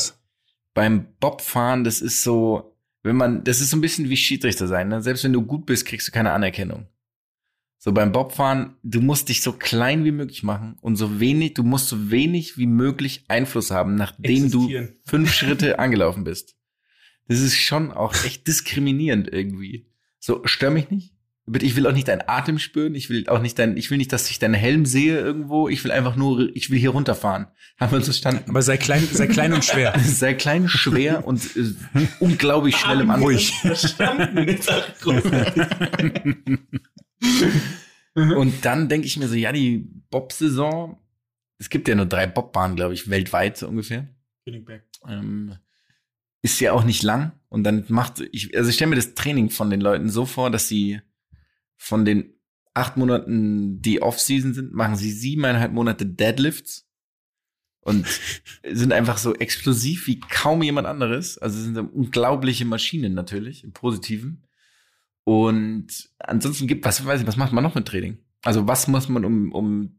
[0.74, 2.73] beim Bobfahren, das ist so,
[3.04, 4.88] wenn man, das ist so ein bisschen wie Schiedsrichter sein.
[4.88, 5.02] Ne?
[5.02, 6.88] Selbst wenn du gut bist, kriegst du keine Anerkennung.
[7.78, 11.62] So beim Bobfahren, du musst dich so klein wie möglich machen und so wenig, du
[11.62, 14.70] musst so wenig wie möglich Einfluss haben, nachdem du
[15.04, 16.56] fünf Schritte angelaufen bist.
[17.28, 19.86] Das ist schon auch echt diskriminierend irgendwie.
[20.18, 21.13] So, stör mich nicht.
[21.46, 22.94] Bitte, Ich will auch nicht deinen Atem spüren.
[22.94, 25.68] Ich will auch nicht dein, ich will nicht, dass ich deinen Helm sehe irgendwo.
[25.68, 27.48] Ich will einfach nur, ich will hier runterfahren.
[27.80, 28.44] Haben wir uns verstanden?
[28.48, 29.98] Aber sei klein, sei klein und schwer.
[29.98, 31.74] Sei klein, schwer und äh,
[32.20, 33.10] unglaublich schnell im.
[33.10, 34.48] Verstanden.
[34.48, 35.62] Jetzt auch großartig.
[38.14, 40.98] Und dann denke ich mir so, ja, die Bob-Saison,
[41.58, 44.08] es gibt ja nur drei Bobbahnen, glaube ich, weltweit so ungefähr.
[45.08, 45.56] Ähm,
[46.42, 47.32] ist ja auch nicht lang.
[47.48, 50.50] Und dann macht, ich, also ich stelle mir das Training von den Leuten so vor,
[50.50, 51.00] dass sie
[51.84, 52.32] von den
[52.72, 56.88] acht Monaten, die Off-Season sind, machen sie siebeneinhalb Monate Deadlifts
[57.80, 58.06] und
[58.72, 61.38] sind einfach so explosiv wie kaum jemand anderes.
[61.38, 64.44] Also sind unglaubliche Maschinen natürlich, im Positiven.
[65.24, 68.18] Und ansonsten gibt, was weiß ich, was macht man noch mit Training?
[68.42, 69.98] Also was muss man um, um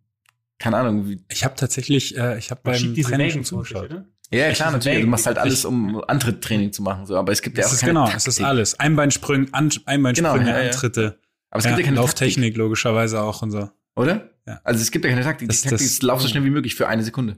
[0.60, 3.86] keine Ahnung, wie, Ich habe tatsächlich, äh, ich habe beim diese Training schon zugeschaut.
[3.86, 4.06] oder?
[4.32, 5.02] ja, klar, natürlich.
[5.02, 7.16] Du machst halt alles, um Antritttraining zu machen, so.
[7.16, 8.28] Aber es gibt ja Das auch ist keine genau, Taktik.
[8.28, 8.80] es ist alles.
[8.80, 10.72] Einbeinsprünge, An Einbeinsprünge, Genau, ja, ja.
[10.72, 11.20] Antritte,
[11.56, 13.60] Aber es gibt ja, ja, keine Lauftechnik logischerweise auch und so.
[13.60, 14.30] Taktik, oder?
[14.46, 14.60] Ja.
[14.66, 15.48] Also es gibt ja keine Taktik.
[15.48, 17.38] Das- Die Taktik das- ist, lauf so schnell wie möglich für eine Sekunde.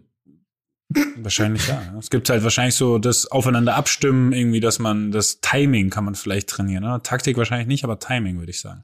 [1.17, 1.81] Wahrscheinlich ja.
[1.83, 1.99] ja.
[1.99, 6.15] Es gibt halt wahrscheinlich so das Aufeinander abstimmen, irgendwie, dass man das Timing kann man
[6.15, 6.83] vielleicht trainieren.
[6.83, 6.99] Ne?
[7.03, 8.83] Taktik wahrscheinlich nicht, aber Timing würde ich sagen.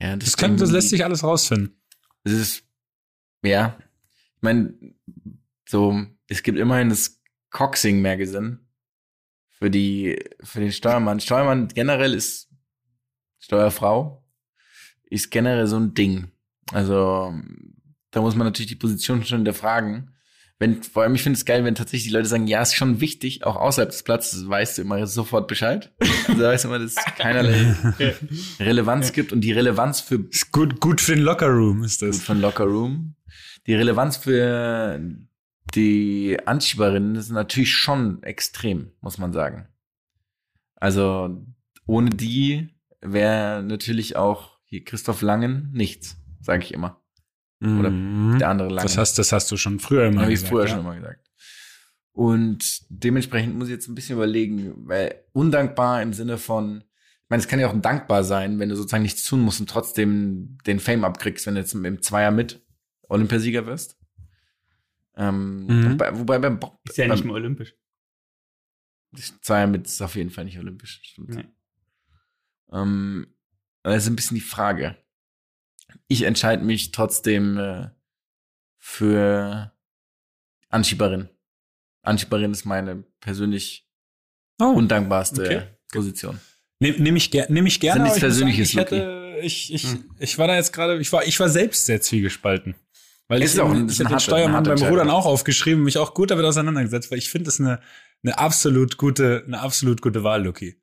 [0.00, 1.76] Ja, Das, kann, das lässt sich alles rausfinden.
[2.24, 2.62] Das ist,
[3.42, 3.76] ja.
[4.36, 4.72] Ich meine,
[5.68, 7.20] so, es gibt immerhin das
[7.50, 8.60] Coxing Magazine
[9.50, 11.20] für die, für den Steuermann.
[11.20, 12.48] Steuermann generell ist
[13.40, 14.19] Steuerfrau,
[15.10, 16.28] ist generell so ein Ding.
[16.72, 17.34] Also,
[18.10, 20.10] da muss man natürlich die Position schon hinterfragen.
[20.58, 23.00] Wenn, vor allem, ich finde es geil, wenn tatsächlich die Leute sagen, ja, ist schon
[23.00, 25.90] wichtig, auch außerhalb des Platzes, weißt du immer sofort Bescheid.
[26.28, 27.74] Also weißt du immer, dass es keinerlei
[28.60, 32.22] Relevanz gibt und die Relevanz für Ist gut, gut für den Lockerroom ist Gut das.
[32.22, 33.14] von Locker Room.
[33.66, 35.00] Die Relevanz für
[35.74, 39.66] die Anschieberinnen ist natürlich schon extrem, muss man sagen.
[40.76, 41.42] Also
[41.86, 42.68] ohne die
[43.00, 47.02] wäre natürlich auch hier Christoph Langen nichts, sage ich immer.
[47.62, 48.38] Oder Mhm.
[48.38, 48.86] Der andere Langen.
[48.86, 50.50] Das hast, das hast du schon früher immer Habe ich gesagt.
[50.50, 50.74] früher ja.
[50.74, 51.26] schon mal gesagt.
[52.12, 57.40] Und dementsprechend muss ich jetzt ein bisschen überlegen, weil undankbar im Sinne von, ich meine,
[57.42, 60.80] es kann ja auch dankbar sein, wenn du sozusagen nichts tun musst und trotzdem den
[60.80, 62.64] Fame abkriegst, wenn du jetzt im Zweier mit
[63.02, 63.98] Olympiasieger wirst.
[65.16, 65.92] Ähm, Mhm.
[65.92, 67.74] wobei, wobei beim Bob, Ist ja beim nicht mehr olympisch.
[69.42, 71.00] Zweier mit ist auf jeden Fall nicht olympisch.
[71.02, 71.30] Stimmt.
[71.34, 71.44] Nee.
[72.72, 73.26] Ähm,
[73.82, 74.96] das ist ein bisschen die Frage.
[76.08, 77.88] Ich entscheide mich trotzdem äh,
[78.78, 79.72] für
[80.68, 81.28] Anschieberin.
[82.02, 83.86] Anschieberin ist meine persönlich
[84.60, 85.62] Oh, undankbarste okay.
[85.90, 86.38] Position.
[86.80, 88.00] Nehme nehm ich, ger nehm ich gerne.
[88.00, 90.10] Ist ja nichts Persönliches, sagen, ich, hätte, ich, ich, Hm.
[90.18, 92.74] ich war da jetzt gerade, ich war, ich war selbst sehr zwiegespalten.
[93.28, 96.14] Weil Ist ich, auch ich ist hätte den Steuermann beim Rudern auch aufgeschrieben, mich auch
[96.14, 97.80] gut damit auseinandergesetzt, weil ich finde es eine,
[98.24, 100.80] eine absolut gute, eine absolut gute Wahl, Lucky.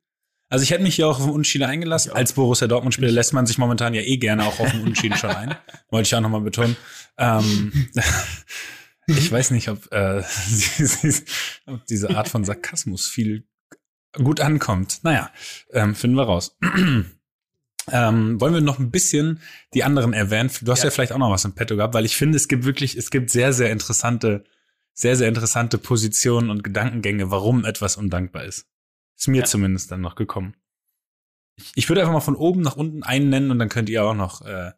[0.50, 2.12] Also ich hätte mich hier auch auf den Unschieden eingelassen.
[2.12, 5.30] Als Borussia Dortmund-Spieler lässt man sich momentan ja eh gerne auch auf den Unschieden schon
[5.30, 5.54] ein.
[5.90, 6.76] Wollte ich auch nochmal betonen.
[7.18, 7.88] Ähm,
[9.06, 10.22] ich weiß nicht, ob, äh,
[11.66, 13.46] ob diese Art von Sarkasmus viel
[14.14, 15.00] gut ankommt.
[15.02, 15.30] Naja,
[15.72, 16.56] ähm, finden wir raus.
[17.92, 19.40] ähm, wollen wir noch ein bisschen
[19.74, 20.50] die anderen erwähnen?
[20.62, 20.86] Du hast ja.
[20.86, 20.90] Ja.
[20.90, 23.28] vielleicht auch noch was im Petto gehabt, weil ich finde, es gibt wirklich, es gibt
[23.28, 24.44] sehr, sehr interessante,
[24.94, 28.66] sehr, sehr interessante Positionen und Gedankengänge, warum etwas undankbar ist.
[29.18, 29.44] Ist mir Ja.
[29.44, 30.54] zumindest dann noch gekommen.
[31.56, 34.04] Ich, ich würde einfach mal von oben nach unten einen nennen und dann könnt ihr
[34.04, 34.72] auch noch äh,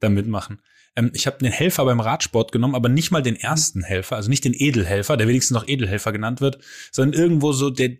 [0.00, 0.62] da mitmachen.
[0.96, 4.30] Ähm, ich habe den Helfer beim Radsport genommen, aber nicht mal den ersten Helfer, also
[4.30, 6.58] nicht den Edelhelfer, der wenigstens noch Edelhelfer genannt wird,
[6.90, 7.98] sondern irgendwo so der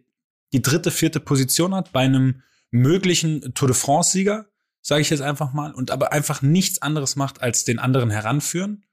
[0.55, 4.47] die dritte, vierte Position hat bei einem möglichen Tour de France-Sieger,
[4.82, 8.85] sage ich jetzt einfach mal, und aber einfach nichts anderes macht, als den anderen heranführen.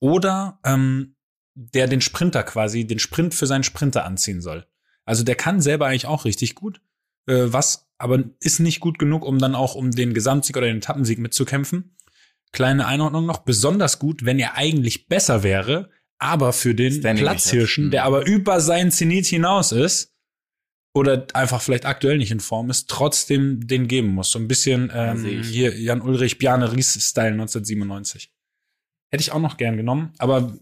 [0.00, 1.16] Oder ähm,
[1.54, 4.66] der den Sprinter quasi, den Sprint für seinen Sprinter anziehen soll.
[5.04, 6.80] Also der kann selber eigentlich auch richtig gut,
[7.26, 10.78] äh, was aber ist nicht gut genug, um dann auch um den Gesamtsieg oder den
[10.78, 11.96] Etappensieg mitzukämpfen.
[12.52, 17.90] Kleine Einordnung noch, besonders gut, wenn er eigentlich besser wäre, aber für den Standing Platzhirschen,
[17.90, 18.06] der Mhm.
[18.06, 20.10] aber über seinen Zenit hinaus ist,
[20.94, 24.30] oder einfach vielleicht aktuell nicht in Form ist, trotzdem den geben muss.
[24.30, 28.30] So ein bisschen ähm, hier Jan Ulrich, Bjarne Ries-Style 1997.
[29.10, 30.54] Hätte ich auch noch gern genommen, aber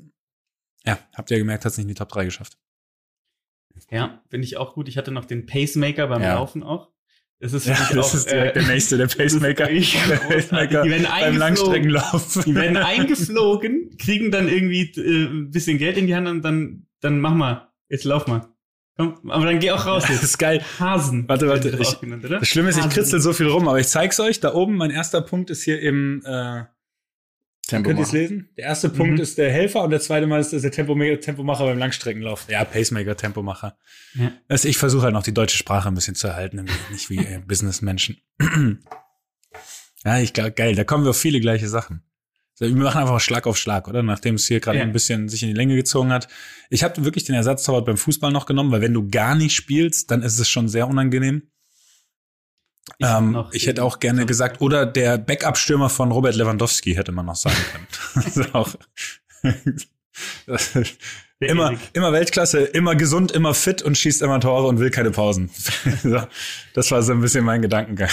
[0.87, 2.59] ja, habt ihr gemerkt, hat es nicht in die Top 3 geschafft.
[3.91, 4.89] Ja, finde ich auch gut.
[4.89, 6.35] Ich hatte noch den Pacemaker beim Ja.
[6.35, 6.91] Laufen auch.
[7.43, 9.67] Das ist für mich auch, äh, nächste, der Pacemaker.
[9.69, 9.95] das ist
[10.29, 10.79] großartig.
[10.83, 11.37] Die werden beim.
[11.39, 12.39] Langstreckenlauf.
[12.45, 12.77] Die werden
[13.21, 17.35] eingeflogen, kriegen dann irgendwie äh, ein bisschen Geld in die Hand und dann dann mach
[17.35, 17.69] mal.
[17.89, 18.47] Jetzt lauf mal.
[18.99, 20.23] Komm, aber dann geh auch raus Das jetzt.
[20.25, 20.63] ist geil.
[20.79, 21.27] Hasen.
[21.29, 22.41] Warte, warte, das ich- genannt, oder?
[22.41, 22.93] Das Schlimme ist, ich Hasen.
[22.95, 24.41] kritzel so viel rum, aber ich zeig's euch.
[24.41, 26.65] Da oben, mein erster Punkt ist hier im, äh,
[27.71, 28.51] Tempo könnt ihr es lesen?
[28.57, 29.21] Der erste Punkt Mhm.
[29.21, 32.47] ist der Helfer und der zweite Mal ist der Tempomaker, Tempomacher beim Langstreckenlauf.
[32.49, 33.79] Ja, Pacemaker, Tempomacher.
[34.15, 34.33] Ja.
[34.49, 37.39] Also ich versuche halt noch die deutsche Sprache ein bisschen zu erhalten, nicht wie äh,
[37.47, 38.19] Businessmenschen.
[40.05, 42.03] ja, ich geil, da kommen wir auf viele gleiche Sachen.
[42.59, 44.03] Wir machen einfach Schlag auf Schlag, oder?
[44.03, 44.85] Nachdem es hier gerade Ja.
[44.85, 46.29] ein bisschen sich in die Länge gezogen hat.
[46.69, 50.11] Ich habe wirklich den Ersatztorwart beim Fußball noch genommen, weil wenn du gar nicht spielst,
[50.11, 51.45] dann ist es schon sehr unangenehm.
[52.99, 57.27] Ich ähm, ich hätte auch gerne gesagt, oder der Backup-Stürmer von Robert Lewandowski hätte man
[57.27, 58.51] noch sagen können.
[58.53, 58.75] auch
[61.41, 61.79] immer, Erik.
[61.95, 65.51] immer Weltklasse, immer gesund, immer fit und schießt immer Tore und will keine Pausen.
[66.75, 68.11] das war so ein bisschen mein Gedankengang.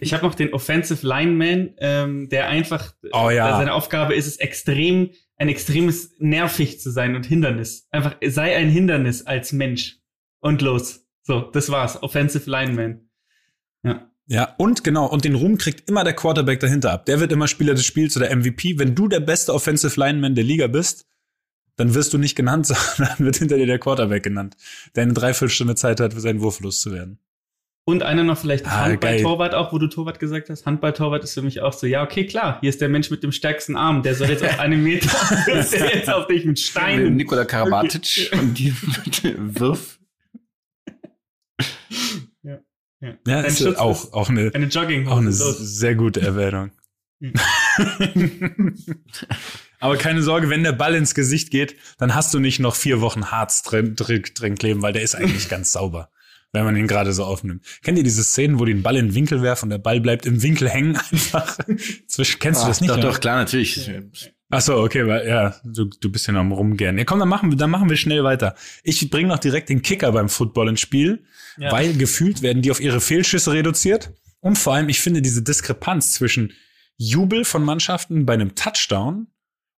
[0.00, 3.56] Ich habe noch den Offensive Lineman, ähm, der einfach, Oh ja.
[3.56, 7.88] seine Aufgabe ist es extrem, ein extremes nervig zu sein und Hindernis.
[7.90, 9.96] Einfach sei ein Hindernis als Mensch
[10.40, 11.06] und los.
[11.22, 12.02] So, das war's.
[12.02, 13.08] Offensive Lineman.
[13.82, 14.08] Ja.
[14.28, 17.06] Ja, und genau, und den Ruhm kriegt immer der Quarterback dahinter ab.
[17.06, 18.78] Der wird immer Spieler des Spiels oder MVP.
[18.78, 21.06] Wenn du der beste Offensive Lineman der Liga bist,
[21.76, 24.56] dann wirst du nicht genannt, sondern wird hinter dir der Quarterback genannt,
[24.94, 27.18] der eine Dreiviertelstunde Zeit hat, für seinen Wurf loszuwerden.
[27.84, 30.66] Und einer noch vielleicht Ah, Handball-Torwart auch, wo du Torwart gesagt hast.
[30.66, 33.32] Handball-Torwart ist für mich auch so, ja, okay, klar, hier ist der Mensch mit dem
[33.32, 35.10] stärksten Arm, der soll jetzt auf einem Meter,
[35.46, 37.16] der jetzt auf dich mit Steinen.
[37.16, 38.72] Nikola Karabatic und die
[39.58, 39.98] Wirf.
[43.02, 45.08] Ja, Dein ist Schutz auch, ist auch eine, Eine Jogging.
[45.08, 46.70] auch eine sehr gute Erwähnung.
[47.20, 47.32] Hm.
[49.80, 53.00] Aber keine Sorge, wenn der Ball ins Gesicht geht, dann hast du nicht noch vier
[53.00, 56.10] Wochen Harz drin, drin, drin kleben, weil der ist eigentlich ganz sauber,
[56.52, 57.64] wenn man ihn gerade so aufnimmt.
[57.82, 60.00] Kennt ihr diese Szenen, wo die den Ball in den Winkel werfen und der Ball
[60.00, 61.58] bleibt im Winkel hängen einfach?
[62.06, 62.90] Zwischen, kennst du das nicht?
[62.90, 63.10] Doch, oder?
[63.10, 63.90] doch, klar, natürlich.
[64.54, 66.98] Ach so, okay, weil, ja, du, du bist ja noch am Rumgern.
[66.98, 68.54] Ja, komm, dann machen wir, dann machen wir schnell weiter.
[68.84, 71.24] Ich bringe noch direkt den Kicker beim Football ins Spiel,
[71.56, 71.72] Ja.
[71.72, 74.12] weil gefühlt werden die auf ihre Fehlschüsse reduziert.
[74.40, 76.52] Und vor allem, ich finde diese Diskrepanz zwischen
[76.98, 79.28] Jubel von Mannschaften bei einem Touchdown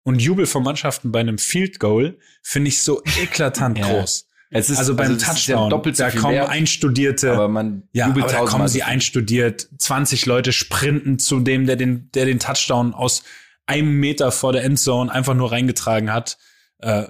[0.03, 3.87] und Jubel von Mannschaften bei einem Field Goal finde ich so eklatant Ja.
[3.87, 4.27] groß.
[4.51, 8.07] Es ist, Also beim ja Touchdown, doppelt so da kommen wert, einstudierte, aber man ja,
[8.07, 12.93] aber da kommen sie einstudiert, 20 Leute sprinten zu dem, der den, der den Touchdown
[12.93, 13.23] aus
[13.67, 16.39] einem Meter vor der Endzone einfach nur reingetragen hat.
[16.79, 17.07] Äh,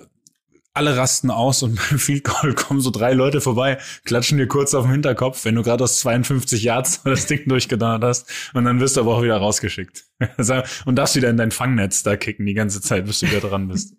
[0.75, 4.75] alle rasten aus und beim Field Goal kommen so drei Leute vorbei, klatschen dir kurz
[4.75, 8.81] auf den Hinterkopf, wenn du gerade aus 52 Yards das Ding durchgedonnert hast und dann
[8.81, 10.05] wirst du aber auch wieder rausgeschickt.
[10.85, 13.69] und darfst wieder in dein Fangnetz da kicken die ganze Zeit, bis du wieder dran
[13.69, 13.95] bist.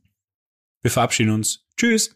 [0.82, 1.65] Wir verabschieden uns.
[1.77, 2.15] Tschüss.